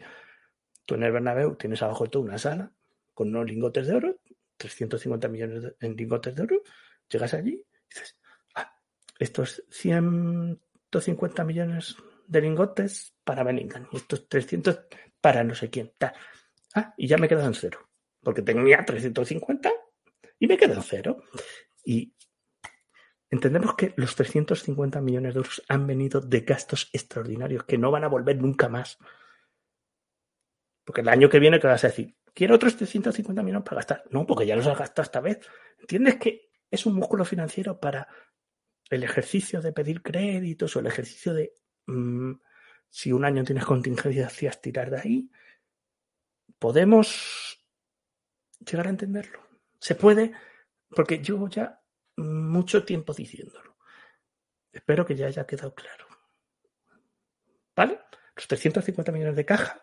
Tú 0.85 0.95
en 0.95 1.03
el 1.03 1.13
Bernabéu 1.13 1.57
tienes 1.57 1.83
abajo 1.83 2.05
de 2.05 2.11
todo 2.11 2.23
una 2.23 2.39
sala 2.39 2.73
con 3.13 3.29
unos 3.29 3.47
lingotes 3.47 3.89
de 3.89 3.97
oro, 3.97 4.21
350 4.57 5.29
millones 5.29 5.63
de, 5.63 5.77
en 5.81 5.97
lingotes 5.97 6.35
de 6.35 6.43
oro, 6.43 6.63
llegas 7.09 7.35
allí 7.35 7.55
y 7.55 7.89
dices, 7.89 8.17
ah, 8.55 8.79
estos 9.19 9.65
150 9.71 11.45
millones 11.45 11.97
de 12.27 12.41
lingotes 12.41 13.15
para 13.25 13.43
Bellingham 13.43 13.89
y 13.93 13.97
estos 13.97 14.29
300 14.29 14.81
para 15.21 15.43
no 15.43 15.55
sé 15.55 15.71
quién. 15.71 15.93
Ah, 16.75 16.95
y 16.97 17.09
ya 17.09 17.19
me 17.19 17.29
quedo 17.29 17.45
en 17.45 17.55
cero. 17.55 17.81
Porque 18.23 18.43
tenía 18.43 18.85
350 18.85 19.73
y 20.39 20.47
me 20.47 20.57
quedo 20.57 20.75
en 20.75 20.83
cero. 20.83 21.23
Y 21.85 22.13
entendemos 23.31 23.75
que 23.75 23.93
los 23.97 24.15
350 24.15 25.01
millones 25.01 25.35
de 25.35 25.39
euros 25.39 25.63
han 25.69 25.87
venido 25.87 26.21
de 26.21 26.41
gastos 26.41 26.91
extraordinarios 26.93 27.65
que 27.65 27.79
no 27.79 27.91
van 27.91 28.05
a 28.05 28.09
volver 28.09 28.41
nunca 28.41 28.69
más. 28.69 28.99
Porque 30.85 31.01
el 31.01 31.09
año 31.09 31.29
que 31.29 31.41
viene, 31.41 31.59
¿qué 31.59 31.67
vas 31.67 31.85
a 31.85 31.89
decir? 31.89 32.17
Quiero 32.33 32.55
otros 32.55 32.77
350 32.77 33.43
millones 33.43 33.65
para 33.65 33.77
gastar. 33.77 34.05
No, 34.11 34.27
porque 34.27 34.47
ya 34.47 34.57
los 34.57 34.67
has 34.67 34.79
gastado 34.79 35.05
esta 35.05 35.21
vez. 35.21 35.41
¿Entiendes 35.81 36.17
que 36.17 36.51
es 36.71 36.87
un 36.87 36.95
músculo 36.95 37.25
financiero 37.25 37.81
para 37.81 38.07
el 38.91 39.03
ejercicio 39.03 39.61
de 39.61 39.73
pedir 39.73 40.03
créditos 40.03 40.77
o 40.77 40.81
el 40.81 40.87
ejercicio 40.87 41.35
de 41.35 41.55
mmm, 41.87 42.33
si 42.89 43.13
un 43.13 43.25
año 43.25 43.43
tienes 43.43 43.65
contingencias, 43.65 44.61
tirar 44.61 44.91
de 44.91 45.01
ahí? 45.01 45.31
podemos 46.59 47.63
llegar 48.61 48.87
a 48.87 48.91
entenderlo. 48.91 49.41
Se 49.79 49.95
puede, 49.95 50.33
porque 50.91 51.19
llevo 51.19 51.49
ya 51.49 51.83
mucho 52.17 52.85
tiempo 52.85 53.13
diciéndolo. 53.13 53.77
Espero 54.73 55.07
que 55.07 55.15
ya 55.15 55.27
haya 55.27 55.47
quedado 55.47 55.75
claro. 55.75 56.07
¿Vale? 57.75 58.01
Los 58.35 58.47
350 58.49 59.13
millones 59.13 59.37
de 59.37 59.45
caja. 59.45 59.83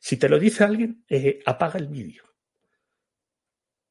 Si 0.00 0.16
te 0.16 0.28
lo 0.28 0.38
dice 0.38 0.64
alguien, 0.64 1.04
eh, 1.08 1.40
apaga 1.46 1.78
el 1.78 1.88
vídeo. 1.88 2.24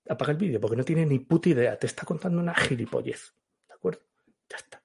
Apaga 0.07 0.31
el 0.31 0.37
vídeo 0.37 0.59
porque 0.59 0.75
no 0.75 0.83
tiene 0.83 1.05
ni 1.05 1.19
puta 1.19 1.49
idea. 1.49 1.77
Te 1.77 1.87
está 1.87 2.05
contando 2.05 2.39
una 2.39 2.53
gilipollez. 2.53 3.33
¿De 3.67 3.73
acuerdo? 3.73 4.01
Ya 4.49 4.57
está. 4.57 4.83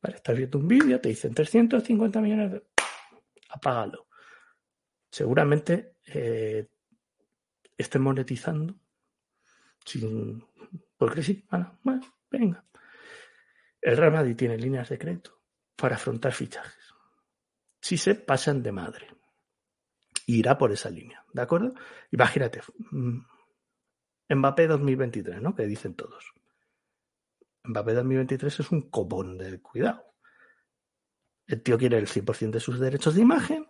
Vale, 0.00 0.16
estás 0.16 0.36
viendo 0.36 0.58
un 0.58 0.68
vídeo, 0.68 1.00
te 1.00 1.08
dicen 1.08 1.34
350 1.34 2.20
millones 2.20 2.52
de... 2.52 2.66
Apágalo. 3.50 4.08
Seguramente 5.10 5.96
eh, 6.06 6.68
estén 7.76 8.02
monetizando 8.02 8.74
sin 9.84 10.47
porque 10.96 11.22
sí, 11.22 11.46
venga. 12.30 12.64
El 13.80 13.96
Real 13.96 14.12
Madrid 14.12 14.36
tiene 14.36 14.58
líneas 14.58 14.88
de 14.88 14.98
crédito 14.98 15.40
para 15.76 15.96
afrontar 15.96 16.32
fichajes. 16.32 16.94
Si 17.80 17.96
se 17.96 18.14
pasan 18.16 18.62
de 18.62 18.72
madre, 18.72 19.08
irá 20.26 20.58
por 20.58 20.72
esa 20.72 20.90
línea, 20.90 21.24
¿de 21.32 21.42
acuerdo? 21.42 21.74
Imagínate, 22.10 22.60
mm, 22.90 23.18
Mbappé 24.30 24.66
2023, 24.66 25.40
¿no? 25.40 25.54
Que 25.54 25.66
dicen 25.66 25.94
todos. 25.94 26.32
Mbappé 27.64 27.94
2023 27.94 28.60
es 28.60 28.70
un 28.70 28.90
copón 28.90 29.38
de 29.38 29.60
cuidado. 29.62 30.04
El 31.46 31.62
tío 31.62 31.78
quiere 31.78 31.96
el 31.96 32.06
100% 32.06 32.50
de 32.50 32.60
sus 32.60 32.78
derechos 32.78 33.14
de 33.14 33.22
imagen 33.22 33.66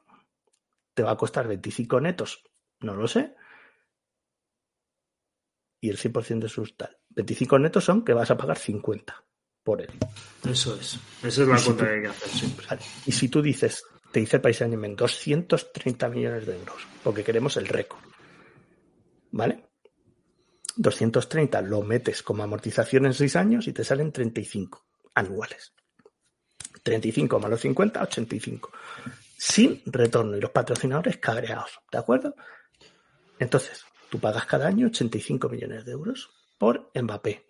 te 0.99 1.05
va 1.05 1.13
a 1.13 1.17
costar 1.17 1.47
25 1.47 2.01
netos, 2.01 2.43
no 2.81 2.93
lo 2.97 3.07
sé. 3.07 3.37
Y 5.81 5.91
el 5.91 5.99
100% 5.99 6.41
de 6.41 6.49
sus 6.49 6.77
tal. 6.77 6.97
25 7.11 7.59
netos 7.59 7.85
son 7.85 8.05
que 8.05 8.13
vas 8.13 8.31
a 8.31 8.37
pagar 8.37 8.59
50 8.59 9.25
por 9.63 9.81
él. 9.81 9.91
Eso 10.49 10.75
es. 10.75 10.99
Esa 11.23 11.43
es 11.43 11.49
la 11.49 11.61
cuenta 11.61 11.85
que 11.85 11.95
hay 11.95 12.03
que 12.03 12.09
hacer 12.09 12.29
siempre. 12.29 12.67
Y 13.07 13.13
si 13.13 13.29
tú 13.29 13.43
dices, 13.43 13.85
te 14.13 14.21
dice 14.21 14.37
el 14.37 14.43
País 14.43 14.61
Animen, 14.63 14.97
230 14.97 16.09
millones 16.09 16.47
de 16.47 16.57
euros, 16.57 16.77
porque 17.03 17.23
queremos 17.23 17.57
el 17.57 17.67
récord. 17.67 18.03
¿Vale? 19.31 19.65
230 20.77 21.61
lo 21.63 21.83
metes 21.83 22.23
como 22.23 22.43
amortización 22.43 23.07
en 23.07 23.15
6 23.15 23.37
años 23.37 23.69
y 23.69 23.73
te 23.73 23.85
salen 23.85 24.13
35 24.13 24.87
anuales. 25.15 25.73
35 26.83 27.39
más 27.41 27.51
los 27.51 27.61
50, 27.61 28.03
85 28.03 28.71
sin 29.39 29.81
retorno 29.87 30.37
y 30.37 30.41
los 30.41 30.51
patrocinadores 30.51 31.19
cabreados, 31.19 31.81
¿de 31.93 31.99
acuerdo? 31.99 32.35
Entonces, 33.39 33.85
tú 34.11 34.19
pagas 34.19 34.47
cada 34.47 34.69
año 34.69 34.87
85 34.87 35.49
millones 35.49 35.85
de 35.85 35.93
euros 35.93 36.31
por 36.59 36.91
Mbappé. 36.95 37.47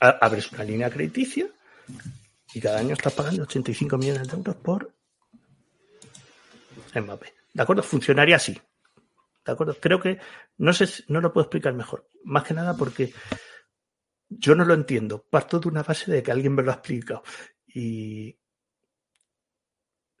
Abres 0.00 0.52
una 0.52 0.64
línea 0.64 0.90
crediticia 0.90 1.46
y 2.52 2.60
cada 2.60 2.78
año 2.78 2.94
estás 2.94 3.12
pagando 3.12 3.42
85 3.42 3.98
millones 3.98 4.28
de 4.28 4.36
euros 4.36 4.56
por 4.56 4.92
Mbappé. 6.94 7.34
¿De 7.52 7.62
acuerdo? 7.62 7.82
Funcionaría 7.82 8.36
así. 8.36 8.60
¿De 9.44 9.52
acuerdo? 9.52 9.76
Creo 9.80 10.00
que 10.00 10.18
no 10.58 10.72
sé, 10.72 10.88
no 11.08 11.20
lo 11.20 11.32
puedo 11.32 11.44
explicar 11.44 11.74
mejor. 11.74 12.08
Más 12.24 12.44
que 12.44 12.54
nada 12.54 12.76
porque 12.76 13.12
yo 14.28 14.54
no 14.54 14.64
lo 14.64 14.74
entiendo. 14.74 15.24
Parto 15.28 15.60
de 15.60 15.68
una 15.68 15.82
base 15.82 16.10
de 16.10 16.22
que 16.22 16.32
alguien 16.32 16.54
me 16.54 16.62
lo 16.62 16.70
ha 16.70 16.74
explicado. 16.74 17.22
Y, 17.66 18.38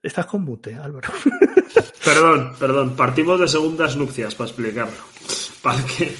Estás 0.04 0.26
con 0.26 0.42
mute, 0.42 0.74
Álvaro. 0.74 1.08
Perdón, 2.04 2.54
perdón. 2.58 2.96
Partimos 2.96 3.40
de 3.40 3.48
segundas 3.48 3.96
nupcias 3.96 4.34
para 4.34 4.50
explicarlo. 4.50 5.02
Para 5.62 5.84
que. 5.84 6.14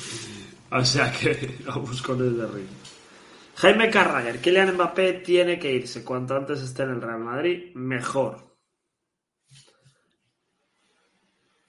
O 0.70 0.84
sea 0.84 1.12
que 1.12 1.58
vamos 1.66 2.02
con 2.02 2.20
el 2.20 2.36
de 2.36 2.46
ritmo. 2.46 2.78
Jaime 3.56 3.88
Carragher, 3.88 4.40
Kylian 4.40 4.74
Mbappé 4.74 5.12
tiene 5.14 5.58
que 5.58 5.72
irse. 5.72 6.02
Cuanto 6.02 6.36
antes 6.36 6.60
esté 6.60 6.82
en 6.82 6.90
el 6.90 7.02
Real 7.02 7.20
Madrid, 7.20 7.72
mejor. 7.74 8.56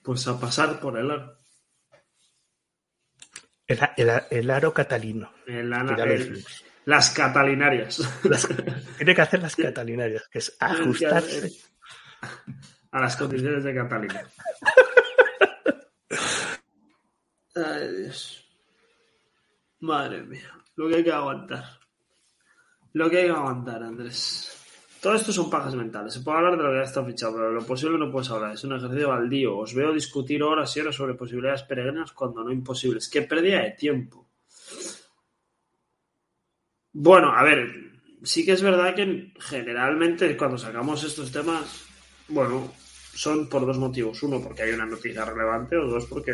Pues 0.02 0.26
a 0.26 0.38
pasar 0.38 0.80
por 0.80 0.98
el 0.98 1.10
aro. 1.10 1.38
El, 3.66 3.78
el, 3.96 4.22
el 4.30 4.50
aro 4.50 4.72
catalino. 4.72 5.32
El, 5.46 5.72
el, 5.72 6.44
las 6.84 7.10
catalinarias. 7.10 8.24
Las, 8.24 8.48
tiene 8.96 9.14
que 9.14 9.22
hacer 9.22 9.42
las 9.42 9.54
catalinarias, 9.54 10.28
que 10.28 10.38
es 10.38 10.56
ajustarse 10.58 11.52
a 12.90 13.00
las 13.00 13.16
condiciones 13.16 13.64
de 13.64 13.74
Catalina. 13.74 14.22
Ay, 17.54 17.96
Dios. 17.96 18.44
Madre 19.80 20.22
mía, 20.22 20.52
lo 20.76 20.88
que 20.88 20.96
hay 20.96 21.04
que 21.04 21.12
aguantar. 21.12 21.64
Lo 22.92 23.10
que 23.10 23.18
hay 23.18 23.24
que 23.26 23.32
aguantar, 23.32 23.82
Andrés. 23.82 24.52
Todo 25.00 25.14
esto 25.14 25.32
son 25.32 25.50
pajas 25.50 25.74
mentales. 25.74 26.14
Se 26.14 26.20
puede 26.20 26.38
hablar 26.38 26.56
de 26.56 26.62
lo 26.62 26.70
que 26.70 26.78
ya 26.78 26.82
está 26.82 27.04
fichado, 27.04 27.34
pero 27.34 27.52
lo 27.52 27.64
posible 27.64 27.98
no 27.98 28.10
puedes 28.10 28.30
hablar. 28.30 28.54
Es 28.54 28.64
un 28.64 28.74
ejercicio 28.74 29.10
baldío. 29.10 29.58
Os 29.58 29.74
veo 29.74 29.92
discutir 29.92 30.42
horas 30.42 30.74
y 30.76 30.80
horas 30.80 30.94
sobre 30.94 31.14
posibilidades 31.14 31.62
peregrinas 31.64 32.12
cuando 32.12 32.42
no 32.42 32.50
imposibles. 32.50 33.08
Qué 33.08 33.22
pérdida 33.22 33.62
de 33.62 33.72
tiempo. 33.72 34.30
Bueno, 36.92 37.30
a 37.36 37.44
ver, 37.44 37.68
sí 38.22 38.44
que 38.44 38.52
es 38.52 38.62
verdad 38.62 38.94
que 38.94 39.32
generalmente 39.38 40.34
cuando 40.36 40.56
sacamos 40.56 41.04
estos 41.04 41.30
temas 41.30 41.85
bueno, 42.28 42.72
son 43.14 43.48
por 43.48 43.66
dos 43.66 43.78
motivos. 43.78 44.22
Uno, 44.22 44.40
porque 44.42 44.62
hay 44.62 44.72
una 44.72 44.86
noticia 44.86 45.24
relevante, 45.24 45.76
o 45.76 45.86
dos, 45.86 46.06
porque 46.06 46.32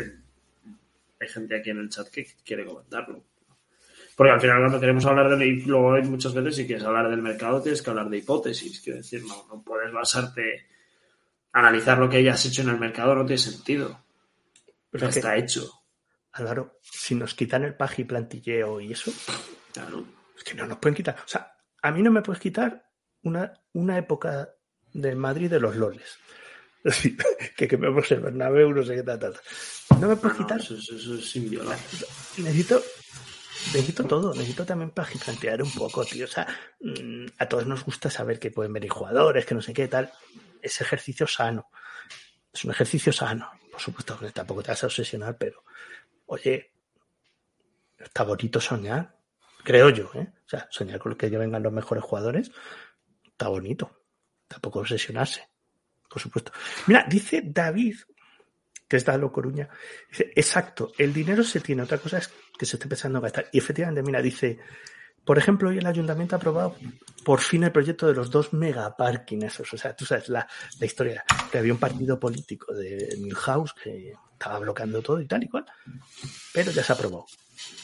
hay 1.19 1.27
gente 1.27 1.57
aquí 1.57 1.69
en 1.69 1.79
el 1.79 1.89
chat 1.89 2.07
que 2.09 2.27
quiere 2.43 2.65
comentarlo. 2.65 3.23
Porque 4.15 4.31
al 4.31 4.41
final 4.41 4.59
cuando 4.59 4.79
queremos 4.79 5.05
hablar 5.05 5.37
de, 5.37 5.47
y 5.47 5.61
luego 5.61 5.93
hay 5.93 6.03
muchas 6.03 6.33
veces 6.33 6.55
si 6.55 6.67
quieres 6.67 6.83
hablar 6.83 7.09
del 7.09 7.21
mercado 7.21 7.61
tienes 7.61 7.81
que 7.81 7.89
hablar 7.89 8.09
de 8.09 8.17
hipótesis, 8.19 8.79
quiero 8.81 8.97
decir, 8.97 9.23
no, 9.23 9.47
no 9.47 9.63
puedes 9.63 9.91
basarte, 9.91 10.67
analizar 11.51 11.97
lo 11.97 12.07
que 12.09 12.17
hayas 12.17 12.45
hecho 12.45 12.61
en 12.61 12.69
el 12.69 12.79
mercado 12.79 13.15
no 13.15 13.25
tiene 13.25 13.39
sentido. 13.39 14.03
Pero 14.91 15.09
que, 15.09 15.17
está 15.19 15.35
hecho. 15.35 15.67
Álvaro, 16.33 16.77
si 16.81 17.15
nos 17.15 17.33
quitan 17.33 17.63
el 17.63 17.75
paji 17.75 18.03
plantilleo 18.03 18.79
y 18.81 18.91
eso, 18.91 19.11
Claro. 19.73 20.05
es 20.37 20.43
que 20.43 20.53
no 20.53 20.67
nos 20.67 20.77
pueden 20.77 20.95
quitar. 20.95 21.15
O 21.25 21.27
sea, 21.27 21.55
a 21.81 21.91
mí 21.91 22.03
no 22.03 22.11
me 22.11 22.21
puedes 22.21 22.39
quitar 22.41 22.87
una, 23.23 23.51
una 23.73 23.97
época 23.97 24.49
de 24.93 25.15
Madrid 25.15 25.49
de 25.49 25.59
los 25.59 25.75
loles. 25.75 26.17
Que 27.55 27.67
quememos 27.67 28.11
el 28.11 28.19
Bernabéu, 28.19 28.71
no 28.73 28.83
sé 28.83 28.95
qué 28.95 29.03
tal, 29.03 29.19
tal. 29.19 29.33
No 30.01 30.07
me 30.07 30.15
puedes 30.15 30.37
No, 30.39 30.45
quitar. 30.45 30.59
eso, 30.59 30.75
eso- 30.75 30.95
eso 30.95 31.15
es. 31.15 31.35
Necesito, 32.39 32.81
necesito 33.73 34.03
todo, 34.05 34.33
necesito 34.33 34.65
también 34.65 34.91
plantear 34.91 35.61
un 35.61 35.71
poco, 35.71 36.03
tío. 36.03 36.25
O 36.25 36.27
sea, 36.27 36.47
mm, 36.81 37.25
a 37.37 37.47
todos 37.47 37.65
nos 37.67 37.85
gusta 37.85 38.09
saber 38.09 38.39
que 38.39 38.51
pueden 38.51 38.73
venir 38.73 38.89
jugadores, 38.89 39.45
que 39.45 39.55
no 39.55 39.61
sé 39.61 39.73
qué 39.73 39.87
tal. 39.87 40.11
Es 40.61 40.81
ejercicio 40.81 41.27
sano. 41.27 41.69
Es 42.51 42.65
un 42.65 42.71
ejercicio 42.71 43.13
sano. 43.13 43.49
Por 43.71 43.79
supuesto 43.81 44.17
que 44.19 44.31
tampoco 44.31 44.61
te 44.63 44.71
vas 44.71 44.83
a 44.83 44.87
obsesionar, 44.87 45.37
pero 45.37 45.63
oye, 46.25 46.71
está 47.99 48.23
bonito 48.23 48.59
soñar. 48.59 49.15
Creo 49.63 49.89
yo, 49.89 50.09
¿eh? 50.15 50.33
O 50.45 50.49
sea, 50.49 50.67
soñar 50.69 50.99
con 50.99 51.15
que 51.15 51.29
vengan 51.29 51.63
los 51.63 51.71
mejores 51.73 52.03
jugadores 52.03 52.51
está 53.25 53.47
bonito. 53.47 54.02
Tampoco 54.53 54.79
obsesionarse, 54.79 55.49
por 56.07 56.21
supuesto. 56.21 56.51
Mira, 56.87 57.05
dice 57.09 57.41
David, 57.43 57.95
que 58.87 58.97
es 58.97 59.05
Dalo 59.05 59.31
Coruña, 59.31 59.67
exacto, 60.35 60.91
el 60.97 61.11
dinero 61.11 61.43
se 61.43 61.59
tiene, 61.59 61.81
otra 61.81 61.97
cosa 61.97 62.19
es 62.19 62.31
que 62.57 62.65
se 62.65 62.75
esté 62.75 62.85
empezando 62.85 63.17
a 63.17 63.21
gastar. 63.21 63.49
Y 63.51 63.57
efectivamente, 63.57 64.03
mira, 64.03 64.21
dice, 64.21 64.59
por 65.25 65.39
ejemplo, 65.39 65.69
hoy 65.69 65.79
el 65.79 65.87
ayuntamiento 65.87 66.35
ha 66.35 66.37
aprobado 66.37 66.75
por 67.25 67.39
fin 67.39 67.63
el 67.63 67.71
proyecto 67.71 68.05
de 68.05 68.13
los 68.13 68.29
dos 68.29 68.53
megaparking. 68.53 69.45
O 69.45 69.77
sea, 69.77 69.95
tú 69.95 70.05
sabes 70.05 70.29
la, 70.29 70.47
la 70.79 70.85
historia, 70.85 71.23
que 71.51 71.57
había 71.57 71.73
un 71.73 71.79
partido 71.79 72.19
político 72.19 72.73
de 72.73 73.17
Milhouse 73.19 73.73
que 73.73 74.13
estaba 74.33 74.59
bloqueando 74.59 75.01
todo 75.01 75.19
y 75.19 75.25
tal 75.25 75.43
y 75.43 75.49
cual, 75.49 75.65
pero 76.53 76.71
ya 76.71 76.83
se 76.83 76.91
ha 76.91 76.95
aprobado. 76.95 77.25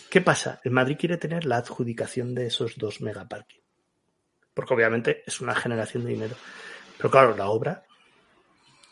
¿Qué 0.10 0.22
pasa? 0.22 0.60
El 0.64 0.72
Madrid 0.72 0.98
quiere 1.00 1.18
tener 1.18 1.46
la 1.46 1.58
adjudicación 1.58 2.36
de 2.36 2.48
esos 2.48 2.78
dos 2.78 3.02
megaparking. 3.02 3.62
Porque 4.60 4.74
obviamente 4.74 5.24
es 5.26 5.40
una 5.40 5.56
generación 5.56 6.04
de 6.04 6.10
dinero. 6.10 6.36
Pero 6.98 7.10
claro, 7.10 7.38
la 7.38 7.48
obra 7.48 7.82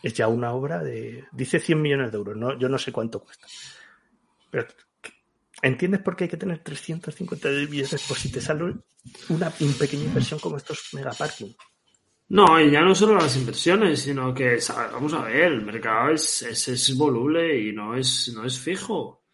es 0.02 0.14
ya 0.14 0.30
una 0.30 0.54
obra 0.54 0.82
de. 0.82 1.26
Dice 1.34 1.60
100 1.60 1.82
millones 1.82 2.10
de 2.10 2.18
euros, 2.18 2.38
¿no? 2.38 2.58
yo 2.58 2.70
no 2.70 2.78
sé 2.78 2.94
cuánto 2.94 3.20
cuesta. 3.20 3.48
Pero, 4.50 4.66
¿entiendes 5.62 6.00
por 6.00 6.16
qué 6.16 6.24
hay 6.24 6.30
que 6.30 6.38
tener 6.38 6.60
350 6.60 7.50
millones 7.70 8.06
por 8.08 8.18
si 8.18 8.32
te 8.32 8.40
sale 8.40 8.76
una 9.28 9.50
pequeña 9.50 10.06
inversión 10.06 10.40
como 10.40 10.56
estos 10.56 10.88
megaparking? 10.94 11.54
No, 12.30 12.62
y 12.62 12.72
ya 12.72 12.80
no 12.80 12.96
solo 12.96 13.16
las 13.16 13.36
inversiones, 13.36 14.04
sino 14.04 14.34
que, 14.34 14.58
vamos 14.94 15.14
a 15.16 15.24
ver, 15.24 15.52
el 15.52 15.66
mercado 15.66 16.12
es, 16.12 16.44
es, 16.44 16.66
es 16.70 16.96
voluble 16.96 17.60
y 17.60 17.74
no 17.74 17.94
es, 17.94 18.32
no 18.34 18.46
es 18.46 18.58
fijo. 18.58 19.27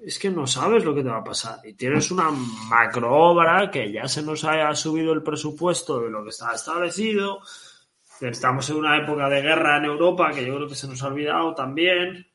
Es 0.00 0.18
que 0.18 0.30
no 0.30 0.46
sabes 0.46 0.84
lo 0.84 0.94
que 0.94 1.02
te 1.02 1.08
va 1.08 1.18
a 1.18 1.24
pasar. 1.24 1.60
Y 1.64 1.74
tienes 1.74 2.10
una 2.10 2.30
macro 2.30 3.14
obra 3.14 3.70
que 3.70 3.90
ya 3.90 4.06
se 4.06 4.22
nos 4.22 4.44
haya 4.44 4.74
subido 4.74 5.12
el 5.12 5.22
presupuesto 5.22 6.00
de 6.00 6.10
lo 6.10 6.22
que 6.22 6.30
estaba 6.30 6.54
establecido. 6.54 7.40
Estamos 8.20 8.68
en 8.70 8.76
una 8.76 8.96
época 8.98 9.28
de 9.28 9.42
guerra 9.42 9.78
en 9.78 9.84
Europa 9.86 10.32
que 10.32 10.46
yo 10.46 10.56
creo 10.56 10.68
que 10.68 10.74
se 10.74 10.88
nos 10.88 11.02
ha 11.02 11.08
olvidado 11.08 11.54
también. 11.54 12.26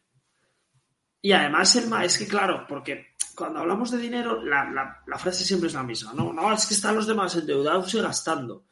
Y 1.22 1.32
además 1.32 1.76
el 1.76 1.91
es 2.04 2.18
que 2.18 2.28
claro, 2.28 2.66
porque 2.68 3.16
cuando 3.36 3.60
hablamos 3.60 3.91
de 3.91 3.97
dinero, 3.97 4.43
la 4.43 5.18
frase 5.18 5.45
siempre 5.45 5.68
es 5.68 5.74
la 5.74 5.84
misma. 5.84 6.14
No, 6.14 6.34
no, 6.34 6.54
es 6.54 6.66
que 6.66 6.74
están 6.74 6.95
los 6.95 7.08
demás 7.08 7.36
endeudados 7.36 7.93
y 7.93 8.01
gastando. 8.01 8.66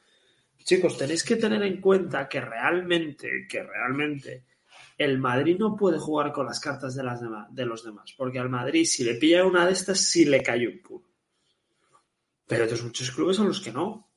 Chicos, 0.64 0.98
tenéis 0.98 1.24
que 1.24 1.38
tener 1.38 1.64
en 1.64 1.82
cuenta 1.82 2.28
que 2.28 2.42
realmente, 2.42 3.48
que 3.50 3.64
realmente 3.64 4.46
el 4.98 5.18
Madrid 5.18 5.58
no 5.60 5.76
puede 5.76 6.00
jugar 6.00 6.32
con 6.32 6.46
las 6.46 6.60
cartas 6.60 6.96
de, 6.96 7.04
los 7.66 7.84
demás, 7.84 8.14
porque 8.18 8.40
al 8.40 8.50
Madrid 8.50 8.86
si 8.86 9.04
le 9.04 9.16
pilla 9.16 9.46
una 9.46 9.66
de 9.66 9.74
estas 9.74 10.00
sí 10.00 10.26
le 10.26 10.44
cae 10.44 10.68
un 10.68 10.82
puro. 10.82 11.06
Pero 12.48 12.66
otros 12.66 12.84
muchos 12.84 13.12
clubes 13.12 13.40
a 13.40 13.44
los 13.44 13.62
que 13.62 13.72
no. 13.72 14.10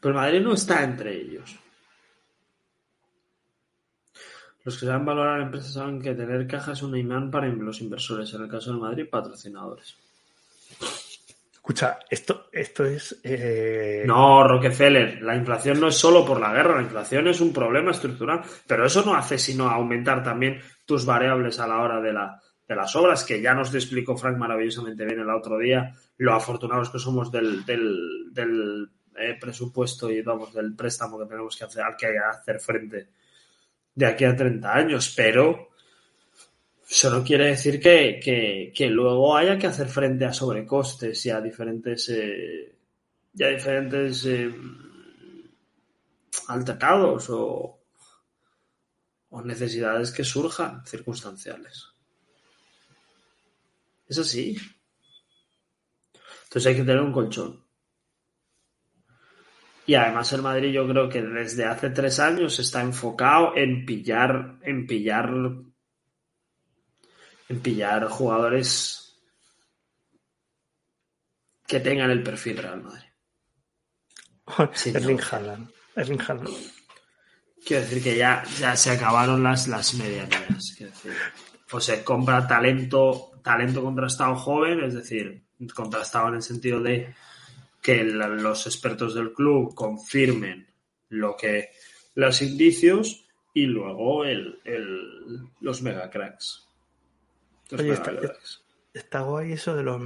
Pero 0.00 0.14
el 0.14 0.20
Madrid 0.20 0.40
no 0.40 0.54
está 0.54 0.82
entre 0.82 1.14
ellos. 1.20 1.56
Los 4.64 4.78
que 4.78 4.86
saben 4.86 5.06
valorar 5.06 5.40
empresas 5.40 5.72
saben 5.72 6.02
que 6.02 6.14
tener 6.14 6.46
caja 6.46 6.72
es 6.72 6.82
un 6.82 6.96
imán 6.96 7.30
para 7.30 7.46
los 7.46 7.80
inversores, 7.80 8.34
en 8.34 8.42
el 8.42 8.48
caso 8.48 8.72
del 8.72 8.80
Madrid, 8.80 9.08
patrocinadores. 9.08 9.96
Escucha, 11.62 11.98
esto, 12.08 12.48
esto 12.52 12.84
es. 12.86 13.20
eh, 13.22 14.02
No, 14.06 14.42
Rockefeller, 14.48 15.20
la 15.22 15.36
inflación 15.36 15.78
no 15.78 15.88
es 15.88 15.94
solo 15.94 16.24
por 16.24 16.40
la 16.40 16.52
guerra, 16.54 16.76
la 16.76 16.82
inflación 16.82 17.28
es 17.28 17.40
un 17.40 17.52
problema 17.52 17.90
estructural, 17.90 18.40
pero 18.66 18.86
eso 18.86 19.04
no 19.04 19.14
hace 19.14 19.38
sino 19.38 19.68
aumentar 19.68 20.24
también 20.24 20.58
tus 20.86 21.04
variables 21.04 21.60
a 21.60 21.68
la 21.68 21.80
hora 21.80 22.00
de, 22.00 22.12
la, 22.14 22.40
de 22.66 22.74
las 22.74 22.96
obras, 22.96 23.24
que 23.24 23.42
ya 23.42 23.54
nos 23.54 23.74
explicó 23.74 24.16
Frank 24.16 24.38
maravillosamente 24.38 25.04
bien 25.04 25.20
el 25.20 25.30
otro 25.30 25.58
día, 25.58 25.94
lo 26.16 26.34
afortunados 26.34 26.90
que 26.90 26.98
somos 26.98 27.30
del, 27.30 27.64
del, 27.66 28.90
eh, 29.16 29.36
presupuesto 29.38 30.10
y 30.10 30.22
vamos, 30.22 30.54
del 30.54 30.74
préstamo 30.74 31.18
que 31.18 31.26
tenemos 31.26 31.56
que 31.56 31.64
hacer, 31.64 31.82
al 31.82 31.94
que 31.96 32.18
hacer 32.18 32.58
frente 32.58 33.08
de 33.94 34.06
aquí 34.06 34.24
a 34.24 34.34
30 34.34 34.74
años, 34.74 35.12
pero 35.14 35.69
eso 36.90 37.08
no 37.08 37.22
quiere 37.22 37.46
decir 37.46 37.78
que, 37.80 38.72
que, 38.74 38.90
luego 38.90 39.36
haya 39.36 39.56
que 39.56 39.68
hacer 39.68 39.86
frente 39.86 40.24
a 40.24 40.32
sobrecostes 40.32 41.24
y 41.24 41.30
a 41.30 41.40
diferentes 41.40 42.08
eh, 42.08 42.74
y 43.32 43.44
a 43.44 43.48
diferentes 43.48 44.26
eh, 44.26 44.52
altercados 46.48 47.30
o, 47.30 47.80
o 49.28 49.42
necesidades 49.42 50.10
que 50.10 50.24
surjan 50.24 50.84
circunstanciales. 50.84 51.86
Es 54.08 54.18
así. 54.18 54.58
Entonces 56.42 56.66
hay 56.66 56.74
que 56.74 56.82
tener 56.82 57.02
un 57.02 57.12
colchón. 57.12 57.64
Y 59.86 59.94
además 59.94 60.32
el 60.32 60.42
Madrid 60.42 60.72
yo 60.72 60.88
creo 60.88 61.08
que 61.08 61.22
desde 61.22 61.66
hace 61.66 61.90
tres 61.90 62.18
años 62.18 62.58
está 62.58 62.80
enfocado 62.82 63.56
en 63.56 63.86
pillar, 63.86 64.58
en 64.62 64.88
pillar, 64.88 65.32
en 67.50 67.60
pillar 67.60 68.06
jugadores 68.08 69.20
que 71.66 71.80
tengan 71.80 72.10
el 72.10 72.22
perfil 72.22 72.58
Real 72.58 72.82
Madrid. 72.82 73.08
Sí, 74.74 74.90
Erling 74.94 75.16
no. 75.18 75.22
Haaland. 75.30 75.70
Erling 75.96 76.20
Haaland. 76.20 76.48
Quiero 77.64 77.82
decir 77.82 78.02
que 78.02 78.16
ya, 78.16 78.42
ya 78.58 78.74
se 78.76 78.90
acabaron 78.90 79.42
las, 79.42 79.68
las 79.68 79.94
medianías. 79.94 80.76
O 81.72 81.80
se 81.80 82.02
compra 82.02 82.46
talento, 82.48 83.32
talento 83.44 83.82
contrastado 83.82 84.34
joven, 84.36 84.82
es 84.84 84.94
decir, 84.94 85.44
contrastado 85.74 86.28
en 86.28 86.34
el 86.36 86.42
sentido 86.42 86.80
de 86.80 87.14
que 87.82 88.02
la- 88.04 88.28
los 88.28 88.66
expertos 88.66 89.14
del 89.14 89.32
club 89.32 89.74
confirmen 89.74 90.66
lo 91.10 91.36
que 91.36 91.70
los 92.14 92.42
indicios 92.42 93.24
y 93.54 93.66
luego 93.66 94.24
el, 94.24 94.60
el- 94.64 95.48
los 95.60 95.82
mega 95.82 96.10
cracks. 96.10 96.66
Los 96.66 96.69
Oye, 97.78 97.92
está- 98.92 99.20
guay 99.22 99.52
eso 99.52 99.74
de 99.76 99.82
los 99.82 100.00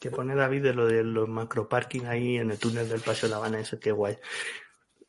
que 0.00 0.10
pone 0.10 0.34
David 0.34 0.62
de 0.62 0.74
lo 0.74 0.86
de 0.86 1.02
los 1.02 1.28
macro 1.28 1.68
parking 1.68 2.04
ahí 2.04 2.36
en 2.36 2.50
el 2.50 2.58
túnel 2.58 2.88
del 2.88 3.00
Paseo 3.00 3.28
de 3.28 3.30
La 3.32 3.36
Habana, 3.38 3.60
ese 3.60 3.78
qué 3.78 3.92
guay. 3.92 4.16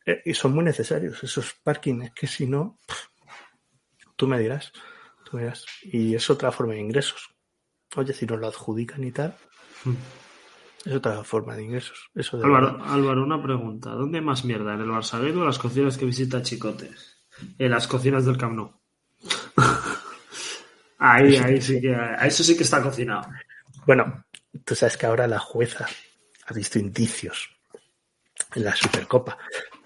Eh, 0.06 0.22
y 0.26 0.34
son 0.34 0.54
muy 0.54 0.64
necesarios 0.64 1.22
esos 1.24 1.54
parkings, 1.64 2.12
que 2.14 2.28
si 2.28 2.48
no, 2.48 2.80
tú 4.16 4.28
me 4.28 4.40
dirás, 4.40 4.72
tú 5.26 5.36
me 5.36 5.44
dirás. 5.44 5.66
Y 5.84 6.16
es 6.16 6.30
otra 6.30 6.52
forma 6.52 6.74
de 6.74 6.80
ingresos. 6.80 7.30
Oye, 7.96 8.14
si 8.14 8.26
nos 8.26 8.40
lo 8.40 8.48
adjudican 8.48 9.04
y 9.04 9.12
tal, 9.12 9.36
es 10.86 10.94
otra 10.94 11.24
forma 11.26 11.56
de 11.56 11.64
ingresos. 11.64 12.10
Eso 12.16 12.38
de 12.38 12.46
Álvaro, 12.46 12.82
Álvaro, 12.86 13.24
una 13.24 13.42
pregunta. 13.44 13.90
¿Dónde 13.92 14.20
hay 14.20 14.24
más 14.24 14.46
mierda? 14.46 14.74
¿En 14.74 14.82
el 14.82 14.88
Barça 14.90 15.20
o 15.20 15.26
en 15.28 15.46
las 15.46 15.60
cocinas 15.60 15.98
que 15.98 16.06
visita 16.06 16.42
Chicote? 16.42 16.92
En 17.60 17.72
las 17.72 17.88
cocinas 17.88 18.26
del 18.26 18.38
Camp 18.38 18.56
Nou. 18.56 18.77
Ahí, 20.98 21.36
ahí 21.38 21.62
sí 21.62 21.82
que, 21.82 21.96
a 21.96 22.26
eso 22.26 22.44
sí 22.44 22.56
que 22.56 22.64
está 22.64 22.82
cocinado. 22.82 23.30
Bueno, 23.86 24.26
tú 24.66 24.76
sabes 24.76 24.98
que 24.98 25.06
ahora 25.06 25.28
la 25.28 25.40
jueza 25.40 25.88
ha 26.46 26.54
visto 26.54 26.80
indicios 26.80 27.50
en 28.56 28.64
la 28.64 28.76
Supercopa. 28.76 29.38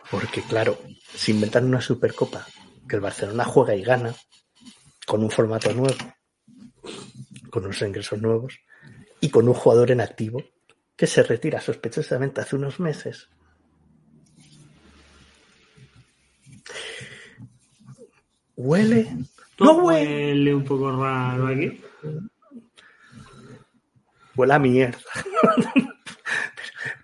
Porque, 0.09 0.41
claro, 0.41 0.78
se 1.16 1.32
inventan 1.32 1.66
una 1.66 1.82
Supercopa 1.82 2.45
que 2.88 2.95
el 2.95 3.01
Barcelona 3.01 3.45
juega 3.45 3.76
y 3.76 3.84
gana 3.84 4.14
con 5.05 5.24
un 5.24 5.32
formato 5.32 5.74
nuevo, 5.74 5.95
con 7.49 7.64
unos 7.66 7.82
ingresos 7.82 8.22
nuevos 8.22 8.59
y 9.22 9.30
con 9.30 9.47
un 9.47 9.53
jugador 9.53 9.91
en 9.91 10.01
activo 10.01 10.43
que 10.95 11.07
se 11.07 11.24
retira 11.24 11.62
sospechosamente 11.62 12.41
hace 12.41 12.55
unos 12.55 12.80
meses. 12.80 13.30
Huele. 18.55 19.07
¿No 19.66 19.74
huele. 19.84 20.53
un 20.55 20.64
poco 20.64 20.91
raro 20.91 21.47
aquí? 21.47 21.82
huele 24.36 24.53
a 24.53 24.59
mierda. 24.59 24.97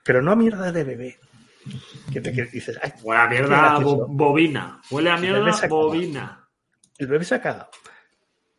Pero 0.03 0.21
no 0.21 0.31
a 0.31 0.35
mierda 0.35 0.71
de 0.71 0.83
bebé. 0.83 1.19
Que 2.11 2.21
te 2.21 2.31
que 2.31 2.45
dices, 2.45 2.79
ay, 2.81 2.93
Huele 3.03 3.21
a 3.21 3.27
mierda 3.27 3.79
bo- 3.79 4.07
bobina. 4.07 4.81
Huele 4.89 5.09
a 5.11 5.15
El 5.15 5.21
mierda 5.21 5.49
acaba. 5.49 5.67
bobina. 5.67 6.49
El 6.97 7.07
bebé 7.07 7.25
se 7.25 7.35
ha 7.35 7.41
cagado. 7.41 7.69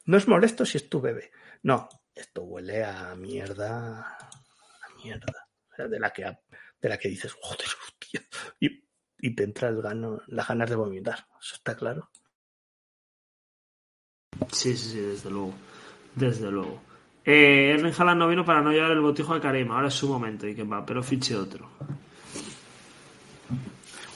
No 0.05 0.17
es 0.17 0.29
molesto 0.29 0.65
si 0.67 0.77
es 0.79 0.89
tu 0.89 1.01
bebé. 1.01 1.31
No, 1.63 1.89
esto 2.15 2.43
huele 2.43 2.85
a 2.85 3.15
mierda. 3.15 4.01
A 4.01 4.95
mierda. 5.03 5.49
De 5.89 5.99
la 5.99 6.11
que, 6.13 6.25
de 6.81 6.89
la 6.89 6.99
que 6.99 7.09
dices, 7.09 7.33
joder, 7.41 7.67
hostia. 7.89 8.23
Y, 8.61 8.85
y 9.21 9.35
te 9.35 9.45
entra 9.45 9.69
el 9.69 9.81
gano, 9.81 10.21
las 10.27 10.47
ganas 10.49 10.69
de 10.69 10.77
vomitar. 10.77 11.27
Eso 11.41 11.55
está 11.57 11.75
claro. 11.77 12.11
Sí, 14.53 14.77
sí, 14.77 14.91
sí, 14.91 15.01
desde 15.01 15.31
luego. 15.31 15.55
Desde 16.15 16.51
luego. 16.51 16.83
Eh, 17.25 17.73
Erling 17.75 17.93
Haaland 17.97 18.19
no 18.21 18.29
vino 18.29 18.45
para 18.45 18.63
no 18.63 18.71
llevar 18.73 18.91
el 18.93 19.01
botijo 19.01 19.35
a 19.35 19.41
Karim. 19.41 19.71
Ahora 19.71 19.89
es 19.89 19.95
su 19.95 20.09
momento 20.09 20.47
y 20.47 20.55
que 20.55 20.65
va, 20.65 20.85
pero 20.85 21.03
fiche 21.03 21.37
otro. 21.37 21.69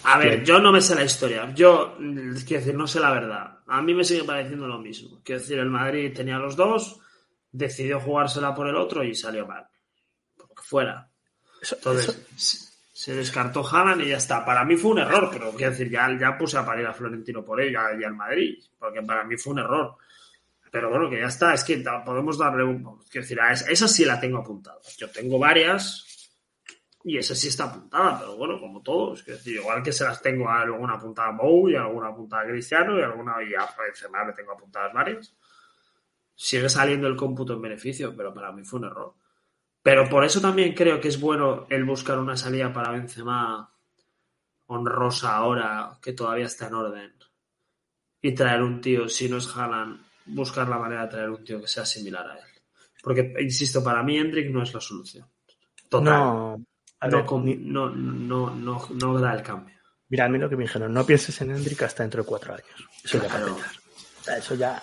A 0.05 0.18
ver, 0.18 0.43
yo 0.45 0.59
no 0.61 0.72
me 0.72 0.80
sé 0.80 0.95
la 0.95 1.05
historia. 1.05 1.53
Yo, 1.55 1.97
quiero 1.99 2.61
decir, 2.61 2.74
no 2.74 2.87
sé 2.87 2.99
la 2.99 3.12
verdad. 3.12 3.59
A 3.68 3.80
mí 3.83 3.95
me 3.95 4.03
sigue 4.05 4.24
pareciendo 4.24 4.66
lo 4.66 4.78
mismo. 4.78 5.20
Quiero 5.22 5.41
decir, 5.41 5.59
el 5.59 5.70
Madrid 5.70 6.12
tenía 6.14 6.39
los 6.39 6.57
dos, 6.57 6.99
decidió 7.53 8.01
jugársela 8.01 8.55
por 8.55 8.66
el 8.66 8.74
otro 8.76 9.05
y 9.05 9.14
salió 9.14 9.47
mal. 9.47 9.66
Por 10.37 10.49
lo 10.49 10.55
que 10.55 10.62
fuera. 10.62 11.09
Entonces, 11.70 12.72
se- 12.93 13.14
descartó 13.14 13.64
Haaland 13.66 14.03
y 14.03 14.09
ya 14.09 14.16
está. 14.16 14.45
Para 14.45 14.64
mí 14.64 14.76
fue 14.76 14.91
un 14.93 14.99
error, 14.99 15.28
pero 15.33 15.51
quiero 15.53 15.70
decir, 15.70 15.89
ya, 15.91 16.09
ya 16.18 16.37
puse 16.37 16.57
a 16.59 16.66
parir 16.66 16.87
a 16.87 16.93
Florentino 16.93 17.45
por 17.45 17.61
ello 17.61 17.78
y 17.99 18.03
al 18.05 18.14
Madrid, 18.14 18.59
porque 18.78 19.03
para 19.03 19.22
mí 19.24 19.37
fue 19.37 19.53
un 19.53 19.59
error. 19.61 19.97
Pero 20.73 20.89
bueno, 20.89 21.11
que 21.11 21.20
ya 21.20 21.27
está, 21.27 21.53
es 21.53 21.64
que 21.64 21.85
podemos 22.03 22.39
darle 22.39 22.64
un... 22.64 22.99
Decir, 23.12 23.39
esa, 23.68 23.87
sí 23.87 24.07
la 24.07 24.18
tengo 24.18 24.39
apuntada. 24.39 24.79
Yo 24.97 25.11
tengo 25.11 25.39
varias 25.39 26.41
y 27.05 27.18
esa 27.18 27.35
sí 27.35 27.49
está 27.49 27.64
apuntada, 27.64 28.18
pero 28.18 28.39
bueno, 28.39 28.59
como 28.59 28.81
todos. 28.81 29.23
Decir, 29.23 29.57
igual 29.57 29.83
que 29.83 29.93
se 29.93 30.05
las 30.05 30.23
tengo 30.23 30.49
a 30.49 30.62
alguna 30.62 30.95
apuntada 30.95 31.29
a 31.29 31.33
Bou 31.33 31.68
y 31.68 31.77
alguna 31.77 32.09
apuntada 32.09 32.45
a 32.45 32.47
Cristiano 32.47 32.99
y 32.99 33.03
alguna 33.03 33.35
y 33.43 33.55
a 33.55 33.68
Benzema 33.79 34.25
le 34.25 34.33
tengo 34.33 34.53
apuntadas 34.53 34.95
varias. 34.95 35.37
Sigue 36.35 36.70
saliendo 36.70 37.07
el 37.07 37.16
cómputo 37.16 37.53
en 37.53 37.61
beneficio, 37.61 38.16
pero 38.16 38.33
para 38.33 38.51
mí 38.51 38.64
fue 38.64 38.79
un 38.79 38.87
error. 38.87 39.12
Pero 39.83 40.09
por 40.09 40.25
eso 40.25 40.41
también 40.41 40.73
creo 40.73 41.03
que 41.03 41.09
es 41.09 41.20
bueno 41.20 41.66
el 41.68 41.85
buscar 41.85 42.18
una 42.18 42.39
salida 42.39 42.73
para 42.73 42.93
Benzema 42.93 43.70
honrosa 44.68 45.37
ahora, 45.37 45.99
que 46.01 46.14
todavía 46.14 46.47
está 46.47 46.68
en 46.68 46.75
orden. 46.75 47.12
Y 48.23 48.33
traer 48.35 48.62
un 48.62 48.81
tío, 48.81 49.07
si 49.11 49.29
no 49.29 49.37
es 49.37 49.55
Haaland, 49.55 50.11
buscar 50.27 50.68
la 50.68 50.79
manera 50.79 51.03
de 51.03 51.09
traer 51.09 51.31
un 51.31 51.45
tío 51.45 51.61
que 51.61 51.66
sea 51.68 51.85
similar 51.85 52.27
a 52.31 52.35
él. 52.39 52.45
Porque, 53.03 53.35
insisto, 53.41 53.83
para 53.83 54.03
mí 54.03 54.16
Hendrik 54.18 54.51
no 54.51 54.62
es 54.62 54.73
la 54.73 54.81
solución. 54.81 55.27
Total. 55.89 56.05
no, 56.14 56.57
no, 57.11 57.41
ni- 57.43 57.57
no, 57.57 57.91
no, 57.91 58.51
no, 58.55 58.89
no 58.91 59.18
da 59.18 59.35
el 59.35 59.43
cambio. 59.43 59.75
mira, 60.09 60.27
a 60.27 60.29
mí 60.29 60.39
lo 60.39 60.49
que 60.49 60.57
me 60.57 60.62
dijeron, 60.64 60.93
no 60.95 61.05
pienses 61.05 61.41
en 61.41 61.51
Hendrik 61.51 61.83
hasta 61.83 62.03
dentro 62.05 62.23
de 62.23 62.29
cuatro 62.29 62.55
años. 62.55 62.89
Eso 63.05 63.18
ya 63.20 63.29
Claro. 63.29 63.47
para 63.57 63.57
empezar. 63.57 63.77
O 64.20 64.25
sea, 64.25 64.37
eso 64.39 64.55
ya. 64.55 64.83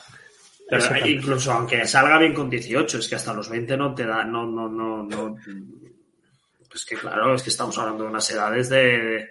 Pero 0.69 0.83
eso 0.83 1.07
incluso 1.07 1.51
aunque 1.51 1.87
salga 1.87 2.19
bien 2.19 2.33
con 2.33 2.49
18, 2.49 2.97
es 2.99 3.07
que 3.07 3.15
hasta 3.15 3.33
los 3.33 3.49
20 3.49 3.75
no 3.77 3.95
te 3.95 4.05
da, 4.05 4.23
no, 4.23 4.45
no, 4.45 4.67
no, 4.69 5.03
no. 5.03 5.35
Es 6.73 6.85
que 6.85 6.95
claro, 6.95 7.33
es 7.33 7.41
que 7.41 7.49
estamos 7.49 7.75
hablando 7.79 8.03
de 8.03 8.09
unas 8.11 8.29
edades 8.29 8.69
de, 8.69 9.29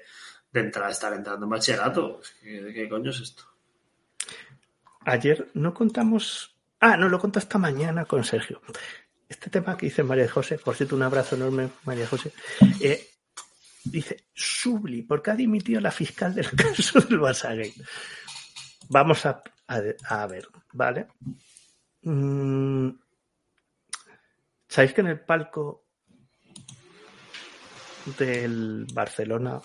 de 0.51 0.61
entrar, 0.61 0.91
estar 0.91 1.13
entrando 1.13 1.45
en 1.47 1.51
bachillerato. 1.51 2.21
¿Qué 2.43 2.89
coño 2.89 3.11
es 3.11 3.21
esto? 3.21 3.45
Ayer 5.09 5.49
no 5.55 5.73
contamos. 5.73 6.55
Ah, 6.81 6.97
no, 6.97 7.09
lo 7.09 7.19
conté 7.19 7.39
esta 7.39 7.57
mañana 7.59 8.05
con 8.05 8.25
Sergio. 8.25 8.61
Este 9.27 9.49
tema 9.49 9.77
que 9.77 9.87
dice 9.87 10.03
María 10.03 10.29
José, 10.29 10.59
por 10.59 10.77
cierto, 10.77 10.97
un 10.97 11.03
abrazo 11.03 11.35
enorme, 11.35 11.71
María 11.85 12.07
José. 12.07 12.33
eh, 12.81 13.09
dice, 13.85 14.25
Subli, 14.35 15.03
porque 15.03 15.31
ha 15.31 15.35
dimitido 15.35 15.81
la 15.81 15.91
fiscal 15.91 16.35
del 16.35 16.51
caso 16.57 17.01
del 17.01 17.19
Basagate. 17.19 17.75
Vamos 18.91 19.25
a 19.27 19.43
ver, 20.27 20.49
¿vale? 20.73 21.09
Mm, 22.03 22.91
¿Sabéis 24.69 24.93
que 24.93 25.01
en 25.01 25.07
el 25.07 25.21
palco 25.21 25.87
del 28.19 28.87
Barcelona 28.93 29.61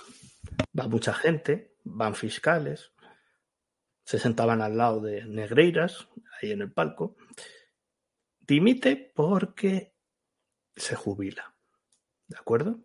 va 0.79 0.87
mucha 0.87 1.13
gente, 1.13 1.75
van 1.83 2.15
fiscales, 2.15 2.92
se 4.03 4.19
sentaban 4.19 4.61
al 4.61 4.77
lado 4.77 5.01
de 5.01 5.25
Negreiras, 5.25 6.07
ahí 6.41 6.51
en 6.51 6.61
el 6.61 6.71
palco. 6.71 7.15
Dimite 8.39 9.11
porque 9.15 9.93
se 10.75 10.95
jubila. 10.95 11.55
¿De 12.27 12.37
acuerdo? 12.37 12.79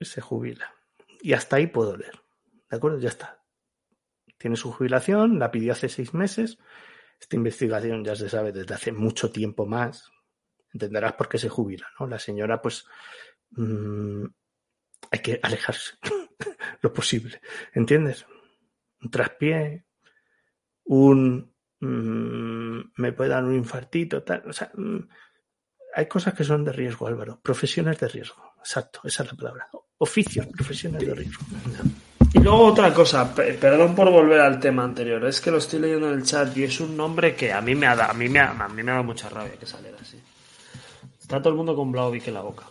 Se 0.00 0.20
jubila. 0.20 0.74
Y 1.20 1.32
hasta 1.32 1.56
ahí 1.56 1.66
puedo 1.66 1.96
leer. 1.96 2.20
¿De 2.70 2.76
acuerdo? 2.76 2.98
Ya 2.98 3.08
está. 3.08 3.42
Tiene 4.36 4.56
su 4.56 4.72
jubilación, 4.72 5.38
la 5.38 5.50
pidió 5.50 5.72
hace 5.72 5.88
seis 5.88 6.12
meses. 6.14 6.58
Esta 7.20 7.36
investigación 7.36 8.04
ya 8.04 8.16
se 8.16 8.28
sabe 8.28 8.52
desde 8.52 8.74
hace 8.74 8.92
mucho 8.92 9.30
tiempo 9.30 9.64
más. 9.64 10.10
Entenderás 10.72 11.12
por 11.12 11.28
qué 11.28 11.38
se 11.38 11.48
jubila, 11.48 11.88
¿no? 12.00 12.06
La 12.06 12.18
señora, 12.18 12.60
pues, 12.60 12.84
mm, 13.50 14.24
hay 15.10 15.18
que 15.20 15.38
alejarse 15.42 15.94
lo 16.82 16.92
posible. 16.92 17.40
¿Entiendes? 17.72 18.26
Un 19.02 19.10
traspié, 19.10 19.84
un 20.84 21.52
mm, 21.80 22.80
me 22.96 23.12
puede 23.12 23.30
dar 23.30 23.44
un 23.44 23.54
infartito, 23.54 24.22
tal. 24.22 24.42
O 24.48 24.52
sea, 24.52 24.70
mm, 24.74 24.98
hay 25.94 26.06
cosas 26.06 26.34
que 26.34 26.44
son 26.44 26.64
de 26.64 26.72
riesgo, 26.72 27.06
Álvaro. 27.06 27.40
Profesiones 27.42 27.98
de 28.00 28.08
riesgo. 28.08 28.42
Exacto, 28.58 29.00
esa 29.04 29.24
es 29.24 29.30
la 29.32 29.36
palabra. 29.36 29.68
Oficios, 29.98 30.46
profesiones 30.46 31.04
de 31.06 31.14
riesgo. 31.14 31.44
Y 32.34 32.38
luego 32.40 32.66
otra 32.66 32.94
cosa, 32.94 33.34
pe- 33.34 33.54
perdón 33.54 33.94
por 33.94 34.10
volver 34.10 34.40
al 34.40 34.58
tema 34.58 34.84
anterior, 34.84 35.22
es 35.26 35.40
que 35.40 35.50
lo 35.50 35.58
estoy 35.58 35.80
leyendo 35.80 36.08
en 36.10 36.18
el 36.18 36.24
chat 36.24 36.56
y 36.56 36.64
es 36.64 36.80
un 36.80 36.96
nombre 36.96 37.34
que 37.36 37.52
a 37.52 37.60
mí 37.60 37.74
me 37.74 37.86
ha 37.86 37.94
dado, 37.94 38.10
a 38.12 38.14
mí 38.14 38.28
me 38.28 38.38
ha, 38.40 38.50
a 38.52 38.68
mí 38.68 38.82
me 38.82 38.90
ha 38.90 38.94
dado 38.94 39.04
mucha 39.04 39.28
rabia 39.28 39.52
que 39.58 39.66
saliera 39.66 39.98
así. 40.00 40.18
Está 41.20 41.40
todo 41.40 41.50
el 41.50 41.56
mundo 41.56 41.76
con 41.76 41.92
Blaovic 41.92 42.26
en 42.28 42.34
la 42.34 42.40
boca. 42.40 42.64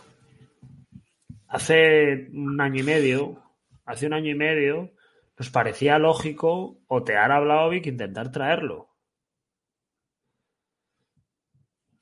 Hace 1.48 2.28
un 2.32 2.60
año 2.60 2.80
y 2.80 2.82
medio, 2.82 3.42
hace 3.84 4.06
un 4.06 4.14
año 4.14 4.30
y 4.30 4.34
medio, 4.34 4.90
nos 5.42 5.50
parecía 5.50 5.98
lógico 5.98 6.78
otear 6.86 7.32
a 7.32 7.40
Blaovic 7.40 7.86
e 7.86 7.88
intentar 7.88 8.30
traerlo. 8.30 8.94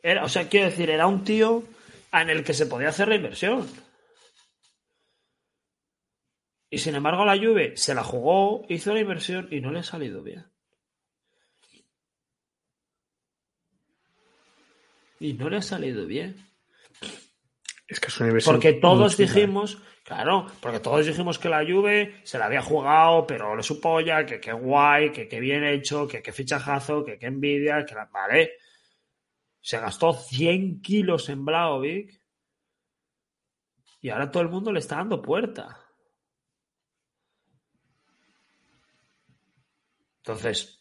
Era, 0.03 0.25
o 0.25 0.29
sea, 0.29 0.47
quiero 0.47 0.67
decir, 0.67 0.91
era 0.91 1.07
un 1.07 1.25
tío 1.25 1.65
en 2.13 2.29
el 2.29 2.45
que 2.45 2.53
se 2.53 2.67
podía 2.67 2.91
hacer 2.91 3.09
la 3.09 3.15
inversión. 3.15 3.67
Y 6.69 6.77
sin 6.77 6.95
embargo 6.95 7.25
la 7.25 7.39
Juve 7.39 7.79
se 7.79 7.95
la 7.95 8.05
jugó, 8.05 8.67
hizo 8.69 8.93
la 8.93 9.01
inversión 9.01 9.49
y 9.51 9.63
no 9.63 9.73
le 9.73 9.79
ha 9.79 9.85
salido 9.85 10.23
bien. 10.23 10.45
Y 15.19 15.33
no 15.33 15.49
le 15.49 15.57
ha 15.57 15.63
salido 15.63 16.05
bien. 16.05 16.50
Es 17.91 17.99
que 17.99 18.07
es 18.07 18.21
una 18.21 18.29
inversión 18.29 18.55
Porque 18.55 18.73
todos 18.75 19.17
dijimos, 19.17 19.83
claro, 20.05 20.47
porque 20.63 20.79
todos 20.79 21.05
dijimos 21.05 21.39
que 21.41 21.49
la 21.49 21.65
Juve 21.67 22.21
se 22.23 22.39
la 22.39 22.47
había 22.47 22.63
jugado, 22.63 23.27
pero 23.27 23.57
le 23.57 23.63
su 23.65 23.81
polla, 23.81 24.25
que 24.25 24.41
qué 24.41 24.53
guay, 24.53 25.11
que 25.11 25.27
qué 25.29 25.41
bien 25.41 25.65
hecho, 25.65 26.07
que 26.07 26.23
qué 26.23 26.33
fichajazo, 26.33 27.05
que 27.05 27.19
qué 27.19 27.27
envidia, 27.27 27.85
que 27.85 27.95
la... 27.97 28.05
Vale. 28.07 28.53
Se 29.61 29.79
gastó 29.79 30.13
100 30.15 30.81
kilos 30.81 31.29
en 31.29 31.45
Blaovic 31.45 32.23
y 34.01 34.09
ahora 34.09 34.31
todo 34.31 34.43
el 34.45 34.49
mundo 34.49 34.73
le 34.73 34.79
está 34.79 34.97
dando 34.97 35.21
puerta. 35.21 35.77
Entonces, 40.19 40.79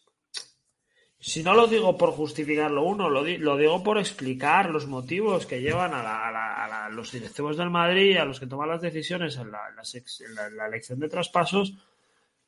si 1.20 1.44
no 1.44 1.54
lo 1.54 1.68
digo 1.68 1.98
por 1.98 2.12
justificarlo 2.12 2.84
uno, 2.84 3.10
lo, 3.10 3.24
di- 3.24 3.38
lo 3.38 3.58
digo 3.58 3.84
por 3.84 3.98
explicar 3.98 4.70
los 4.70 4.88
motivos 4.88 5.46
que 5.46 5.60
llevan 5.62 5.94
a, 5.94 6.04
la- 6.04 6.28
a 6.28 6.32
la- 6.32 6.49
a 6.90 6.94
los 6.94 7.12
directivos 7.12 7.58
del 7.58 7.70
Madrid, 7.70 8.18
a 8.18 8.26
los 8.26 8.40
que 8.40 8.48
toman 8.48 8.70
las 8.70 8.82
decisiones 8.82 9.38
en 9.38 9.52
la, 9.52 9.70
en 9.70 9.76
la 9.76 9.84
sex- 9.84 10.22
en 10.22 10.36
la- 10.36 10.48
en 10.48 10.58
la 10.58 10.68
elección 10.68 11.00
de 11.00 11.10
traspasos, 11.10 11.74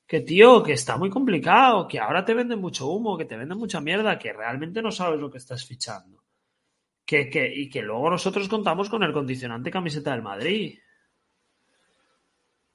que 0.07 0.21
tío, 0.21 0.61
que 0.63 0.73
está 0.73 0.97
muy 0.97 1.09
complicado, 1.09 1.87
que 1.87 1.99
ahora 1.99 2.25
te 2.25 2.33
venden 2.33 2.59
mucho 2.59 2.87
humo, 2.87 3.17
que 3.17 3.25
te 3.25 3.37
venden 3.37 3.57
mucha 3.57 3.79
mierda, 3.79 4.19
que 4.19 4.33
realmente 4.33 4.81
no 4.81 4.91
sabes 4.91 5.19
lo 5.19 5.31
que 5.31 5.37
estás 5.37 5.65
fichando. 5.65 6.21
Que, 7.05 7.29
que, 7.29 7.53
y 7.53 7.69
que 7.69 7.81
luego 7.81 8.09
nosotros 8.09 8.47
contamos 8.49 8.89
con 8.89 9.03
el 9.03 9.11
condicionante 9.13 9.71
camiseta 9.71 10.11
del 10.11 10.21
Madrid. 10.21 10.77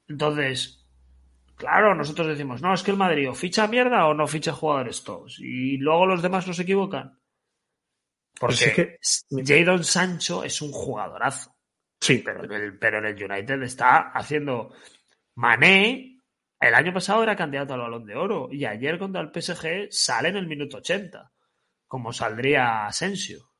Entonces, 0.08 0.82
Claro, 1.56 1.94
nosotros 1.94 2.26
decimos, 2.26 2.60
no, 2.60 2.74
es 2.74 2.82
que 2.82 2.90
el 2.90 2.98
Madrid 2.98 3.30
o 3.30 3.34
ficha 3.34 3.66
mierda 3.66 4.06
o 4.06 4.12
no 4.12 4.26
ficha 4.26 4.52
jugadores 4.52 5.02
todos. 5.02 5.38
Y 5.40 5.78
luego 5.78 6.04
los 6.04 6.20
demás 6.20 6.46
no 6.46 6.52
se 6.52 6.64
equivocan. 6.64 7.18
Porque 8.38 8.72
Pero 8.76 8.98
sí 9.00 9.24
que- 9.42 9.42
Jadon 9.64 9.82
Sancho 9.82 10.44
es 10.44 10.60
un 10.60 10.70
jugadorazo. 10.70 11.55
Sí, 12.00 12.22
Pero 12.24 12.44
en, 12.44 12.52
el, 12.52 12.78
pero 12.78 12.98
en 12.98 13.06
el 13.06 13.22
United 13.22 13.62
está 13.62 14.10
haciendo. 14.10 14.74
Mané, 15.36 16.22
el 16.60 16.74
año 16.74 16.92
pasado 16.92 17.22
era 17.22 17.36
candidato 17.36 17.74
al 17.74 17.80
balón 17.80 18.06
de 18.06 18.14
oro. 18.14 18.48
Y 18.52 18.64
ayer 18.64 18.98
contra 18.98 19.20
el 19.22 19.30
PSG 19.32 19.88
sale 19.90 20.28
en 20.28 20.36
el 20.36 20.46
minuto 20.46 20.78
80. 20.78 21.32
Como 21.86 22.12
saldría 22.12 22.86
Asensio. 22.86 23.50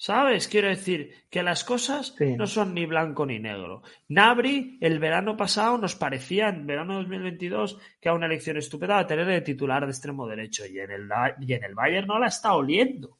¿Sabes? 0.00 0.46
Quiero 0.46 0.68
decir 0.68 1.26
que 1.28 1.42
las 1.42 1.64
cosas 1.64 2.14
Sí. 2.16 2.36
no 2.36 2.46
son 2.46 2.72
ni 2.72 2.86
blanco 2.86 3.26
ni 3.26 3.40
negro. 3.40 3.82
Nabri, 4.08 4.78
el 4.80 5.00
verano 5.00 5.36
pasado, 5.36 5.76
nos 5.76 5.96
parecía, 5.96 6.50
en 6.50 6.66
verano 6.66 6.94
2022, 6.98 7.78
que 8.00 8.08
era 8.08 8.14
una 8.14 8.26
elección 8.26 8.56
estúpida 8.58 9.04
tener 9.08 9.26
de 9.26 9.40
titular 9.40 9.84
de 9.84 9.90
extremo 9.90 10.28
derecho. 10.28 10.64
Y 10.66 10.78
en 10.78 10.90
el, 10.92 11.08
y 11.40 11.52
en 11.52 11.64
el 11.64 11.74
Bayern 11.74 12.06
no 12.06 12.18
la 12.20 12.28
está 12.28 12.54
oliendo. 12.54 13.18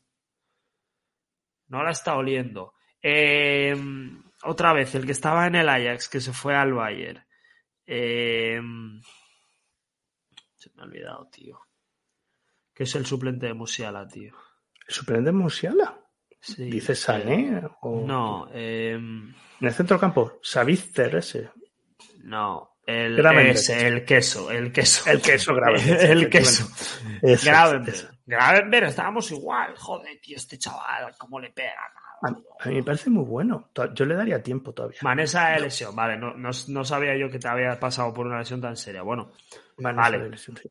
No 1.67 1.83
la 1.83 1.91
está 1.91 2.17
oliendo. 2.17 2.75
Eh, 3.03 3.77
otra 4.45 4.73
vez, 4.73 4.95
el 4.95 5.07
que 5.07 5.13
estaba 5.13 5.47
en 5.47 5.55
el 5.57 5.69
Ajax, 5.69 6.09
que 6.09 6.21
se 6.21 6.33
fue 6.33 6.55
al 6.57 6.73
Bayern. 6.73 7.25
Eh, 7.87 8.61
se 10.55 10.71
me 10.75 10.83
ha 10.83 10.85
olvidado, 10.85 11.29
tío. 11.31 11.61
Que 12.75 12.85
es 12.85 12.95
el 12.95 13.07
suplente 13.07 13.47
de 13.47 13.55
Musiala, 13.55 14.07
tío. 14.07 14.35
¿El 14.87 14.95
suplente 14.95 15.27
de 15.27 15.33
Musiala? 15.33 15.99
Sí, 16.41 16.71
¿Dices 16.71 17.01
eh, 17.01 17.03
Sané? 17.03 17.63
o- 17.81 18.05
No, 18.07 18.49
eh, 18.53 18.93
En 18.95 19.35
el 19.61 19.73
centro 19.73 19.99
campo, 19.99 20.39
Savitzer 20.43 21.17
ese. 21.17 21.51
no. 22.25 22.75
El, 22.87 23.19
ese, 23.51 23.87
el 23.87 24.03
queso, 24.07 24.51
el 24.51 24.73
queso. 24.73 25.11
El 25.11 25.21
queso 25.21 25.55
Gravenberch, 25.55 26.01
el 26.11 26.31
queso. 26.31 26.67
Gravenberch. 27.21 28.09
Gravenberch, 28.25 28.89
estábamos 28.89 29.31
igual. 29.31 29.77
Joder, 29.77 30.19
tío, 30.23 30.39
este 30.39 30.57
chaval, 30.57 31.15
cómo 31.19 31.39
le 31.39 31.51
pega. 31.51 31.75
A, 32.23 32.29
a 32.65 32.69
mí 32.69 32.75
me 32.77 32.83
parece 32.83 33.11
muy 33.11 33.25
bueno. 33.25 33.71
Yo 33.95 34.05
le 34.05 34.15
daría 34.15 34.43
tiempo 34.43 34.73
todavía. 34.73 34.99
Manesa 35.03 35.51
de 35.51 35.61
lesión, 35.61 35.95
vale, 35.95 36.17
no, 36.17 36.35
no, 36.35 36.51
no 36.69 36.85
sabía 36.85 37.17
yo 37.17 37.31
que 37.31 37.39
te 37.39 37.49
había 37.49 37.79
pasado 37.79 38.13
por 38.13 38.27
una 38.27 38.39
lesión 38.39 38.61
tan 38.61 38.77
seria. 38.77 39.03
Bueno, 39.03 39.33
vale. 39.77 40.29
lesión, 40.31 40.57
sí. 40.57 40.69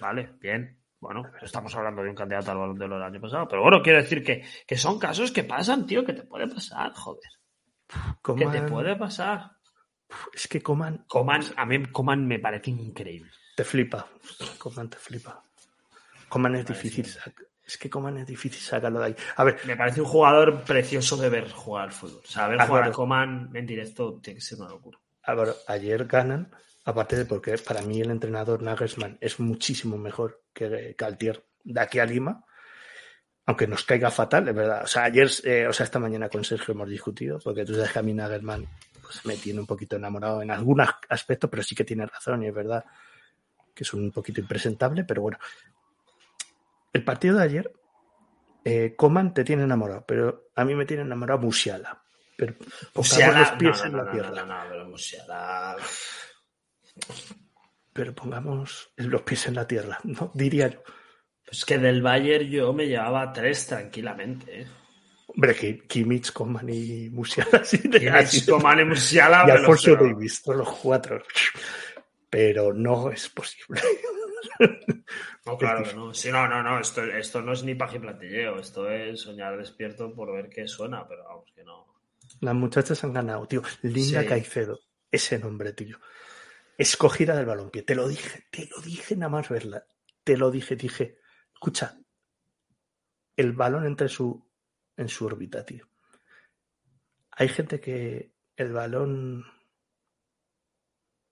vale, 0.00 0.30
bien. 0.40 0.76
Bueno, 0.98 1.22
estamos 1.40 1.74
hablando 1.76 2.02
de 2.02 2.10
un 2.10 2.14
candidato 2.14 2.50
al 2.50 2.58
balón 2.58 2.78
de 2.78 2.84
oro 2.84 2.96
del 2.96 3.04
año 3.04 3.20
pasado. 3.20 3.48
Pero 3.48 3.62
bueno, 3.62 3.80
quiero 3.82 4.02
decir 4.02 4.22
que, 4.22 4.44
que 4.66 4.76
son 4.76 4.98
casos 4.98 5.30
que 5.32 5.44
pasan, 5.44 5.86
tío, 5.86 6.04
que 6.04 6.12
te 6.12 6.24
puede 6.24 6.46
pasar, 6.46 6.92
joder. 6.92 7.30
Que 7.88 7.94
te 8.34 8.44
Coman- 8.44 8.68
puede 8.68 8.96
pasar. 8.96 9.52
Es 10.34 10.46
que 10.48 10.60
Coman 10.60 11.04
Coman, 11.08 11.40
a 11.56 11.64
mí 11.64 11.86
Coman 11.86 12.26
me 12.26 12.38
parece 12.40 12.70
increíble. 12.70 13.30
te 13.56 13.64
flipa. 13.64 14.06
Coman 14.58 14.90
te 14.90 14.98
flipa. 14.98 15.42
Coman 16.28 16.56
es 16.56 16.66
difícil. 16.66 17.06
Es 17.70 17.78
que 17.78 17.88
Coman 17.88 18.18
es 18.18 18.26
difícil 18.26 18.60
sacarlo 18.60 18.98
de 18.98 19.06
ahí. 19.06 19.16
A 19.36 19.44
ver, 19.44 19.60
Me 19.64 19.76
parece 19.76 20.00
un 20.00 20.08
jugador 20.08 20.64
precioso 20.64 21.16
de 21.16 21.28
ver 21.28 21.48
jugar 21.52 21.84
al 21.84 21.92
fútbol. 21.92 22.20
O 22.24 22.28
sea, 22.28 22.48
ver 22.48 22.60
jugar 22.66 22.88
a. 22.88 22.90
Coman 22.90 23.50
en 23.54 23.64
directo 23.64 24.18
tiene 24.20 24.38
que 24.38 24.44
ser 24.44 24.58
una 24.58 24.70
locura. 24.70 24.98
Álvaro, 25.22 25.54
ayer 25.68 26.04
ganan, 26.06 26.50
aparte 26.84 27.14
de 27.14 27.26
porque 27.26 27.56
para 27.58 27.82
mí 27.82 28.00
el 28.00 28.10
entrenador 28.10 28.60
Nagelsmann 28.60 29.18
es 29.20 29.38
muchísimo 29.38 29.96
mejor 29.98 30.42
que 30.52 30.96
Galtier 30.98 31.44
de 31.62 31.80
aquí 31.80 32.00
a 32.00 32.06
Lima, 32.06 32.44
aunque 33.46 33.68
nos 33.68 33.84
caiga 33.84 34.10
fatal, 34.10 34.48
es 34.48 34.54
verdad. 34.54 34.82
O 34.82 34.88
sea, 34.88 35.04
ayer, 35.04 35.30
eh, 35.44 35.68
o 35.68 35.72
sea, 35.72 35.84
esta 35.84 36.00
mañana 36.00 36.28
con 36.28 36.42
Sergio 36.42 36.74
hemos 36.74 36.88
discutido, 36.88 37.38
porque 37.38 37.64
tú 37.64 37.74
sabes 37.74 37.92
que 37.92 37.98
a 38.00 38.02
mí 38.02 38.12
Nagelsmann 38.12 38.66
pues, 39.00 39.24
me 39.24 39.36
tiene 39.36 39.60
un 39.60 39.66
poquito 39.66 39.94
enamorado 39.94 40.42
en 40.42 40.50
algunos 40.50 40.88
aspectos, 41.08 41.48
pero 41.48 41.62
sí 41.62 41.76
que 41.76 41.84
tiene 41.84 42.04
razón 42.04 42.42
y 42.42 42.48
es 42.48 42.54
verdad 42.54 42.84
que 43.72 43.84
es 43.84 43.94
un 43.94 44.10
poquito 44.10 44.40
impresentable, 44.40 45.04
pero 45.04 45.22
bueno. 45.22 45.38
El 46.92 47.04
partido 47.04 47.38
de 47.38 47.44
ayer, 47.44 47.72
eh, 48.64 48.94
Coman 48.96 49.32
te 49.34 49.44
tiene 49.44 49.62
enamorado, 49.64 50.04
pero 50.06 50.50
a 50.54 50.64
mí 50.64 50.74
me 50.74 50.86
tiene 50.86 51.02
enamorado 51.02 51.40
Musiala. 51.40 52.02
Pero 52.36 52.54
Musiala, 52.94 53.40
los 53.40 53.50
pies 53.52 53.80
no, 53.80 53.86
en 53.86 53.96
la 53.96 54.10
tierra. 54.12 54.44
no, 54.44 54.56
pero 54.68 54.84
Musiala... 54.88 55.76
pero 57.92 58.14
pongamos 58.14 58.92
los 58.96 59.22
pies 59.22 59.46
en 59.48 59.54
la 59.54 59.66
tierra, 59.66 59.98
¿no? 60.04 60.30
Diría 60.34 60.68
yo. 60.68 60.82
Pues 61.44 61.64
que 61.64 61.78
del 61.78 62.00
Bayern 62.02 62.48
yo 62.48 62.72
me 62.72 62.86
llevaba 62.86 63.32
tres 63.32 63.66
tranquilamente. 63.66 64.62
¿eh? 64.62 64.66
Hombre, 65.26 65.54
que 65.54 65.78
Kimmich, 65.86 66.32
Coman 66.32 66.68
y 66.68 67.08
Musiala 67.10 67.58
así 67.62 67.78
de- 67.78 68.10
Coman 68.48 68.80
y 68.80 68.84
Musiala... 68.84 69.44
y 69.46 69.50
Alfonso 69.50 69.96
Davis, 69.96 70.42
todos 70.42 70.58
los 70.58 70.72
cuatro. 70.78 71.22
Pero 72.28 72.72
no 72.72 73.10
es 73.10 73.28
posible. 73.28 73.80
No, 75.46 75.58
claro 75.58 75.84
que 75.84 75.94
no. 75.94 76.14
Sí, 76.14 76.30
no, 76.30 76.48
no, 76.48 76.62
no. 76.62 76.80
Esto, 76.80 77.02
esto 77.04 77.42
no 77.42 77.52
es 77.52 77.62
ni 77.62 77.74
paje 77.74 78.00
plantilleo. 78.00 78.58
Esto 78.58 78.90
es 78.90 79.20
soñar 79.20 79.56
despierto 79.56 80.14
por 80.14 80.32
ver 80.32 80.48
qué 80.48 80.66
suena, 80.68 81.06
pero 81.06 81.24
vamos, 81.24 81.50
que 81.54 81.64
no. 81.64 81.86
Las 82.40 82.54
muchachas 82.54 83.02
han 83.04 83.12
ganado, 83.12 83.46
tío. 83.46 83.62
Linda 83.82 84.22
Sí. 84.22 84.26
Caicedo, 84.26 84.80
ese 85.10 85.38
nombre, 85.38 85.72
tío. 85.72 85.98
Escogida 86.78 87.36
del 87.36 87.46
balompié. 87.46 87.82
Te 87.82 87.94
lo 87.94 88.08
dije, 88.08 88.46
te 88.50 88.66
lo 88.66 88.80
dije 88.80 89.16
nada 89.16 89.30
más 89.30 89.48
verla. 89.48 89.84
Te 90.24 90.36
lo 90.36 90.50
dije, 90.50 90.76
dije. 90.76 91.18
Escucha, 91.52 91.98
el 93.36 93.52
balón 93.52 93.86
entra 93.86 94.06
en 94.06 94.10
su, 94.10 94.48
en 94.96 95.08
su 95.08 95.26
órbita, 95.26 95.64
tío. 95.64 95.86
Hay 97.32 97.48
gente 97.48 97.80
que 97.80 98.34
el 98.56 98.72
balón 98.72 99.44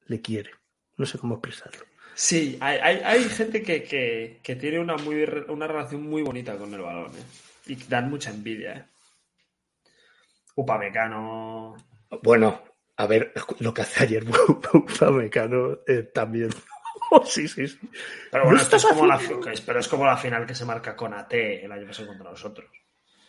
le 0.07 0.21
quiere. 0.21 0.51
No 0.97 1.07
sé 1.07 1.19
cómo 1.19 1.37
expresarlo. 1.37 1.85
Sí, 2.21 2.59
hay, 2.61 2.79
hay, 2.83 3.01
hay 3.05 3.25
gente 3.29 3.63
que, 3.63 3.85
que, 3.85 4.41
que 4.43 4.57
tiene 4.57 4.81
una, 4.81 4.97
muy, 4.97 5.23
una 5.49 5.69
relación 5.69 6.03
muy 6.03 6.23
bonita 6.23 6.57
con 6.57 6.75
el 6.75 6.81
balón, 6.81 7.13
¿eh? 7.17 7.23
Y 7.67 7.77
dan 7.85 8.11
mucha 8.11 8.31
envidia, 8.31 8.73
¿eh? 8.75 8.85
Upamecano... 10.57 11.77
Bueno, 12.23 12.63
a 12.97 13.07
ver, 13.07 13.33
lo 13.61 13.73
que 13.73 13.83
hace 13.83 14.03
ayer 14.05 14.25
Upamecano 14.75 15.79
eh, 15.87 16.03
también. 16.13 16.51
Oh, 17.11 17.25
sí, 17.25 17.49
sí, 17.49 17.67
sí. 17.69 17.79
Pero 18.31 18.43
No 18.45 18.51
bueno, 18.51 18.61
esto 18.63 18.77
es 18.77 18.85
como 18.85 19.07
la, 19.07 19.15
haciendo- 19.15 19.41
que 19.41 19.53
es- 19.53 19.61
pero 19.63 19.79
es 19.81 19.89
como 19.89 20.05
la 20.05 20.17
final 20.19 20.45
que 20.45 20.55
se 20.55 20.67
marca 20.67 20.95
con 20.95 21.15
AT 21.15 21.33
el 21.65 21.73
año 21.73 21.87
pasado 21.87 22.09
contra 22.09 22.29
nosotros. 22.31 22.69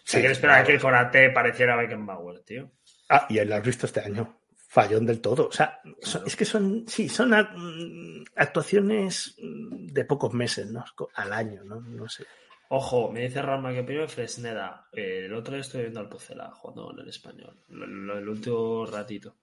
Sí, 0.04 0.20
¿Quién 0.20 0.32
esperaba 0.34 0.64
claro. 0.64 0.78
que 0.78 0.82
con 0.84 0.96
AT 0.96 1.34
pareciera 1.34 1.78
Beckenbauer, 1.78 2.42
tío? 2.42 2.72
Ah, 3.08 3.26
y 3.30 3.40
lo 3.46 3.56
has 3.56 3.64
visto 3.64 3.86
este 3.86 4.02
año. 4.02 4.39
Fallón 4.72 5.04
del 5.06 5.20
todo. 5.20 5.48
O 5.48 5.52
sea, 5.52 5.82
son- 6.02 6.28
es 6.28 6.36
que 6.36 6.46
son, 6.46 6.86
sí, 6.88 7.10
son 7.10 7.32
mm, 7.32 8.24
actuaciones 8.36 9.36
mm, 9.42 9.88
de 9.88 10.06
pocos 10.06 10.32
meses, 10.34 10.70
¿no? 10.72 10.86
Al 11.16 11.34
año, 11.34 11.64
¿no? 11.64 11.82
No 11.82 12.08
sé. 12.08 12.26
Ojo, 12.70 13.12
me 13.12 13.22
dice 13.22 13.42
Rama 13.42 13.74
que 13.74 13.84
primero 13.84 14.08
Fresneda. 14.08 14.88
Eh, 14.94 15.24
el 15.26 15.34
otro 15.34 15.54
día 15.56 15.62
estoy 15.62 15.82
viendo 15.82 16.00
al 16.00 16.08
Pucela 16.08 16.52
jugando 16.52 16.92
en 16.94 17.00
el 17.00 17.10
español. 17.10 17.58
Lo- 17.70 17.88
lo- 17.88 18.18
el 18.20 18.30
último 18.30 18.86
ratito. 18.86 19.36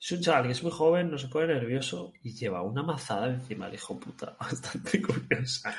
Es 0.00 0.12
un 0.12 0.20
chaval 0.20 0.44
que 0.44 0.52
es 0.52 0.62
muy 0.62 0.70
joven, 0.70 1.10
no 1.10 1.18
se 1.18 1.26
pone 1.28 1.48
nervioso 1.48 2.12
y 2.22 2.34
lleva 2.34 2.62
una 2.62 2.82
mazada 2.84 3.26
encima 3.26 3.66
el 3.66 3.74
hijo 3.74 3.98
puta. 3.98 4.36
Bastante 4.40 5.02
curiosa. 5.02 5.74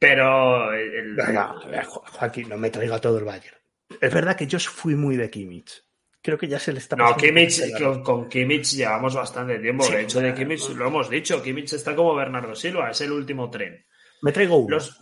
Pero. 0.00 0.72
el- 0.72 1.14
ver, 1.14 1.84
Jo- 1.84 2.02
Joaquín, 2.10 2.48
no 2.48 2.56
me 2.58 2.70
traiga 2.70 3.00
todo 3.00 3.18
el 3.18 3.24
Bayern. 3.24 3.56
Es 4.00 4.12
verdad 4.12 4.36
que 4.36 4.48
yo 4.48 4.58
fui 4.58 4.96
muy 4.96 5.16
de 5.16 5.30
Kimmich. 5.30 5.84
Creo 6.26 6.36
que 6.38 6.48
ya 6.48 6.58
se 6.58 6.72
le 6.72 6.80
está 6.80 6.96
No, 6.96 7.16
Kimmich, 7.16 7.60
con, 7.78 8.02
con 8.02 8.28
Kimmich 8.28 8.74
llevamos 8.74 9.14
bastante 9.14 9.60
tiempo. 9.60 9.84
Sí, 9.84 9.92
de 9.92 10.02
hecho, 10.02 10.18
de. 10.20 10.34
Kimmich 10.34 10.70
lo 10.70 10.88
hemos 10.88 11.08
dicho. 11.08 11.40
Kimmich 11.40 11.72
está 11.74 11.94
como 11.94 12.16
Bernardo 12.16 12.52
Silva, 12.56 12.90
es 12.90 13.00
el 13.00 13.12
último 13.12 13.48
tren. 13.48 13.86
Me 14.22 14.32
traigo 14.32 14.56
uno. 14.56 14.74
Los- 14.74 14.98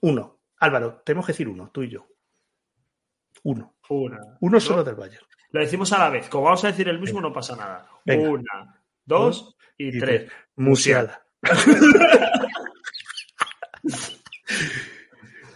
Uno. 0.00 0.40
Álvaro, 0.58 1.02
tenemos 1.04 1.24
que 1.24 1.32
decir 1.34 1.46
uno, 1.46 1.70
tú 1.72 1.84
y 1.84 1.90
yo. 1.90 2.08
Uno. 3.44 3.76
Una. 3.90 4.18
Uno 4.40 4.58
solo 4.58 4.82
del 4.82 4.96
Bayern. 4.96 5.24
Lo 5.52 5.60
decimos 5.60 5.92
a 5.92 5.98
la 5.98 6.10
vez. 6.10 6.28
Como 6.28 6.46
vamos 6.46 6.64
a 6.64 6.66
decir 6.72 6.88
el 6.88 6.98
mismo, 6.98 7.20
no 7.20 7.32
pasa 7.32 7.54
nada. 7.54 7.88
Venga. 8.04 8.28
Una, 8.28 8.82
dos 9.04 9.56
y, 9.78 9.96
Y 9.96 10.00
tres. 10.00 10.22
tres. 10.26 10.32
Musiala. 10.56 11.24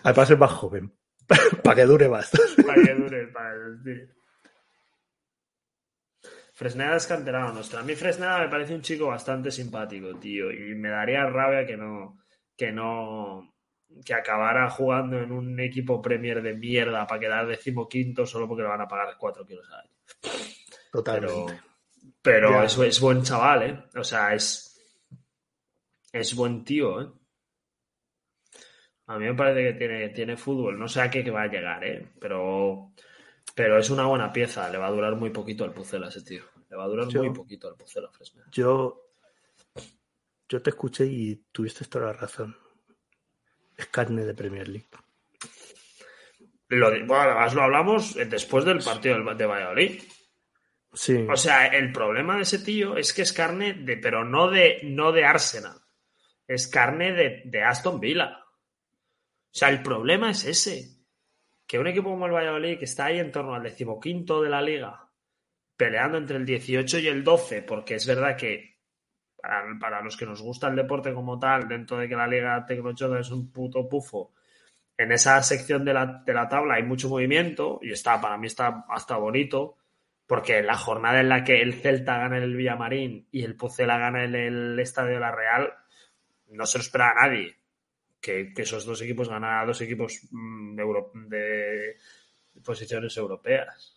Al 0.05 0.15
paso 0.15 0.35
es 0.35 0.39
más 0.39 0.53
joven. 0.53 0.93
Para 1.65 1.75
que 1.75 1.85
dure 1.85 2.09
más. 2.09 2.31
Para 2.65 2.81
que 2.81 2.95
dure, 2.95 3.27
para 3.29 3.55
sí. 3.83 3.91
Fresneda 6.55 6.97
es 6.97 7.07
canterano 7.07 7.53
nuestro. 7.53 7.81
A 7.81 7.83
mí 7.83 7.97
Fresneda 7.97 8.39
me 8.39 8.49
parece 8.49 8.75
un 8.75 8.83
chico 8.83 9.09
bastante 9.09 9.51
simpático, 9.51 10.15
tío. 10.19 10.53
Y 10.53 10.75
me 10.77 10.89
daría 10.89 11.27
rabia 11.27 11.67
que 11.67 11.77
no, 11.77 12.21
que 12.57 12.71
no, 12.71 13.55
que 14.05 14.15
acabara 14.15 14.71
jugando 14.71 15.19
en 15.19 15.33
un 15.33 15.59
equipo 15.59 16.01
Premier 16.01 16.41
de 16.43 16.55
mierda 16.55 17.09
para 17.09 17.21
quedar 17.21 17.47
decimoquinto 17.49 18.25
solo 18.25 18.47
porque 18.47 18.63
le 18.63 18.69
van 18.69 18.81
a 18.81 18.89
pagar 18.89 19.17
cuatro 19.19 19.45
kilos 19.45 19.67
al 19.69 19.81
año. 19.81 19.91
Totalmente. 20.93 21.61
pero 22.23 22.63
es, 22.63 22.79
es 22.79 23.01
buen 23.01 23.23
chaval, 23.23 23.63
¿eh? 23.65 23.85
O 23.97 24.05
sea, 24.05 24.33
es, 24.33 24.81
es 26.13 26.37
buen 26.37 26.63
tío, 26.65 27.03
¿eh? 27.03 27.09
A 29.07 29.19
mí 29.19 29.27
me 29.27 29.35
parece 29.35 29.73
que 29.73 29.79
tiene, 29.79 30.09
tiene 30.11 30.37
fútbol. 30.37 30.79
No 30.79 30.87
sé 30.87 31.01
a 31.03 31.11
qué 31.11 31.29
va 31.31 31.43
a 31.43 31.49
llegar, 31.49 31.85
¿eh? 31.85 32.13
Pero, 32.21 32.93
pero 33.55 33.79
es 33.79 33.89
una 33.91 34.07
buena 34.07 34.33
pieza. 34.33 34.69
Le 34.71 34.79
va 34.79 34.89
a 34.89 34.91
durar 34.93 35.15
muy 35.17 35.31
poquito 35.31 35.65
al 35.65 35.73
Pucela 35.73 36.09
ese 36.09 36.23
tío. 36.23 36.45
Le 36.69 36.77
va 36.77 36.85
a 36.85 36.89
durar 36.89 37.09
Yo- 37.09 37.23
muy 37.23 37.33
poquito 37.33 37.69
al 37.69 37.77
Pucela 37.77 38.11
Fresneda. 38.11 38.47
Yo, 38.51 39.11
yo 40.49 40.63
te 40.63 40.71
escuché 40.71 41.07
y 41.07 41.37
tuviste 41.53 41.85
toda 41.87 42.07
la 42.07 42.13
razón. 42.15 42.57
Es 43.77 43.87
carne 43.87 44.25
de 44.25 44.35
Premier 44.35 44.69
League. 44.69 44.89
Lo, 46.69 46.91
bueno, 46.91 47.15
además 47.23 47.55
lo 47.55 47.63
hablamos 47.63 48.15
después 48.15 48.65
del 48.65 48.79
partido 48.83 49.23
de 49.35 49.47
Valladolid. 49.47 50.03
Sí. 50.93 51.27
O 51.29 51.37
sea, 51.37 51.67
el 51.67 51.93
problema 51.93 52.37
de 52.37 52.43
ese 52.43 52.61
tío 52.61 52.97
es 52.97 53.13
que 53.13 53.23
es 53.23 53.33
carne 53.33 53.75
de, 53.75 53.97
pero 53.97 54.25
no 54.25 54.49
de, 54.51 54.81
no 54.85 55.13
de 55.13 55.25
Arsenal. 55.25 55.77
Es 56.47 56.69
carne 56.69 57.13
de, 57.13 57.43
de 57.45 57.63
Aston 57.63 57.99
Villa. 58.01 58.39
O 58.45 59.57
sea, 59.57 59.69
el 59.71 59.83
problema 59.83 60.31
es 60.31 60.45
ese. 60.45 60.94
Que 61.75 61.81
un 61.81 61.89
equipo 61.89 62.11
como 62.11 62.27
el 62.27 62.33
Valladolid, 62.33 62.79
que 62.79 62.85
está 62.85 63.07
ahí 63.07 63.19
en 63.19 63.33
torno 63.33 63.53
al 63.53 63.65
decimoquinto 63.65 64.41
de 64.41 64.49
la 64.49 64.63
liga, 64.63 65.11
peleando 65.77 66.19
entre 66.19 66.37
el 66.37 66.47
18 66.47 67.01
y 67.01 67.09
el 67.09 67.25
12, 67.25 67.63
porque 67.63 67.97
es 67.97 68.07
verdad 68.07 68.37
que 68.37 68.79
para, 69.81 70.01
los 70.01 70.17
que 70.17 70.25
nos 70.25 70.41
gusta 70.41 70.69
el 70.69 70.77
deporte 70.77 71.13
como 71.13 71.37
tal, 71.37 71.67
dentro 71.67 71.97
de 71.97 72.09
que 72.09 72.15
la 72.15 72.29
liga 72.29 72.65
Tecnochoda 72.65 73.19
es 73.19 73.33
un 73.33 73.51
puto 73.51 73.89
pufo, 73.89 74.35
en 74.97 75.11
esa 75.11 75.43
sección 75.43 75.85
de 75.85 75.95
la, 75.95 76.23
de 76.25 76.33
la 76.33 76.49
tabla 76.49 76.75
hay 76.75 76.85
mucho 76.85 77.09
movimiento 77.09 77.81
y 77.83 77.91
está, 77.91 78.21
para 78.21 78.39
mí 78.39 78.47
está 78.47 78.85
hasta 78.89 79.17
bonito, 79.17 79.79
porque 80.29 80.63
la 80.63 80.77
jornada 80.77 81.19
en 81.19 81.29
la 81.29 81.43
que 81.43 81.61
el 81.61 81.75
Celta 81.75 82.19
gana 82.19 82.37
en 82.37 82.45
el 82.45 82.55
Villamarín 82.55 83.27
y 83.33 83.43
el 83.43 83.57
Pucela 83.57 83.99
gana 83.99 84.23
en 84.23 84.37
el 84.37 84.79
Estadio 84.79 85.15
de 85.15 85.21
la 85.21 85.33
Real, 85.33 85.75
no 86.51 86.67
se 86.67 86.79
lo 86.79 86.83
espera 86.83 87.11
a 87.11 87.27
nadie 87.27 87.64
que, 88.25 88.55
que 88.55 88.63
esos 88.63 88.87
dos 88.87 89.03
equipos 89.03 89.29
ganan 89.29 89.61
a 89.61 89.67
dos 89.67 89.81
equipos 89.83 90.19
mm, 90.31 90.77
de, 90.77 90.83
Euro- 90.83 91.13
de 91.15 91.97
posiciones 92.65 93.15
europeas. 93.19 93.95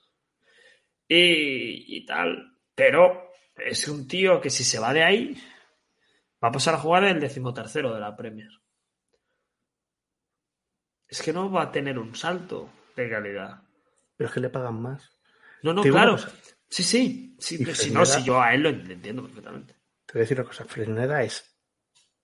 Y, 1.08 1.96
y 1.98 2.06
tal. 2.06 2.58
Pero 2.76 3.32
es 3.56 3.88
un 3.88 4.06
tío 4.06 4.42
que 4.42 4.50
si 4.50 4.66
se 4.66 4.80
va 4.80 4.92
de 4.94 5.04
ahí, 5.04 5.42
va 6.44 6.50
a 6.50 6.52
pasar 6.52 6.76
a 6.76 6.80
jugar 6.80 7.06
el 7.06 7.20
decimotercero 7.22 7.94
de 7.94 8.02
la 8.02 8.16
Premier. 8.18 8.50
Es 11.08 11.22
que 11.22 11.32
no 11.32 11.50
va 11.50 11.64
a 11.64 11.72
tener 11.72 11.98
un 11.98 12.14
salto 12.14 12.70
de 12.98 13.10
calidad. 13.10 13.62
Pero 14.18 14.28
es 14.28 14.34
que 14.34 14.42
le 14.42 14.50
pagan 14.50 14.82
más. 14.82 15.10
No, 15.64 15.74
no, 15.74 15.82
claro. 15.84 16.18
Sí, 16.70 16.84
sí. 16.84 17.36
sí 17.40 17.64
si 17.66 17.92
no, 17.92 18.06
si 18.06 18.24
yo 18.26 18.42
a 18.42 18.54
él 18.54 18.62
lo 18.64 18.70
entiendo 18.70 19.24
perfectamente. 19.24 19.74
Te 20.06 20.14
voy 20.14 20.20
a 20.20 20.24
decir 20.24 20.38
una 20.40 20.48
cosa. 20.50 20.66
Fresneda 20.66 21.24
es 21.24 21.57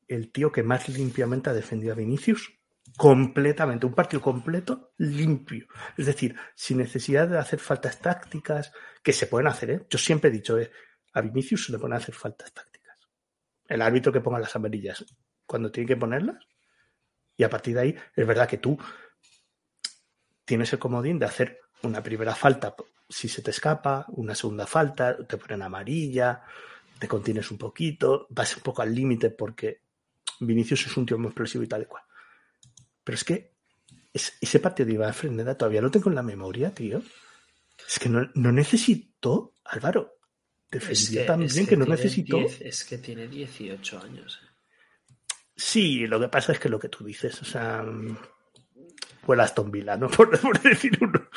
el 0.07 0.31
tío 0.31 0.51
que 0.51 0.63
más 0.63 0.89
limpiamente 0.89 1.49
ha 1.49 1.53
defendido 1.53 1.93
a 1.93 1.95
Vinicius. 1.95 2.53
Completamente. 2.97 3.85
Un 3.85 3.93
partido 3.93 4.21
completo 4.21 4.93
limpio. 4.97 5.67
Es 5.97 6.05
decir, 6.05 6.35
sin 6.55 6.77
necesidad 6.77 7.27
de 7.27 7.39
hacer 7.39 7.59
faltas 7.59 7.99
tácticas, 7.99 8.71
que 9.01 9.13
se 9.13 9.27
pueden 9.27 9.47
hacer, 9.47 9.71
¿eh? 9.71 9.85
Yo 9.89 9.97
siempre 9.97 10.29
he 10.29 10.33
dicho, 10.33 10.57
¿eh? 10.59 10.71
a 11.13 11.21
Vinicius 11.21 11.65
se 11.65 11.71
le 11.71 11.79
pueden 11.79 11.97
hacer 11.97 12.13
faltas 12.13 12.53
tácticas. 12.53 12.97
El 13.67 13.81
árbitro 13.81 14.11
que 14.11 14.21
ponga 14.21 14.39
las 14.39 14.55
amarillas 14.55 15.05
cuando 15.45 15.71
tiene 15.71 15.87
que 15.87 15.97
ponerlas. 15.97 16.45
Y 17.35 17.43
a 17.43 17.49
partir 17.49 17.75
de 17.75 17.81
ahí, 17.81 17.95
es 18.15 18.27
verdad 18.27 18.47
que 18.47 18.57
tú 18.57 18.77
tienes 20.45 20.71
el 20.73 20.79
comodín 20.79 21.17
de 21.17 21.25
hacer 21.25 21.59
una 21.81 22.03
primera 22.03 22.35
falta 22.35 22.75
si 23.13 23.29
se 23.29 23.41
te 23.41 23.51
escapa, 23.51 24.05
una 24.09 24.35
segunda 24.35 24.65
falta, 24.65 25.17
te 25.25 25.37
ponen 25.37 25.61
amarilla, 25.61 26.41
te 26.99 27.07
contienes 27.07 27.51
un 27.51 27.57
poquito, 27.57 28.27
vas 28.29 28.57
un 28.57 28.63
poco 28.63 28.81
al 28.81 28.93
límite 28.93 29.29
porque 29.29 29.81
Vinicius 30.39 30.85
es 30.87 30.97
un 30.97 31.05
tío 31.05 31.17
muy 31.17 31.27
explosivo 31.27 31.63
y 31.63 31.67
tal 31.67 31.83
y 31.83 31.85
cual. 31.85 32.03
Pero 33.03 33.15
es 33.15 33.23
que 33.23 33.53
es- 34.13 34.37
ese 34.41 34.59
partido 34.59 34.87
de 34.87 34.93
Iván 34.93 35.13
Freneda 35.13 35.57
todavía 35.57 35.81
lo 35.81 35.91
tengo 35.91 36.09
en 36.09 36.15
la 36.15 36.23
memoria, 36.23 36.73
tío. 36.73 37.01
Es 37.87 37.99
que 37.99 38.09
no, 38.09 38.29
no 38.35 38.51
necesitó, 38.51 39.53
Álvaro, 39.65 40.17
defendió 40.69 41.25
tan 41.25 41.39
bien 41.39 41.65
que, 41.67 41.77
no 41.77 41.85
tiene 41.85 42.01
necesitó. 42.01 42.37
10 42.37 42.61
es 42.61 42.83
que 42.85 42.97
tiene 42.97 43.27
18 43.27 43.99
años. 43.99 44.39
eh. 44.43 44.47
Sí, 45.55 46.07
lo 46.07 46.19
que 46.19 46.29
pasa 46.29 46.51
es 46.53 46.59
que 46.59 46.69
lo 46.69 46.79
que 46.79 46.89
tú 46.89 47.03
dices, 47.05 47.39
o 47.41 47.45
sea, 47.45 47.85
fue 49.25 49.35
el 49.35 49.41
Aston 49.41 49.69
Villa, 49.71 49.95
¿no? 49.97 50.07
Por, 50.09 50.39
por 50.39 50.61
decir 50.61 50.97
uno. 51.01 51.27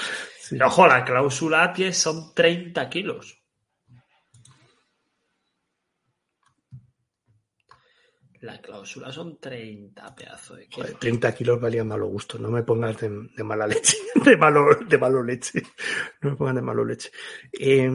Sí. 0.41 0.59
Ojo, 0.61 0.87
la 0.87 1.05
cláusula 1.05 1.73
tiene, 1.73 1.93
son 1.93 2.33
30 2.35 2.89
kilos. 2.89 3.39
La 8.47 8.61
cláusula 8.61 9.11
son 9.13 9.39
30 9.39 10.15
pedazos 10.15 10.57
de 10.59 10.69
kilos. 10.69 10.87
Joder, 10.91 11.01
30 11.01 11.35
kilos 11.35 11.61
valía 11.61 11.83
malo 11.85 12.07
gusto. 12.07 12.39
No 12.39 12.51
me 12.51 12.63
pongas 12.63 12.99
de, 13.01 13.09
de 13.37 13.43
mala 13.45 13.67
leche. 13.67 13.97
De 14.25 14.37
malo, 14.37 14.67
de 14.89 14.99
malo 14.99 15.23
leche. 15.23 15.63
No 16.21 16.31
me 16.31 16.37
pongas 16.37 16.55
de 16.55 16.63
malo 16.63 16.85
leche. 16.85 17.11
Eh, 17.53 17.91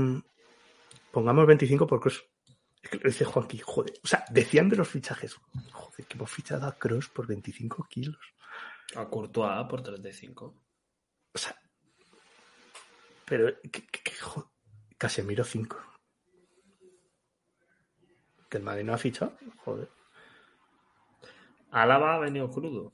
pongamos 1.11 1.45
25 1.47 1.87
por 1.87 1.99
Cross. 2.01 2.25
Es 2.83 2.89
que 2.89 2.97
lo 2.97 3.03
dice 3.09 3.25
Juanqui, 3.25 3.59
joder. 3.59 3.93
O 4.03 4.07
sea, 4.07 4.25
decían 4.29 4.67
de 4.69 4.75
los 4.75 4.87
fichajes. 4.89 5.35
Joder, 5.71 6.05
que 6.07 6.15
hemos 6.17 6.29
fichado 6.31 6.65
a 6.67 6.77
Cross 6.77 7.09
por 7.09 7.27
25 7.27 7.85
kilos. 7.89 8.17
A 8.95 9.05
Courtois 9.07 9.65
por 9.69 9.81
35. 9.83 10.55
O 11.33 11.37
sea. 11.37 11.55
Pero, 13.25 13.53
que, 13.61 13.69
que- 13.87 14.01
que, 14.03 14.15
jo- 14.19 14.51
Casemiro 14.97 15.43
5. 15.43 15.77
Que 18.49 18.57
el 18.57 18.63
Madrid 18.63 18.83
no 18.83 18.93
ha 18.93 18.97
fichado. 18.97 19.37
Joder. 19.63 19.89
Álava 21.71 22.15
ha 22.15 22.19
venido 22.19 22.49
crudo. 22.49 22.93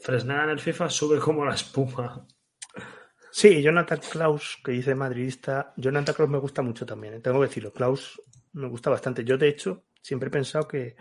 Fresneda 0.00 0.44
en 0.44 0.50
el 0.50 0.60
FIFA 0.60 0.90
sube 0.90 1.18
como 1.18 1.44
la 1.44 1.54
espuma. 1.54 2.26
Sí, 3.30 3.62
Jonathan 3.62 4.00
Klaus, 4.10 4.58
que 4.62 4.72
dice 4.72 4.94
madridista. 4.94 5.72
Jonathan 5.76 6.14
Klaus 6.14 6.30
me 6.30 6.38
gusta 6.38 6.60
mucho 6.60 6.84
también, 6.84 7.14
¿eh? 7.14 7.20
tengo 7.20 7.40
que 7.40 7.46
decirlo. 7.46 7.72
Klaus 7.72 8.20
me 8.52 8.68
gusta 8.68 8.90
bastante. 8.90 9.24
Yo, 9.24 9.38
de 9.38 9.48
hecho, 9.48 9.84
siempre 10.02 10.28
he 10.28 10.32
pensado 10.32 10.68
que 10.68 10.96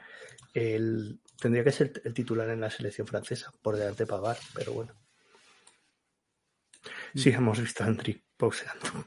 él 0.53 1.19
tendría 1.39 1.63
que 1.63 1.71
ser 1.71 2.01
el 2.05 2.13
titular 2.13 2.47
en 2.49 2.61
la 2.61 2.69
selección 2.69 3.07
francesa, 3.07 3.51
por 3.61 3.75
delante 3.75 4.03
de 4.03 4.07
Pavar, 4.07 4.37
pero 4.53 4.73
bueno. 4.73 4.93
Sí, 7.15 7.29
hemos 7.29 7.59
visto 7.59 7.83
a 7.83 7.87
Hendrik 7.87 8.23
boxeando. 8.37 9.05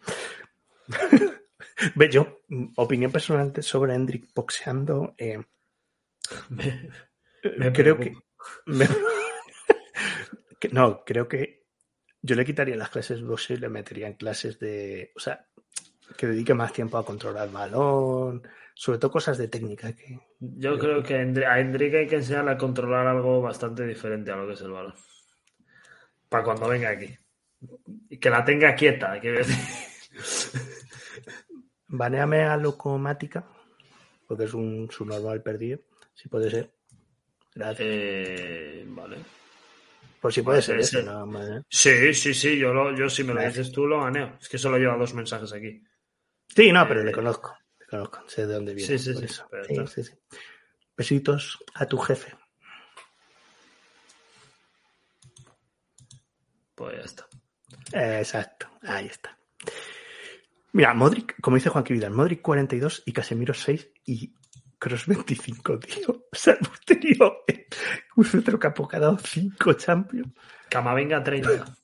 Ve, 1.95 2.09
yo, 2.11 2.41
mm, 2.49 2.67
opinión 2.77 3.11
personal 3.13 3.53
de- 3.53 3.63
sobre 3.63 3.95
Hendrik 3.95 4.33
boxeando, 4.35 5.15
eh, 5.19 5.39
Me- 6.49 6.91
Me 7.59 7.73
creo 7.73 7.99
que, 7.99 8.15
me- 8.67 8.87
que- 10.59 10.69
No, 10.71 11.05
creo 11.05 11.29
que 11.29 11.65
yo 12.23 12.35
le 12.37 12.45
quitaría 12.45 12.77
las 12.77 12.89
clases 12.89 13.19
de 13.21 13.25
boxeo 13.27 13.57
y 13.57 13.61
le 13.61 13.69
metería 13.69 14.07
en 14.07 14.15
clases 14.15 14.59
de. 14.59 15.13
O 15.17 15.21
sea, 15.21 15.47
que 16.17 16.27
dedique 16.27 16.55
más 16.55 16.73
tiempo 16.73 16.97
a 16.97 17.05
controlar 17.05 17.49
el 17.49 17.53
balón, 17.53 18.43
sobre 18.75 18.99
todo 18.99 19.11
cosas 19.11 19.37
de 19.37 19.49
técnica. 19.49 19.93
Que, 19.95 20.19
Yo 20.41 20.79
creo 20.79 21.03
que 21.03 21.15
a 21.17 21.61
Enrique 21.61 21.99
hay 21.99 22.07
que 22.07 22.17
enseñarle 22.17 22.53
a 22.53 22.59
controlar 22.59 23.07
algo 23.07 23.43
bastante 23.43 23.87
diferente 23.87 24.31
a 24.31 24.37
lo 24.37 24.47
que 24.47 24.55
es 24.55 24.61
el 24.63 24.71
balón. 24.71 24.95
Para 26.31 26.45
cuando 26.45 26.69
venga 26.69 26.89
aquí. 26.91 27.15
Y 28.09 28.19
que 28.19 28.31
la 28.31 28.45
tenga 28.45 28.75
quieta, 28.75 29.13
decir. 29.21 29.57
baneame 31.97 32.43
a 32.43 32.57
Locomática, 32.57 33.45
porque 34.27 34.45
es 34.45 34.55
un 34.55 34.91
subnormal 34.91 35.43
perdido, 35.43 35.81
si 36.15 36.29
puede 36.29 36.51
ser. 36.51 36.73
Gracias. 37.55 37.89
Eh, 37.89 38.85
vale. 38.89 39.19
Por 40.21 40.33
si 40.33 40.43
puede 40.43 40.63
ser 40.63 40.81
ese-. 40.81 41.01
¿eh? 41.01 41.63
Sí, 41.69 42.15
sí, 42.15 42.35
sí, 42.35 42.59
yo, 42.59 42.73
lo, 42.73 42.95
yo 42.97 43.09
si 43.09 43.23
me 43.25 43.35
lo 43.35 43.43
dices 43.43 43.71
tú 43.71 43.87
lo 43.87 44.03
ganeo. 44.03 44.37
Es 44.41 44.49
que 44.49 44.59
solo 44.59 44.79
lleva 44.79 44.97
dos 44.97 45.15
mensajes 45.15 45.53
aquí. 45.53 45.83
Sí, 46.49 46.73
no, 46.73 46.87
pero 46.89 47.03
Eh, 47.03 47.05
le 47.05 47.13
conozco. 47.13 47.57
Le 47.79 47.87
conozco, 47.87 48.25
sé 48.29 48.47
de 48.47 48.55
dónde 48.55 48.75
viene. 48.75 48.99
Sí, 48.99 49.15
sí, 49.15 50.03
sí. 50.03 50.13
Besitos 50.97 51.59
a 51.75 51.87
tu 51.87 51.99
jefe. 51.99 52.35
Pues 56.75 56.97
ya 56.97 57.03
está. 57.03 57.29
Eh, 57.93 58.19
Exacto, 58.19 58.67
ahí 58.83 59.07
está. 59.07 59.37
Mira, 60.75 60.93
Modric, 60.93 61.41
como 61.41 61.57
dice 61.57 61.69
Juan 61.69 61.85
Vidal, 61.85 62.11
Modric 62.11 62.43
42 62.43 63.05
y 63.07 63.13
Casemiro 63.13 63.55
6 63.55 63.91
y 64.07 64.35
Cross 64.77 65.07
25, 65.07 65.79
tío. 65.79 66.27
O 66.33 66.37
sea, 66.37 66.59
hemos 66.61 66.81
tenido 66.81 67.45
un 68.17 68.25
centrocampo 68.25 68.89
que 68.89 68.97
ha 68.97 68.99
dado 69.01 69.17
5 69.17 69.75
Champions. 69.75 70.35
Camavinga 70.69 71.23
30. 71.23 71.79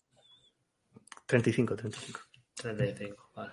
35, 1.24 1.76
35. 1.76 2.20
35, 2.56 3.30
vale. 3.36 3.52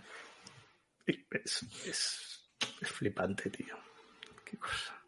Y 1.05 1.23
Es, 1.29 1.63
es, 1.85 2.49
es 2.81 2.91
flipante, 2.91 3.51
tío. 3.51 3.77
Qué 4.43 4.57
cosa. 4.57 4.99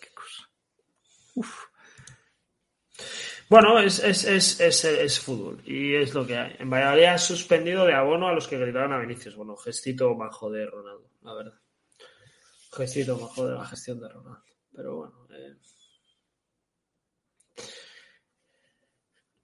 Qué 0.00 0.08
cosa. 0.12 0.50
Uf. 1.36 1.66
Bueno, 3.48 3.78
es, 3.78 4.02
es, 4.02 4.24
es, 4.24 4.60
es, 4.60 4.84
es 4.84 5.20
fútbol 5.20 5.62
y 5.66 5.94
es 5.94 6.14
lo 6.14 6.26
que 6.26 6.36
hay. 6.36 6.56
En 6.58 6.70
Valladolid 6.70 7.04
ha 7.04 7.18
suspendido 7.18 7.84
de 7.84 7.94
abono 7.94 8.28
a 8.28 8.32
los 8.32 8.48
que 8.48 8.58
gritaron 8.58 8.92
a 8.92 8.98
Vinicius. 8.98 9.36
Bueno, 9.36 9.56
gestito 9.56 10.14
majo 10.14 10.50
de 10.50 10.66
Ronaldo, 10.66 11.10
la 11.22 11.34
verdad. 11.34 11.54
Gestito 12.72 13.18
majo 13.18 13.46
de 13.46 13.54
la 13.54 13.66
gestión 13.66 14.00
de 14.00 14.08
Ronaldo. 14.08 14.44
Pero 14.74 14.96
bueno. 14.96 15.28
eh. 15.30 15.56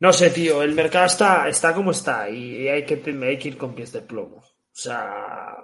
No 0.00 0.12
sé, 0.14 0.30
tío, 0.30 0.62
el 0.62 0.74
mercado 0.74 1.04
está, 1.06 1.48
está 1.48 1.74
como 1.74 1.90
está 1.90 2.28
y 2.30 2.66
hay 2.68 2.86
que, 2.86 2.94
hay 3.22 3.38
que 3.38 3.48
ir 3.48 3.58
con 3.58 3.74
pies 3.74 3.92
de 3.92 4.00
plomo. 4.00 4.38
O 4.38 4.46
sea, 4.72 5.56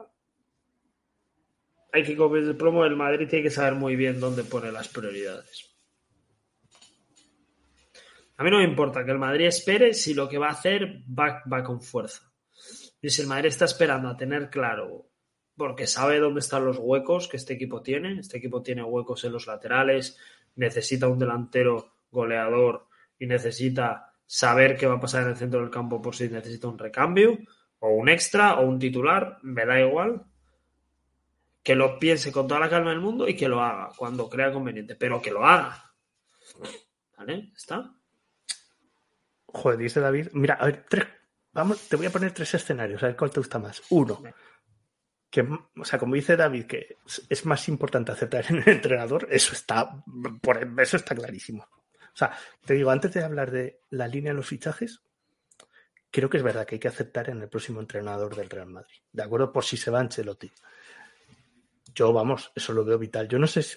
hay 1.91 2.03
que 2.03 2.13
ir 2.13 2.19
con 2.19 2.31
pies 2.31 2.47
de 2.47 2.55
plomo. 2.55 2.85
El 2.85 2.97
Madrid 2.97 3.27
tiene 3.29 3.45
que 3.45 3.51
saber 3.51 3.75
muy 3.75 3.97
bien 3.97 4.21
dónde 4.21 4.45
pone 4.45 4.71
las 4.71 4.89
prioridades. 4.89 5.76
A 8.39 8.45
mí 8.45 8.51
no 8.51 8.59
me 8.59 8.65
importa 8.65 9.05
que 9.05 9.13
el 9.13 9.19
Madrid 9.19 9.47
espere 9.47 9.95
si 9.95 10.13
lo 10.13 10.29
que 10.29 10.39
va 10.39 10.49
a 10.49 10.53
hacer 10.53 11.03
va, 11.09 11.63
con 11.63 11.81
fuerza. 11.81 12.31
Y 13.01 13.09
si 13.11 13.23
el 13.23 13.29
Madrid 13.29 13.49
está 13.49 13.65
esperando 13.65 14.09
a 14.09 14.17
tener 14.17 14.51
claro, 14.51 15.09
porque 15.57 15.87
sabe 15.87 16.19
dónde 16.19 16.41
están 16.41 16.65
los 16.65 16.79
huecos 16.79 17.29
que 17.29 17.39
este 17.39 17.55
equipo 17.55 17.83
tiene, 17.83 18.21
este 18.21 18.39
equipo 18.39 18.63
tiene 18.63 18.83
huecos 18.83 19.25
en 19.25 19.33
los 19.33 19.47
laterales, 19.47 20.19
necesita 20.57 21.09
un 21.09 21.19
delantero 21.19 21.95
goleador 22.11 22.89
y 23.19 23.27
necesita 23.27 24.13
saber 24.27 24.77
qué 24.77 24.87
va 24.87 24.97
a 24.97 25.01
pasar 25.01 25.23
en 25.23 25.31
el 25.31 25.37
centro 25.37 25.61
del 25.61 25.71
campo 25.71 26.03
por 26.03 26.15
si 26.15 26.29
necesita 26.29 26.69
un 26.69 26.79
recambio 26.79 27.39
o 27.79 27.89
un 27.91 28.09
extra 28.09 28.57
o 28.57 28.67
un 28.67 28.79
titular, 28.79 29.39
me 29.43 29.65
da 29.65 29.81
igual. 29.81 30.25
Que 31.63 31.75
lo 31.75 31.99
piense 31.99 32.31
con 32.31 32.47
toda 32.47 32.61
la 32.61 32.71
calma 32.71 32.91
del 32.91 33.01
mundo 33.01 33.27
y 33.27 33.35
que 33.35 33.49
lo 33.49 33.61
haga 33.61 33.91
cuando 33.97 34.29
crea 34.29 34.53
conveniente, 34.53 34.95
pero 34.95 35.21
que 35.21 35.33
lo 35.33 35.45
haga. 35.45 35.93
¿Vale? 37.17 37.51
¿Está? 37.57 37.93
Joder, 39.57 39.79
dice 39.79 40.01
David. 40.01 40.29
Mira, 40.33 40.55
a 40.55 40.67
ver, 40.67 40.85
tres. 40.89 41.07
Vamos, 41.53 41.89
te 41.89 41.97
voy 41.97 42.07
a 42.07 42.11
poner 42.11 42.33
tres 42.33 42.53
escenarios, 42.55 43.03
a 43.03 43.07
ver 43.07 43.17
cuál 43.17 43.31
te 43.31 43.41
gusta 43.41 43.59
más. 43.59 43.83
Uno, 43.91 44.23
que, 45.31 45.41
o 45.41 45.85
sea, 45.85 45.99
como 45.99 46.15
dice 46.15 46.37
David, 46.37 46.67
que 46.67 46.99
es- 47.29 47.47
más 47.47 47.67
importante 47.69 48.13
aceptar 48.13 48.45
en 48.51 48.57
el 48.59 48.69
entrenador, 48.69 49.27
eso 49.31 49.55
está, 49.55 50.03
por 50.43 50.59
eso 50.81 50.97
está 50.99 51.15
clarísimo. 51.15 51.63
O 51.65 52.19
sea, 52.19 52.37
te 52.65 52.75
digo, 52.75 52.91
antes 52.91 53.13
de 53.15 53.25
hablar 53.25 53.51
de 53.51 53.81
la 53.91 54.07
línea 54.09 54.33
de 54.33 54.37
los 54.37 54.47
fichajes, 54.47 55.01
creo 56.11 56.29
que 56.29 56.37
es 56.37 56.43
verdad 56.43 56.67
que 56.67 56.75
hay 56.77 56.79
que 56.79 56.89
aceptar 56.89 57.31
en 57.31 57.41
el 57.41 57.49
próximo 57.49 57.81
entrenador 57.81 58.37
del 58.37 58.51
Real 58.51 58.69
Madrid. 58.69 58.99
¿De 59.13 59.23
acuerdo? 59.23 59.53
Por 59.53 59.65
si 59.65 59.77
se 59.79 59.91
va 59.91 60.01
Ancelotti. 60.01 60.51
Yo, 61.95 62.13
vamos, 62.13 62.53
eso 62.55 62.73
lo 62.75 62.85
veo 62.85 62.99
vital. 62.99 63.29
Yo 63.29 63.39
no 63.39 63.47
sé 63.47 63.63
si 63.63 63.77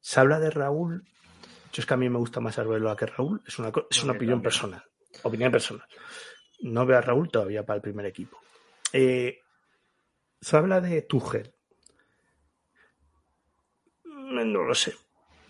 se 0.00 0.20
habla 0.20 0.38
de 0.38 0.50
Raúl. 0.50 1.04
Yo 1.74 1.80
es 1.80 1.86
que 1.86 1.94
a 1.94 1.96
mí 1.96 2.08
me 2.08 2.18
gusta 2.18 2.38
más 2.38 2.56
Arbeloa 2.56 2.96
que 2.96 3.06
Raúl. 3.06 3.42
Es 3.44 3.58
una, 3.58 3.72
es 3.90 4.04
una 4.04 4.12
opinión 4.12 4.40
personal. 4.40 4.84
Opinión 5.24 5.50
personal. 5.50 5.84
No 6.60 6.86
veo 6.86 6.98
a 6.98 7.00
Raúl 7.00 7.28
todavía 7.28 7.66
para 7.66 7.78
el 7.78 7.82
primer 7.82 8.06
equipo. 8.06 8.38
Eh, 8.92 9.40
se 10.40 10.56
habla 10.56 10.80
de 10.80 11.02
Tuchel. 11.02 11.52
Mm, 14.04 14.52
No 14.52 14.62
lo 14.62 14.74
sé. 14.76 14.94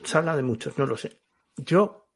Se 0.02 0.16
habla 0.16 0.34
de 0.34 0.42
muchos, 0.42 0.78
no 0.78 0.86
lo 0.86 0.96
sé. 0.96 1.20
Yo, 1.58 2.08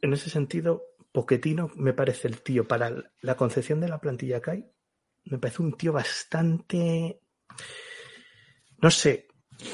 en 0.00 0.12
ese 0.12 0.30
sentido, 0.30 0.84
Poquetino 1.10 1.72
me 1.74 1.94
parece 1.94 2.28
el 2.28 2.40
tío 2.40 2.68
para 2.68 2.92
la 3.20 3.36
concepción 3.36 3.80
de 3.80 3.88
la 3.88 4.00
plantilla 4.00 4.40
que 4.40 4.50
hay. 4.52 4.72
Me 5.24 5.38
parece 5.38 5.62
un 5.62 5.72
tío 5.76 5.92
bastante. 5.92 7.20
No 8.78 8.90
sé. 8.92 9.26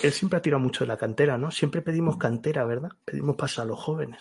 Él 0.02 0.12
siempre 0.12 0.38
ha 0.38 0.42
tirado 0.42 0.60
mucho 0.62 0.84
de 0.84 0.88
la 0.88 0.96
cantera, 0.96 1.36
¿no? 1.38 1.50
Siempre 1.50 1.82
pedimos 1.82 2.16
cantera, 2.16 2.64
¿verdad? 2.64 2.90
Pedimos 3.04 3.36
paso 3.36 3.62
a 3.62 3.64
los 3.64 3.78
jóvenes. 3.78 4.20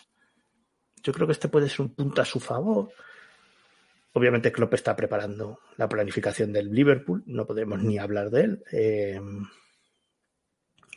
Yo 1.04 1.14
creo 1.14 1.28
que 1.28 1.34
este 1.34 1.48
puede 1.50 1.70
ser 1.70 1.82
un 1.82 1.94
punto 1.94 2.22
a 2.22 2.26
su 2.26 2.40
favor. 2.40 2.90
Obviamente 4.14 4.52
Klopp 4.52 4.74
está 4.74 4.96
preparando 4.96 5.60
la 5.78 5.88
planificación 5.88 6.52
del 6.52 6.74
Liverpool, 6.74 7.24
no 7.28 7.46
podemos 7.46 7.82
ni 7.84 7.98
hablar 8.00 8.30
de 8.32 8.42
él. 8.42 8.64
Eh, 8.72 9.22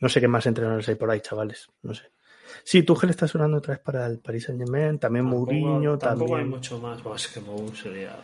no 0.01 0.09
sé 0.09 0.21
qué 0.21 0.29
más 0.29 0.47
entrenadores 0.47 0.89
hay 0.89 0.95
por 0.95 1.11
ahí, 1.11 1.21
chavales, 1.21 1.69
no 1.83 1.93
sé. 1.95 2.11
Sí, 2.65 2.83
Tuchel 2.83 3.11
está 3.11 3.29
sonando 3.29 3.59
otra 3.59 3.75
vez 3.75 3.83
para 3.83 4.07
el 4.07 4.19
Paris 4.19 4.45
Saint 4.45 4.61
Germain, 4.61 4.99
también 4.99 5.27
Tampoco- 5.27 5.53
Mourinho, 5.53 5.99
tampoco 5.99 6.37
hay 6.37 6.43
también. 6.43 6.49
mucho 6.59 6.79
más. 6.79 6.99
Es 7.27 7.29
que 7.29 7.41
Mou 7.41 7.73
sería. 7.77 8.17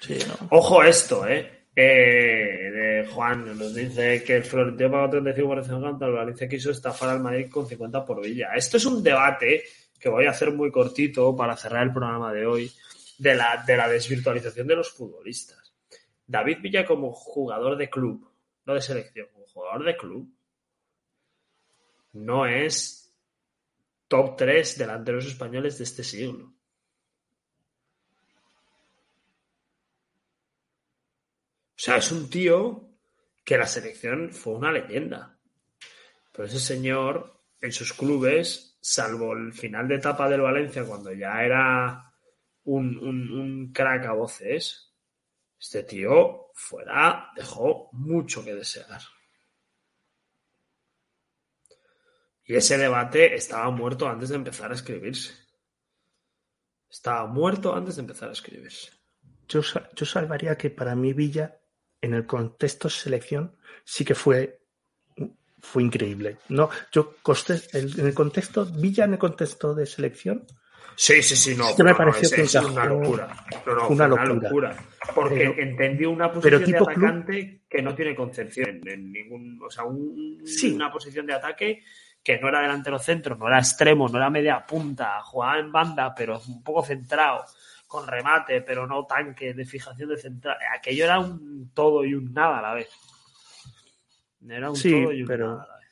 Sí, 0.00 0.18
no. 0.28 0.48
Ojo 0.50 0.82
esto, 0.84 1.26
¿eh? 1.26 1.59
Eh, 1.74 3.06
Juan 3.12 3.56
nos 3.58 3.74
dice 3.74 4.22
que 4.24 4.36
el 4.36 4.44
Florentino 4.44 4.90
pagó 4.90 5.10
35 5.10 5.48
por 5.48 5.58
Encanta, 5.58 6.06
el 6.06 6.12
Valencia 6.12 6.48
quiso 6.48 6.70
estafar 6.70 7.10
al 7.10 7.20
Madrid 7.20 7.48
con 7.50 7.66
50 7.66 8.04
por 8.04 8.22
Villa. 8.22 8.50
Esto 8.54 8.76
es 8.76 8.84
un 8.86 9.02
debate 9.02 9.62
que 9.98 10.08
voy 10.08 10.26
a 10.26 10.30
hacer 10.30 10.52
muy 10.52 10.70
cortito 10.70 11.34
para 11.36 11.56
cerrar 11.56 11.84
el 11.84 11.92
programa 11.92 12.32
de 12.32 12.46
hoy 12.46 12.72
de 13.18 13.34
la, 13.34 13.62
de 13.66 13.76
la 13.76 13.88
desvirtualización 13.88 14.66
de 14.66 14.76
los 14.76 14.90
futbolistas. 14.90 15.74
David 16.26 16.58
Villa 16.62 16.86
como 16.86 17.12
jugador 17.12 17.76
de 17.76 17.90
club, 17.90 18.28
no 18.64 18.74
de 18.74 18.80
selección, 18.80 19.28
como 19.32 19.46
jugador 19.46 19.84
de 19.84 19.96
club, 19.96 20.32
no 22.12 22.46
es 22.46 23.12
top 24.08 24.36
3 24.36 24.78
delanteros 24.78 25.26
españoles 25.26 25.78
de 25.78 25.84
este 25.84 26.02
siglo. 26.02 26.52
Sea, 31.82 31.96
es 31.96 32.12
un 32.12 32.28
tío 32.30 32.88
que 33.44 33.58
la 33.58 33.66
selección 33.66 34.32
fue 34.32 34.54
una 34.54 34.72
leyenda. 34.72 35.38
Pero 36.32 36.46
ese 36.46 36.60
señor, 36.60 37.42
en 37.60 37.72
sus 37.72 37.92
clubes, 37.92 38.78
salvo 38.80 39.32
el 39.32 39.52
final 39.52 39.88
de 39.88 39.96
etapa 39.96 40.28
del 40.28 40.40
Valencia, 40.42 40.84
cuando 40.84 41.12
ya 41.12 41.42
era 41.42 42.12
un, 42.64 42.96
un- 42.98 43.32
un 43.32 43.72
crack 43.72 44.06
a 44.06 44.12
voces, 44.12 44.94
este 45.58 45.82
tío 45.84 46.46
fuera 46.54 47.30
dejó 47.36 47.88
mucho 47.92 48.44
que 48.44 48.54
desear. 48.54 49.00
Y 52.44 52.56
ese 52.56 52.78
debate 52.78 53.34
estaba 53.34 53.70
muerto 53.70 54.08
antes 54.08 54.28
de 54.30 54.36
empezar 54.36 54.70
a 54.70 54.74
escribirse. 54.74 55.32
Estaba 56.88 57.26
muerto 57.26 57.74
antes 57.74 57.96
de 57.96 58.02
empezar 58.02 58.28
a 58.28 58.32
escribirse. 58.32 58.90
Yo, 59.48 59.60
yo 59.94 60.06
salvaría 60.06 60.56
que 60.56 60.70
para 60.70 60.94
mí 60.96 61.12
Villa, 61.12 61.59
en 62.02 62.14
el 62.14 62.26
contexto 62.26 62.88
selección, 62.88 63.56
sí 63.84 64.04
que 64.04 64.14
fue, 64.14 64.60
fue 65.60 65.82
increíble. 65.82 66.38
No, 66.48 66.70
yo 66.92 67.14
coste- 67.22 67.68
el- 67.72 67.98
en 68.00 68.06
el 68.06 68.14
contexto, 68.14 68.64
Villa 68.66 69.04
en 69.04 69.12
el 69.14 69.18
contexto 69.18 69.74
de 69.74 69.86
selección, 69.86 70.46
Sí, 70.96 71.22
sí, 71.22 71.34
sí, 71.34 71.54
no. 71.56 71.74
Que 71.74 71.82
me 71.82 71.92
no, 71.92 71.96
pareció 71.96 72.28
que 72.30 72.42
es 72.42 72.54
una 72.56 72.84
locura. 72.84 73.34
No, 73.64 73.74
no, 73.74 73.88
una 73.88 74.06
locura. 74.06 74.34
locura. 74.34 74.76
Porque 75.14 75.34
Pero- 75.36 75.54
entendió 75.58 76.10
una 76.10 76.30
posición 76.30 76.62
tipo 76.64 76.84
de 76.84 76.94
club- 76.94 77.06
atacante 77.06 77.62
que 77.70 77.80
no 77.80 77.94
tiene 77.94 78.14
concepción 78.14 78.80
en 78.86 79.10
ningún. 79.10 79.58
O 79.64 79.70
sea, 79.70 79.84
un- 79.84 80.42
Sí. 80.44 80.72
una 80.74 80.92
posición 80.92 81.24
de 81.26 81.32
ataque 81.34 81.82
que 82.22 82.38
no 82.38 82.48
era 82.48 82.60
delantero 82.60 82.98
centro, 82.98 83.34
no 83.34 83.46
era 83.46 83.60
extremo, 83.60 84.08
no 84.10 84.18
era 84.18 84.28
media 84.28 84.66
punta, 84.66 85.22
jugaba 85.22 85.58
en 85.58 85.72
banda, 85.72 86.14
pero 86.14 86.38
un 86.46 86.62
poco 86.62 86.84
centrado, 86.84 87.46
con 87.90 88.06
remate, 88.06 88.60
pero 88.62 88.86
no 88.86 89.04
tanque, 89.04 89.52
de 89.52 89.64
fijación 89.64 90.10
de 90.10 90.16
central. 90.16 90.56
Aquello 90.72 91.02
era 91.06 91.18
un 91.18 91.72
todo 91.74 92.04
y 92.04 92.14
un 92.14 92.32
nada 92.32 92.60
a 92.60 92.62
la 92.62 92.74
vez. 92.74 92.88
Era 94.48 94.70
un 94.70 94.76
Sí, 94.76 94.92
todo 94.92 95.12
y 95.12 95.22
un 95.22 95.26
pero- 95.26 95.46
nada 95.48 95.64
a 95.64 95.66
la 95.66 95.76
vez. 95.78 95.88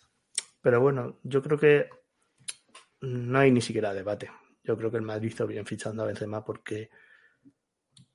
pero 0.63 0.81
bueno, 0.81 1.19
yo 1.25 1.43
creo 1.43 1.59
que 1.59 1.91
no 3.01 3.41
hay 3.41 3.51
ni 3.51 3.61
siquiera 3.61 3.93
debate. 3.93 4.31
Yo 4.63 4.77
creo 4.77 4.93
que 4.93 4.99
el 4.99 5.03
Madrid 5.03 5.27
hizo 5.33 5.45
bien 5.49 5.67
fichando 5.67 6.05
a 6.05 6.07
Benzema 6.07 6.45
porque 6.45 6.89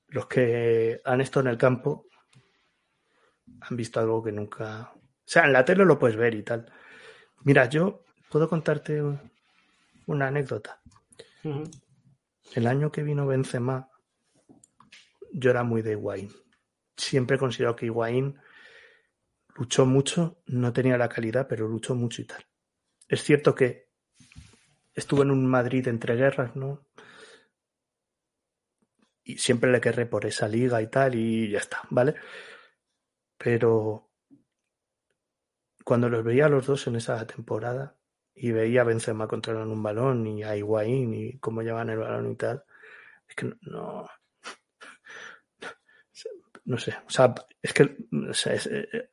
los 0.08 0.26
que 0.28 1.02
han 1.04 1.20
estado 1.20 1.44
en 1.46 1.50
el 1.52 1.58
campo 1.58 2.06
han 3.60 3.76
visto 3.76 4.00
algo 4.00 4.22
que 4.24 4.32
nunca... 4.32 4.92
O 4.94 5.26
sea, 5.26 5.44
en 5.44 5.52
la 5.52 5.62
tele 5.62 5.84
lo 5.84 5.98
puedes 5.98 6.16
ver 6.16 6.34
y 6.34 6.42
tal. 6.42 6.72
Mira, 7.42 7.68
yo 7.68 8.02
puedo 8.30 8.48
contarte 8.48 9.02
un- 9.02 9.30
una 10.06 10.28
anécdota. 10.28 10.80
El 12.52 12.66
año 12.66 12.92
que 12.92 13.02
vino 13.02 13.26
Benzema, 13.26 13.90
yo 15.32 15.50
era 15.50 15.64
muy 15.64 15.82
de 15.82 15.92
Higuaín. 15.92 16.30
Siempre 16.96 17.36
he 17.36 17.38
considerado 17.38 17.76
que 17.76 17.86
Higuaín 17.86 18.38
luchó 19.56 19.86
mucho, 19.86 20.42
no 20.46 20.72
tenía 20.72 20.98
la 20.98 21.08
calidad, 21.08 21.46
pero 21.48 21.68
luchó 21.68 21.94
mucho 21.94 22.22
y 22.22 22.26
tal. 22.26 22.44
Es 23.08 23.22
cierto 23.22 23.54
que 23.54 23.88
estuvo 24.94 25.22
en 25.22 25.30
un 25.30 25.46
Madrid 25.46 25.88
entre 25.88 26.16
guerras, 26.16 26.54
¿no? 26.54 26.86
Y 29.24 29.38
siempre 29.38 29.72
le 29.72 29.80
querré 29.80 30.06
por 30.06 30.26
esa 30.26 30.46
liga 30.48 30.82
y 30.82 30.88
tal, 30.88 31.14
y 31.14 31.50
ya 31.50 31.58
está, 31.58 31.80
¿vale? 31.90 32.14
Pero 33.38 34.10
cuando 35.84 36.08
los 36.08 36.24
veía 36.24 36.46
a 36.46 36.48
los 36.48 36.66
dos 36.66 36.86
en 36.86 36.96
esa 36.96 37.26
temporada 37.26 37.96
y 38.34 38.50
veía 38.50 38.82
a 38.82 38.84
Benzema 38.84 39.28
controlar 39.28 39.66
un 39.66 39.82
balón 39.82 40.26
y 40.26 40.42
a 40.42 40.56
Higuaín 40.56 41.14
y 41.14 41.38
cómo 41.38 41.62
llevan 41.62 41.90
el 41.90 41.98
balón 41.98 42.32
y 42.32 42.36
tal, 42.36 42.64
es 43.28 43.34
que 43.34 43.52
no, 43.62 44.08
no, 46.64 46.78
sé, 46.78 46.94
o 47.06 47.10
sea, 47.10 47.34
es 47.62 47.72
que 47.72 47.96
o 48.30 48.34
sea, 48.34 48.54
es, 48.54 48.66
eh, 48.66 49.10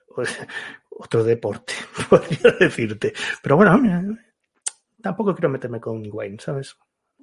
otro 0.90 1.24
deporte, 1.24 1.74
podría 2.10 2.52
decirte. 2.60 3.14
Pero 3.42 3.58
bueno, 3.58 3.78
mira, 3.78 4.04
tampoco 5.02 5.34
quiero 5.34 5.50
meterme 5.50 5.80
con 5.80 6.04
Higuaín, 6.06 6.40
¿sabes? 6.40 6.78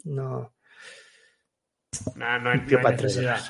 No. 0.05 0.55
Nah, 2.17 2.39
no 2.39 2.51
hay, 2.51 2.61
no 2.61 2.79
hay 2.79 2.95
necesidad. 2.95 3.41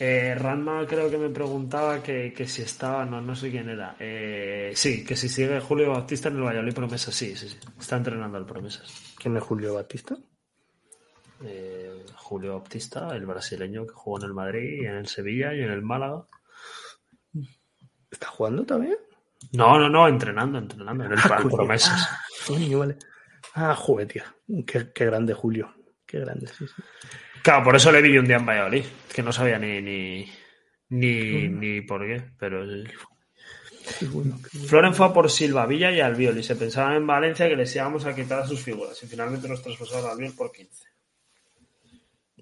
Eh, 0.00 0.34
Ranma 0.36 0.86
creo 0.86 1.10
que 1.10 1.18
me 1.18 1.28
preguntaba 1.28 2.02
que, 2.02 2.32
que 2.32 2.46
si 2.46 2.62
estaba, 2.62 3.04
no, 3.04 3.20
no 3.20 3.34
sé 3.34 3.50
quién 3.50 3.68
era. 3.68 3.96
Eh, 3.98 4.72
sí, 4.74 5.04
que 5.04 5.16
si 5.16 5.28
sigue 5.28 5.60
Julio 5.60 5.90
Bautista 5.90 6.28
en 6.28 6.36
el 6.36 6.42
Valladolid 6.42 6.74
Promesas, 6.74 7.14
sí, 7.14 7.34
sí, 7.34 7.48
sí. 7.48 7.58
Está 7.78 7.96
entrenando 7.96 8.38
al 8.38 8.46
Promesas. 8.46 9.14
¿Quién 9.18 9.36
es 9.36 9.42
Julio 9.42 9.74
Batista? 9.74 10.16
Eh, 11.44 12.04
Julio 12.16 12.52
Bautista, 12.52 13.14
el 13.14 13.26
brasileño 13.26 13.86
que 13.86 13.92
jugó 13.92 14.18
en 14.18 14.26
el 14.26 14.34
Madrid, 14.34 14.82
y 14.82 14.86
en 14.86 14.94
el 14.94 15.06
Sevilla 15.08 15.52
y 15.54 15.62
en 15.62 15.70
el 15.70 15.82
Málaga. 15.82 16.24
¿Está 18.10 18.28
jugando 18.28 18.64
también? 18.64 18.96
No, 19.52 19.78
no, 19.78 19.88
no, 19.88 20.08
entrenando, 20.08 20.58
entrenando 20.58 21.04
en 21.04 21.12
el, 21.12 21.18
Ah. 21.18 21.38
Promesas. 21.50 22.08
Ah, 22.50 22.76
vale. 22.76 22.96
Ah, 23.54 23.74
joder, 23.74 24.08
tío. 24.08 24.22
Qué, 24.66 24.92
qué 24.92 25.06
grande 25.06 25.34
Julio. 25.34 25.74
Qué 26.06 26.20
grande, 26.20 26.46
sí, 26.48 26.66
sí. 26.66 26.82
Claro, 27.48 27.64
por 27.64 27.76
eso 27.76 27.90
le 27.90 28.02
vi 28.02 28.18
un 28.18 28.26
día 28.26 28.36
en 28.36 28.44
Valladolid, 28.44 28.84
que 29.14 29.22
no 29.22 29.32
sabía 29.32 29.58
ni, 29.58 29.80
ni, 29.80 30.30
ni, 30.90 31.48
Mm. 31.48 31.58
ni 31.60 31.80
por 31.80 32.02
qué, 32.06 32.22
pero. 32.38 32.62
Qué 33.98 34.04
bueno, 34.04 34.38
qué 34.42 34.58
bueno. 34.58 34.68
Floren 34.68 34.92
fue 34.92 35.06
a 35.06 35.12
por 35.14 35.30
Silva, 35.30 35.64
Villa 35.64 35.90
y 35.90 36.00
Albiol 36.00 36.36
y 36.36 36.42
se 36.42 36.56
pensaba 36.56 36.94
en 36.94 37.06
Valencia 37.06 37.48
que 37.48 37.56
les 37.56 37.74
íbamos 37.74 38.04
a 38.04 38.14
quitar 38.14 38.40
a 38.40 38.46
sus 38.46 38.60
figuras 38.62 39.02
y 39.02 39.06
finalmente 39.06 39.48
nos 39.48 39.62
traspasaron 39.62 40.10
a 40.10 40.12
Albiol 40.12 40.34
por 40.36 40.52
15. 40.52 40.84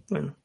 Bueno. 0.09 0.37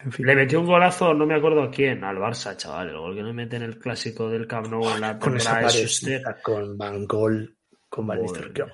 En 0.00 0.12
fin. 0.12 0.26
Le 0.26 0.34
metió 0.34 0.60
un 0.60 0.66
golazo, 0.66 1.14
no 1.14 1.24
me 1.24 1.34
acuerdo 1.34 1.62
a 1.62 1.70
quién, 1.70 2.04
al 2.04 2.18
Barça, 2.18 2.54
chaval. 2.58 2.90
El 2.90 2.98
gol 2.98 3.16
que 3.16 3.22
le 3.22 3.32
mete 3.32 3.56
en 3.56 3.62
el 3.62 3.78
clásico 3.78 4.28
del 4.28 4.46
Camp 4.46 4.66
Nou 4.66 4.84
en 4.90 5.00
la 5.00 5.18
con 5.18 5.34
esa 5.34 5.60
de 5.60 5.70
Schuster. 5.70 6.22
con 6.42 6.76
Van 6.76 7.06
Gol, 7.06 7.56
con 7.88 8.06
Van. 8.06 8.18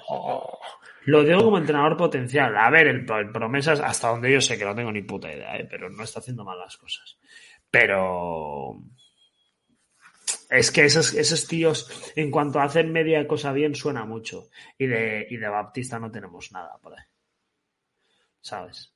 Oh, 0.09 0.59
Lo 1.11 1.25
tengo 1.25 1.43
como 1.43 1.59
entrenador 1.59 1.97
potencial. 1.97 2.57
A 2.57 2.71
ver, 2.71 2.87
el, 2.87 3.05
promesas, 3.05 3.81
hasta 3.81 4.09
donde 4.09 4.33
yo 4.33 4.41
sé 4.41 4.57
que 4.57 4.65
no 4.65 4.77
tengo 4.77 4.93
ni 4.93 5.03
puta 5.03 5.33
idea, 5.33 5.57
¿eh? 5.57 5.67
pero 5.69 5.91
no 5.91 6.05
está 6.05 6.21
haciendo 6.21 6.45
mal 6.45 6.57
las 6.57 6.77
cosas. 6.77 7.19
Pero. 7.69 8.81
Es 10.49 10.71
que 10.71 10.85
esos, 10.85 11.15
esos 11.15 11.49
tíos, 11.49 12.13
en 12.15 12.31
cuanto 12.31 12.61
hacen 12.61 12.93
media 12.93 13.27
cosa 13.27 13.53
bien, 13.53 13.75
suena 13.75 14.05
mucho. 14.05 14.51
Y 14.79 14.87
de, 14.87 15.27
y 15.29 15.37
de 15.37 15.49
Baptista 15.49 15.99
no 15.99 16.13
tenemos 16.13 16.53
nada 16.53 16.79
por 16.81 16.93
ahí. 16.93 17.05
¿Sabes? 18.41 18.95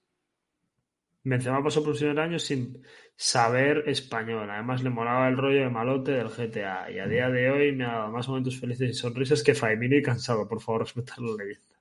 Benzema 1.24 1.64
pasó 1.64 1.82
por 1.82 1.94
el 1.94 1.98
primer 1.98 2.20
año 2.20 2.38
sin 2.38 2.80
saber 3.16 3.88
español. 3.88 4.48
Además, 4.50 4.84
le 4.84 4.90
molaba 4.90 5.26
el 5.26 5.36
rollo 5.36 5.62
de 5.62 5.70
malote 5.70 6.12
del 6.12 6.28
GTA. 6.28 6.92
Y 6.92 7.00
a 7.00 7.08
día 7.08 7.28
de 7.28 7.50
hoy 7.50 7.72
me 7.72 7.86
ha 7.86 7.94
dado 7.94 8.12
más 8.12 8.28
momentos 8.28 8.60
felices 8.60 8.90
y 8.90 8.94
sonrisas 8.94 9.42
que 9.42 9.54
Faimini 9.54 9.96
y 9.96 10.02
cansado. 10.02 10.46
Por 10.46 10.60
favor, 10.60 10.82
respetar 10.82 11.18
la 11.18 11.42
leyenda. 11.42 11.73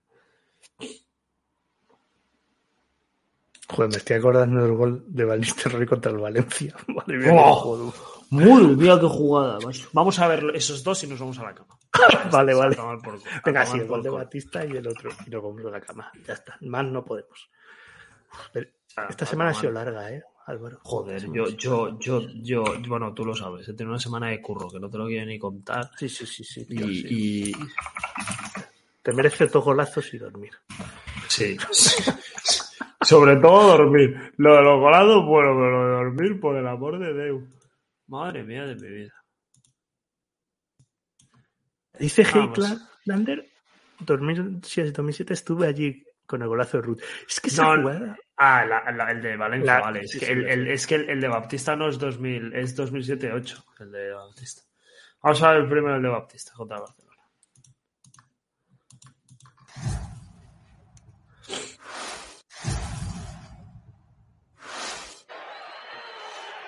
Joder, 3.76 3.90
me 3.92 3.98
estoy 3.98 4.16
acordando 4.18 4.62
del 4.64 4.74
gol 4.74 5.04
de 5.08 5.38
Nistelrooy 5.38 5.86
contra 5.86 6.12
el 6.12 6.18
Valencia. 6.20 6.76
Madre 6.88 7.18
mía, 7.18 7.32
Oh. 7.36 7.92
qué. 7.92 8.00
Muy 8.36 8.76
bien, 8.76 9.00
qué 9.00 9.06
jugada. 9.06 9.60
macho. 9.60 9.88
Vamos 9.94 10.18
a 10.20 10.28
ver 10.28 10.44
esos 10.56 10.84
dos 10.84 11.04
y 11.04 11.08
nos 11.08 11.20
vamos 11.20 11.38
a 11.40 11.44
la 11.44 11.54
cama. 11.54 11.78
Vale, 12.32 12.54
vale. 12.56 12.76
Por 12.76 13.20
Venga, 13.46 13.66
sí, 13.66 13.78
el 13.78 13.86
gol 13.88 14.02
de. 14.02 14.10
Batista 14.10 14.66
y 14.66 14.72
el 14.72 14.88
otro. 14.88 15.12
Y 15.28 15.30
nos 15.30 15.44
vamos 15.44 15.64
a 15.66 15.70
la 15.70 15.80
cama. 15.82 16.12
Ya 16.28 16.34
está. 16.34 16.58
Más 16.62 16.86
no 16.86 17.06
podemos. 17.06 17.50
Pero 18.52 18.68
esta 19.10 19.26
semana 19.28 19.52
ha 19.52 19.54
sido 19.54 19.72
larga, 19.72 20.12
¿eh, 20.12 20.24
Álvaro? 20.48 20.80
Joder, 20.84 21.32
yo, 21.32 21.50
yo, 21.50 22.00
yo, 22.00 22.22
yo, 22.42 22.64
bueno, 22.88 23.14
tú 23.14 23.24
lo 23.26 23.36
sabes, 23.36 23.68
he 23.70 23.74
tenido 23.74 23.92
una 23.92 24.00
semana 24.00 24.30
de 24.30 24.42
curro 24.42 24.68
que 24.70 24.80
no 24.80 24.90
te 24.90 24.98
lo 24.98 25.06
quiero 25.06 25.28
ni 25.28 25.38
contar. 25.38 25.92
Sí, 25.98 26.10
sí, 26.10 26.26
sí, 26.26 26.44
sí. 26.44 26.66
Y, 26.70 27.52
sí. 27.54 27.54
Te 29.04 29.14
mereces 29.14 29.52
dos 29.52 29.64
golazos 29.64 30.12
y 30.14 30.18
dormir. 30.18 30.54
sí. 31.28 31.56
Sobre 33.04 33.36
todo 33.38 33.78
dormir. 33.78 34.34
Lo 34.38 34.56
de 34.56 34.62
los 34.64 34.80
golados, 34.80 35.26
bueno, 35.26 35.52
pero 35.56 35.72
lo 35.72 35.86
de 35.88 35.94
dormir, 36.04 36.40
por 36.40 36.56
el 36.56 36.68
amor 36.68 37.00
de 37.00 37.14
Dios. 37.26 37.44
Madre 38.08 38.44
mía 38.44 38.64
de 38.66 38.76
mi 38.76 38.88
vida. 38.88 39.14
Dice 42.00 42.26
Vamos. 42.34 42.60
Heitlander, 43.06 43.48
2006-2007 44.06 45.32
estuve 45.32 45.68
allí 45.68 46.04
con 46.26 46.42
el 46.42 46.48
golazo 46.48 46.78
de 46.78 46.84
Ruth. 46.84 47.00
Es 47.28 47.40
que 47.40 47.50
esa 47.50 47.64
No, 47.76 47.82
jugada... 47.82 48.18
Ah, 48.38 48.66
la- 48.66 48.92
la- 48.92 49.12
el 49.12 49.22
de 49.22 49.38
Valencia, 49.38 49.76
La- 49.76 49.82
vale. 49.82 50.02
Es 50.02 50.12
sí, 50.12 50.20
que, 50.20 50.26
sí, 50.26 50.32
el, 50.32 50.46
el- 50.50 50.68
es 50.68 50.88
que 50.88 50.96
el, 50.96 51.10
el 51.10 51.22
de 51.22 51.28
Baptista 51.28 51.76
no 51.76 51.88
es 51.88 52.00
2000, 52.00 52.54
es 52.56 52.76
2007-8, 52.78 53.64
el 53.82 53.92
de 53.92 54.12
Baptista. 54.14 54.64
Vamos 55.22 55.44
a 55.44 55.52
ver 55.52 55.62
el 55.62 55.70
primero, 55.70 55.96
el 55.98 56.02
de 56.02 56.10
Baptista, 56.10 56.52
contra 56.56 56.78
el 56.78 56.84
Barcelona. 56.84 57.13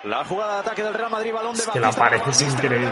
La 0.05 0.23
jugada 0.23 0.53
de 0.53 0.59
ataque 0.59 0.83
del 0.83 0.93
Real 0.93 1.09
Madrid, 1.09 1.33
balón 1.33 1.55
de 1.55 1.63
es 1.63 1.67
que 1.67 1.79
la 1.79 1.91
pared 1.91 2.21
es 2.27 2.41
increíble. 2.41 2.91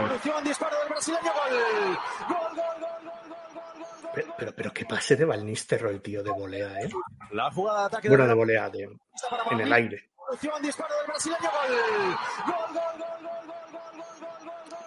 Pero, 4.38 4.54
pero, 4.56 4.74
qué 4.74 4.86
pase 4.86 5.16
de 5.16 5.26
Van 5.26 5.46
Nistelrooy, 5.46 6.00
tío, 6.00 6.24
de 6.24 6.32
volea, 6.32 6.82
¿eh? 6.82 6.90
La 7.32 7.52
jugada 7.52 7.82
de 7.82 7.86
ataque 7.86 8.10
Buena 8.10 8.28
de 8.28 8.34
volea, 8.34 8.72
tío. 8.72 8.90
En 9.52 9.60
el 9.60 9.72
aire. 9.74 10.10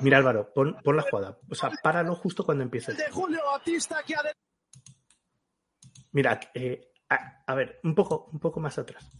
Mira, 0.00 0.18
Álvaro, 0.18 0.52
pon, 0.52 0.76
pon, 0.82 0.96
la 0.96 1.02
jugada. 1.02 1.38
O 1.48 1.54
sea, 1.54 1.70
páralo 1.80 2.16
justo 2.16 2.44
cuando 2.44 2.64
empiece. 2.64 2.92
De 2.92 3.08
Mira, 6.12 6.40
eh, 6.54 6.92
a, 7.08 7.42
a, 7.46 7.54
ver, 7.54 7.80
un 7.84 7.94
poco, 7.94 8.28
un 8.32 8.40
poco 8.40 8.58
más 8.58 8.78
atrás. 8.78 9.10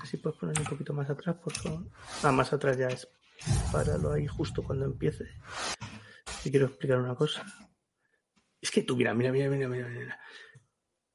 Así 0.00 0.16
puedes 0.16 0.38
poner 0.38 0.58
un 0.58 0.64
poquito 0.64 0.92
más 0.92 1.10
atrás, 1.10 1.36
por 1.36 1.52
favor. 1.52 1.86
Ah, 2.22 2.32
más 2.32 2.52
atrás 2.52 2.76
ya 2.76 2.88
es. 2.88 3.08
Páralo 3.72 4.12
ahí 4.12 4.26
justo 4.26 4.62
cuando 4.62 4.86
empiece. 4.86 5.26
Te 6.42 6.50
quiero 6.50 6.66
explicar 6.66 6.98
una 6.98 7.14
cosa. 7.14 7.44
Es 8.60 8.70
que 8.70 8.82
tú, 8.82 8.96
mira, 8.96 9.14
mira, 9.14 9.30
mira, 9.30 9.48
mira, 9.48 9.68
mira, 9.68 9.88
mira. 9.88 10.20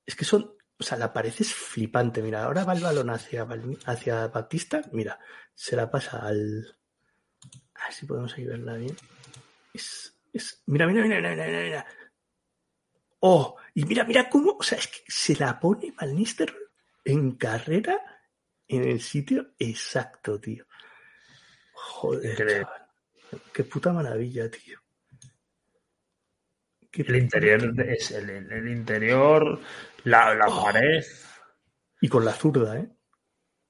Es 0.05 0.15
que 0.15 0.25
son. 0.25 0.55
O 0.77 0.83
sea, 0.83 0.97
la 0.97 1.13
pared 1.13 1.33
es 1.39 1.53
flipante. 1.53 2.21
Mira, 2.21 2.43
ahora 2.43 2.63
va 2.63 2.73
el 2.73 2.83
balón 2.83 3.09
hacia, 3.09 3.47
hacia 3.85 4.27
Batista. 4.27 4.81
Mira, 4.91 5.19
se 5.53 5.75
la 5.75 5.89
pasa 5.89 6.19
al. 6.19 6.77
A 7.75 7.85
ver 7.85 7.93
si 7.93 8.05
podemos 8.05 8.33
ahí 8.35 8.45
verla 8.45 8.75
bien. 8.75 8.95
Es. 9.73 10.13
es 10.33 10.63
mira, 10.67 10.85
mira, 10.87 11.03
mira, 11.03 11.17
mira, 11.17 11.31
mira, 11.31 11.47
mira, 11.47 11.63
mira. 11.63 11.85
Oh, 13.19 13.57
y 13.73 13.85
mira, 13.85 14.03
mira 14.03 14.29
cómo. 14.29 14.57
O 14.59 14.63
sea, 14.63 14.77
es 14.77 14.87
que 14.87 14.99
se 15.07 15.35
la 15.35 15.59
pone 15.59 15.93
Van 15.99 16.15
en 17.05 17.31
carrera 17.35 18.14
en 18.67 18.83
el 18.83 18.99
sitio 19.01 19.53
exacto, 19.59 20.39
tío. 20.39 20.65
Joder, 21.73 22.35
chaval. 22.37 22.87
Qué 23.53 23.63
puta 23.63 23.91
maravilla, 23.91 24.49
tío. 24.49 24.79
Qué 26.91 27.01
El 27.03 27.15
interior 27.17 27.73
de- 27.73 27.93
es 27.93 28.11
el, 28.11 28.29
el- 28.29 28.67
interior, 28.69 29.59
la, 30.05 30.33
la 30.33 30.45
Oh. 30.47 30.63
pared. 30.63 31.03
Y 32.01 32.07
con 32.07 32.23
la 32.23 32.31
zurda, 32.33 32.77
¿eh? 32.77 32.89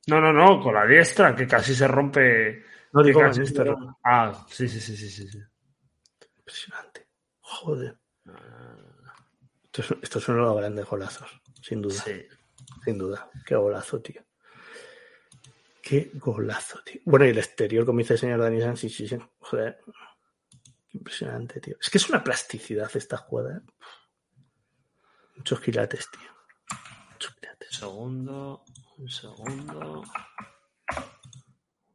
No, 0.08 0.22
no, 0.22 0.32
no, 0.32 0.62
con 0.62 0.76
la 0.76 0.86
diestra, 0.86 1.36
que 1.36 1.48
casi 1.48 1.74
se 1.74 1.88
rompe. 1.88 2.64
No 2.94 3.02
digo. 3.04 3.22
Ah, 4.04 4.46
sí, 4.50 4.68
sí, 4.70 4.80
sí, 4.80 4.96
sí, 4.96 5.28
sí. 5.28 5.40
Impresionante. 6.38 7.08
Joder. 7.40 7.98
Esto 9.66 9.82
es, 9.82 10.04
estos 10.04 10.24
son 10.24 10.38
los 10.38 10.56
grandes 10.58 10.86
golazos, 10.86 11.42
sin 11.62 11.82
duda. 11.82 11.96
Sí. 11.96 12.26
Sin 12.84 12.98
duda. 12.98 13.30
Qué 13.46 13.56
golazo, 13.56 14.00
tío. 14.02 14.24
Qué 15.86 16.10
golazo, 16.16 16.80
tío. 16.84 17.00
Bueno, 17.06 17.28
y 17.28 17.30
el 17.30 17.38
exterior, 17.38 17.86
como 17.86 18.00
dice 18.00 18.14
el 18.14 18.20
señor 18.20 18.40
Dani 18.40 18.60
Sanz, 18.60 18.80
sí, 18.80 18.90
sí, 18.90 19.08
sí. 19.08 19.20
Joder. 19.38 19.78
Qué 20.90 20.98
impresionante, 20.98 21.62
tío. 21.62 21.78
Es 21.80 21.92
que 21.92 22.00
es 22.00 22.10
una 22.10 22.24
plasticidad 22.24 22.90
esta 22.96 23.18
jugada. 23.18 23.58
¿eh? 23.58 23.62
Muchos 25.36 25.60
quilates, 25.60 26.10
tío. 26.10 26.32
Muchos 27.12 27.36
quilates. 27.36 27.70
Un 27.70 27.78
segundo, 27.78 28.66
un 28.98 29.10
segundo. 29.10 30.04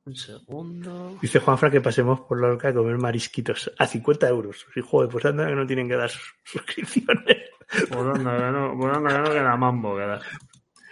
Un 0.04 0.14
segundo. 0.14 1.18
Dice 1.20 1.40
Juanfra 1.40 1.72
que 1.72 1.80
pasemos 1.80 2.20
por 2.20 2.38
Lorca 2.38 2.68
a 2.68 2.72
comer 2.72 2.96
marisquitos 2.96 3.72
a 3.76 3.88
50 3.88 4.28
euros. 4.28 4.66
Sí, 4.72 4.82
joder, 4.82 5.10
pues 5.10 5.24
anda 5.24 5.48
que 5.48 5.56
no 5.56 5.66
tienen 5.66 5.88
que 5.88 5.96
dar 5.96 6.10
sus 6.10 6.36
suscripciones. 6.44 7.38
Pues 7.68 7.92
anda, 7.92 8.36
que 8.36 8.52
no, 8.52 8.76
pues 8.78 8.96
anda, 8.96 9.10
que 9.10 9.18
no 9.18 9.34
queda 9.34 9.56
mambo, 9.56 9.96
queda. 9.96 10.20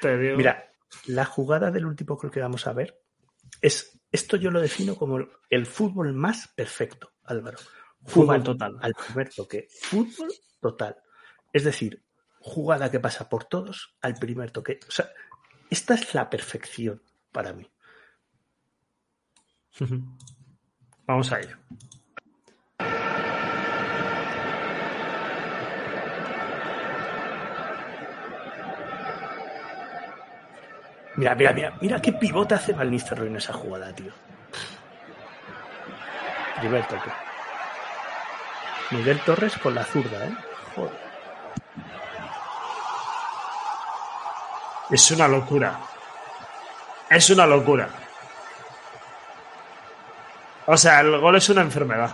Te 0.01 0.19
digo. 0.19 0.37
Mira, 0.37 0.68
la 1.07 1.25
jugada 1.25 1.71
del 1.71 1.87
último 1.87 2.17
gol 2.17 2.31
que 2.31 2.41
vamos 2.41 2.67
a 2.67 2.73
ver 2.73 3.01
es 3.61 4.01
esto 4.11 4.37
yo 4.37 4.51
lo 4.51 4.61
defino 4.61 4.97
como 4.97 5.19
el 5.51 5.67
fútbol 5.67 6.15
más 6.15 6.49
perfecto, 6.49 7.13
Álvaro. 7.25 7.59
Fútbol 8.05 8.43
total. 8.43 8.79
Al 8.81 8.95
primer 8.95 9.29
toque. 9.31 9.69
Fútbol 9.83 10.33
total. 10.61 10.97
Es 11.53 11.65
decir, 11.65 12.05
jugada 12.41 12.91
que 12.91 13.01
pasa 13.01 13.29
por 13.29 13.45
todos 13.45 13.97
al 14.01 14.15
primer 14.15 14.51
toque. 14.51 14.81
O 14.89 14.91
sea, 14.91 15.11
esta 15.69 15.95
es 15.95 16.15
la 16.15 16.31
perfección 16.31 17.03
para 17.33 17.53
mí. 17.53 17.71
Vamos 21.07 21.33
a 21.33 21.41
ello. 21.41 21.57
Mira, 31.19 31.35
mira, 31.35 31.53
mira, 31.53 31.73
mira 31.81 32.01
qué 32.01 32.13
pivote 32.13 32.55
hace 32.55 32.73
Van 32.73 32.89
Nistelrooy 32.89 33.27
en 33.27 33.37
esa 33.39 33.53
jugada, 33.53 33.93
tío. 33.93 34.13
Primer 36.61 36.87
toque. 36.87 37.11
Miguel 38.93 39.19
Torres 39.23 39.59
con 39.59 39.75
la 39.75 39.83
zurda, 39.83 40.27
¿eh? 40.27 40.37
Joder. 40.77 40.93
Es 44.91 45.11
una 45.11 45.27
locura. 45.27 45.81
Es 47.11 47.29
una 47.31 47.47
locura. 47.47 47.89
O 50.67 50.77
sea, 50.77 51.01
el 51.01 51.19
gol 51.19 51.35
es 51.35 51.49
una 51.49 51.63
enfermedad. 51.63 52.13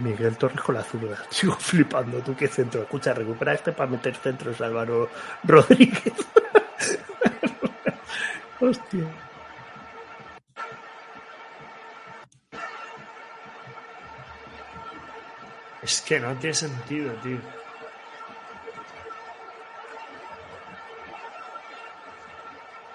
Miguel 0.00 0.36
Torres 0.36 0.60
con 0.60 0.74
la 0.74 0.82
zurda. 0.82 1.16
Sigo 1.30 1.54
flipando, 1.54 2.20
tú 2.20 2.36
qué 2.36 2.48
centro. 2.48 2.82
Escucha, 2.82 3.14
recupera 3.14 3.54
este 3.54 3.72
para 3.72 3.90
meter 3.90 4.14
centros, 4.16 4.60
Álvaro 4.60 5.08
Rodríguez. 5.44 6.12
Hostia. 8.60 9.04
Es 15.82 16.02
que 16.02 16.20
no 16.20 16.34
tiene 16.34 16.54
sentido, 16.54 17.12
tío. 17.22 17.38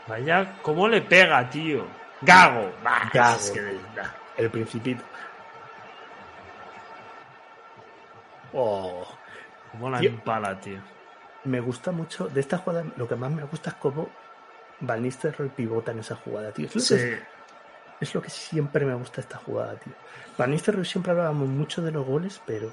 Vaya, 0.08 0.58
¿cómo 0.62 0.88
le 0.88 1.02
pega, 1.02 1.50
tío? 1.50 1.86
Gago. 2.22 2.72
Gago. 3.14 3.40
El 4.38 4.50
principito. 4.50 5.04
Oh, 8.54 9.08
¿Cómo 9.72 9.90
la 9.90 10.00
Tío. 10.00 10.10
empala, 10.12 10.60
tío? 10.60 10.80
me 11.46 11.60
gusta 11.60 11.92
mucho. 11.92 12.28
De 12.30 12.40
esta 12.40 12.58
jugada, 12.58 12.86
lo 12.96 13.08
que 13.08 13.16
más 13.16 13.32
me 13.32 13.44
gusta 13.44 13.72
es 13.72 13.76
cómo 13.78 14.10
Van 14.80 15.02
Nistelrooy 15.04 15.50
pivota 15.50 15.92
en 15.92 16.00
esa 16.00 16.16
jugada, 16.16 16.52
tío. 16.54 16.68
Es 16.68 16.76
lo, 16.76 16.82
Sí. 16.82 16.96
que, 16.96 17.20
es 18.00 18.14
lo 18.16 18.22
que 18.22 18.30
siempre 18.30 18.86
me 18.86 18.94
gusta 18.94 19.20
esta 19.22 19.38
jugada, 19.38 19.76
tío. 19.80 19.94
Van 20.38 20.52
Nistelrooy 20.52 20.86
siempre 20.86 21.12
hablábamos 21.12 21.50
mucho 21.50 21.82
de 21.82 21.92
los 21.92 22.06
goles, 22.06 22.42
pero 22.46 22.72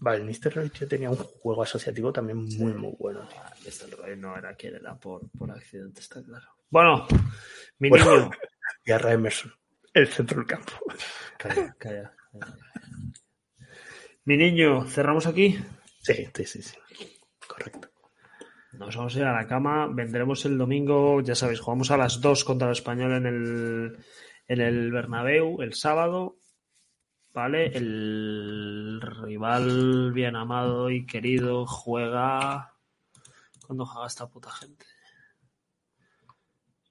Van 0.00 0.26
Nistelrooy 0.26 0.68
tío, 0.70 0.86
tenía 0.86 1.08
un 1.10 1.16
juego 1.16 1.62
asociativo 1.62 2.12
también 2.12 2.38
muy, 2.44 2.74
muy 2.74 2.94
bueno, 2.98 3.26
tío. 3.28 3.40
El 3.86 3.92
rey 4.04 4.16
no 4.16 4.36
era 4.36 4.54
quien 4.54 4.74
era 4.74 4.94
por, 4.96 5.22
por 5.38 5.50
accidente, 5.50 6.00
está 6.00 6.22
claro. 6.22 6.46
Bueno, 6.68 7.06
mi 7.78 7.88
Bueno. 7.90 8.04
niño. 8.16 8.30
Y 8.84 8.92
a 8.92 8.98
Emerson, 8.98 9.52
el 9.94 10.06
centro 10.06 10.36
del 10.38 10.46
campo. 10.46 10.72
Calla, 11.38 11.74
calla, 11.78 12.14
calla. 12.30 12.56
Mi 14.26 14.36
niño, 14.36 14.84
¿cerramos 14.86 15.28
aquí? 15.28 15.56
Sí, 16.00 16.26
sí, 16.34 16.44
sí, 16.44 16.60
sí. 16.60 16.76
Correcto. 17.46 17.90
Nos 18.72 18.96
vamos 18.96 19.14
a 19.14 19.18
ir 19.20 19.24
a 19.24 19.32
la 19.32 19.46
cama. 19.46 19.86
Vendremos 19.86 20.44
el 20.44 20.58
domingo, 20.58 21.20
ya 21.20 21.36
sabéis, 21.36 21.60
jugamos 21.60 21.92
a 21.92 21.96
las 21.96 22.20
2 22.20 22.44
contra 22.44 22.66
el 22.66 22.72
español 22.72 23.12
en 23.12 23.26
el, 23.26 24.04
en 24.48 24.60
el 24.60 24.90
Bernabéu 24.90 25.62
el 25.62 25.74
sábado. 25.74 26.38
¿Vale? 27.32 27.66
El 27.68 29.00
rival 29.00 30.10
bien 30.12 30.34
amado 30.34 30.90
y 30.90 31.06
querido 31.06 31.64
juega. 31.64 32.74
¿Cuándo 33.64 33.86
juega 33.86 34.08
esta 34.08 34.26
puta 34.26 34.50
gente? 34.50 34.86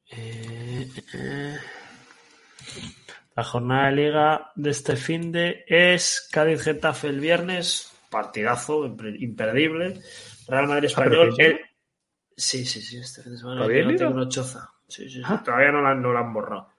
Eh, 0.09 0.89
eh. 1.13 1.57
La 3.35 3.43
jornada 3.43 3.87
de 3.87 3.91
liga 3.95 4.51
de 4.55 4.69
este 4.69 4.95
fin 4.95 5.31
de 5.31 5.65
es 5.67 6.27
Cádiz 6.31 6.61
Getafe 6.63 7.07
el 7.09 7.19
viernes, 7.19 7.91
partidazo 8.09 8.85
imperdible. 8.85 9.99
Real 10.47 10.67
Madrid 10.67 10.85
Ah, 10.85 11.01
Español. 11.01 11.35
el- 11.37 11.59
Sí, 12.37 12.65
sí, 12.65 12.81
sí, 12.81 12.97
este 12.97 13.23
fin 13.23 13.31
de 13.33 13.37
semana 13.37 13.65
una 14.09 14.27
choza. 14.29 14.69
Sí, 14.87 15.03
sí, 15.09 15.15
sí, 15.17 15.21
Ah. 15.25 15.41
Todavía 15.43 15.71
no 15.71 15.81
la, 15.81 15.95
no 15.95 16.11
la 16.13 16.19
han 16.19 16.33
borrado. 16.33 16.69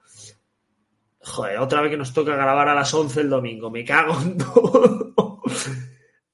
Joder, 1.22 1.58
otra 1.58 1.80
vez 1.80 1.90
que 1.90 1.96
nos 1.96 2.12
toca 2.12 2.36
grabar 2.36 2.68
a 2.68 2.74
las 2.74 2.92
11 2.94 3.20
el 3.22 3.28
domingo. 3.30 3.70
Me 3.70 3.84
cago 3.84 4.20
en 4.22 4.38
todo. 4.38 5.05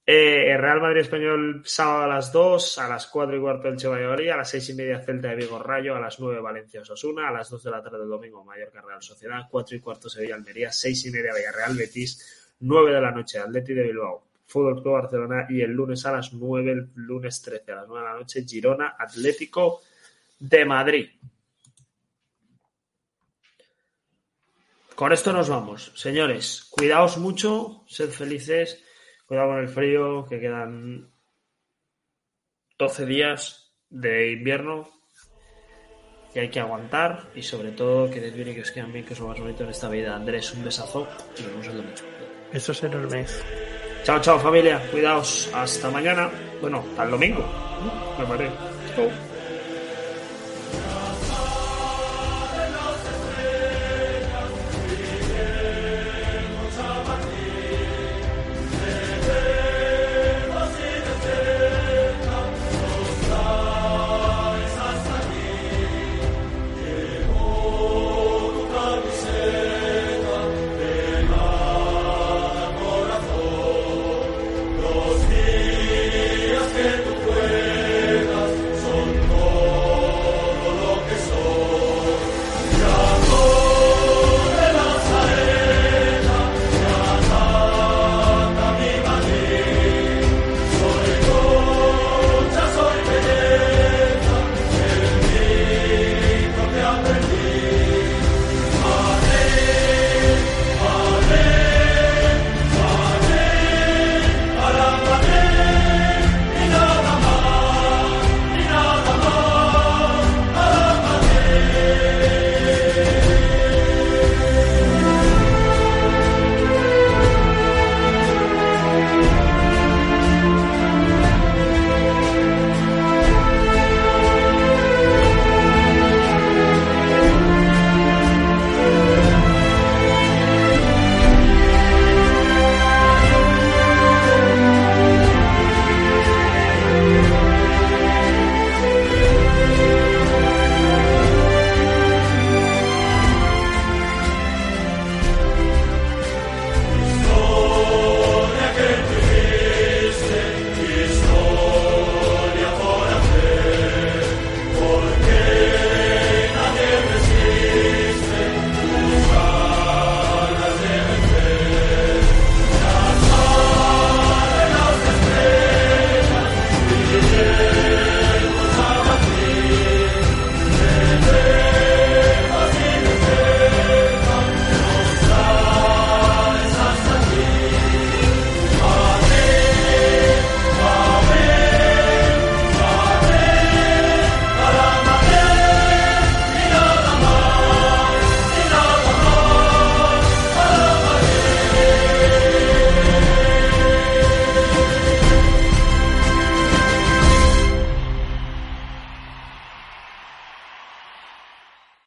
Eh, 0.05 0.57
Real 0.59 0.81
Madrid 0.81 1.03
Español 1.03 1.63
sábado 1.65 2.03
a 2.03 2.07
las 2.09 2.33
2, 2.33 2.79
a 2.79 2.89
las 2.89 3.07
4 3.07 3.37
y 3.37 3.41
cuarto 3.41 3.69
el 3.69 3.77
Valladolid, 3.77 4.31
a 4.31 4.37
las 4.39 4.51
6 4.51 4.71
y 4.71 4.75
media 4.75 5.01
Celta 5.01 5.29
de 5.29 5.37
Vigo 5.37 5.61
Rayo, 5.61 5.95
a 5.95 6.01
las 6.01 6.19
9 6.19 6.41
Valencia 6.41 6.81
Osasuna, 6.81 7.29
a 7.29 7.33
las 7.33 7.49
2 7.51 7.63
de 7.63 7.71
la 7.71 7.81
tarde 7.81 7.99
del 7.99 8.09
domingo 8.09 8.45
Mallorca 8.45 8.81
Real 8.81 9.01
Sociedad, 9.01 9.47
4 9.49 9.77
y 9.77 9.81
cuarto 9.81 10.11
Sevilla 10.11 10.35
Almería, 10.35 10.73
6 10.73 11.07
y 11.07 11.11
media 11.13 11.33
Villarreal 11.33 11.77
Betis, 11.77 12.57
9 12.59 12.95
de 12.95 13.01
la 13.01 13.13
noche 13.13 13.39
Atleti 13.39 13.75
de 13.75 13.85
Bilbao, 13.85 14.27
Fútbol 14.45 14.83
Club 14.83 14.95
Barcelona 14.95 15.47
y 15.49 15.61
el 15.61 15.71
lunes 15.71 16.05
a 16.05 16.13
las 16.13 16.33
9, 16.33 16.73
el 16.73 16.91
lunes 16.97 17.41
13 17.41 17.71
a 17.71 17.77
las 17.77 17.89
9 17.89 18.05
de 18.05 18.13
la 18.13 18.19
noche 18.19 18.45
Girona 18.45 18.97
Atlético 18.99 19.83
de 20.41 20.65
Madrid. 20.65 21.11
Con 24.97 25.13
esto 25.13 25.33
nos 25.33 25.49
vamos. 25.49 25.93
Señores, 25.95 26.67
cuidaos 26.71 27.19
mucho, 27.19 27.85
sed 27.87 28.11
felices, 28.11 28.85
cuidado 29.33 29.49
con 29.49 29.61
el 29.61 29.69
frío, 29.69 30.27
que 30.29 30.39
quedan 30.39 31.11
12 32.79 33.07
días 33.07 33.75
de 33.89 34.33
invierno 34.33 34.87
y 36.35 36.41
hay 36.41 36.51
que 36.51 36.61
aguantar 36.61 37.31
y 37.35 37.41
sobre 37.41 37.71
todo 37.71 38.11
que 38.11 38.21
les 38.21 38.35
viene 38.35 38.55
que 38.55 38.61
os 38.61 38.71
quedan 38.71 38.93
bien, 38.93 39.07
que 39.07 39.15
es 39.15 39.21
lo 39.21 39.29
más 39.29 39.41
bonito 39.41 39.65
en 39.65 39.71
esta 39.71 39.89
vida. 39.89 40.15
Andrés, 40.15 40.53
un 40.53 40.65
besazo 40.65 41.09
y 41.39 41.43
nos 41.45 41.51
vemos 41.51 41.67
el 41.67 41.77
domingo. 41.79 41.97
Eso 42.53 42.73
es 42.73 42.85
enormes. 42.85 43.43
Chao, 44.05 44.21
chao 44.21 44.39
familia, 44.39 44.83
cuidaos, 44.91 45.51
hasta 45.55 45.91
mañana. 45.91 46.31
Bueno, 46.61 46.85
hasta 46.91 47.05
el 47.05 47.11
domingo. 47.13 47.43
Me 48.19 48.27
parece. 48.27 48.55
Chao. 48.95 49.32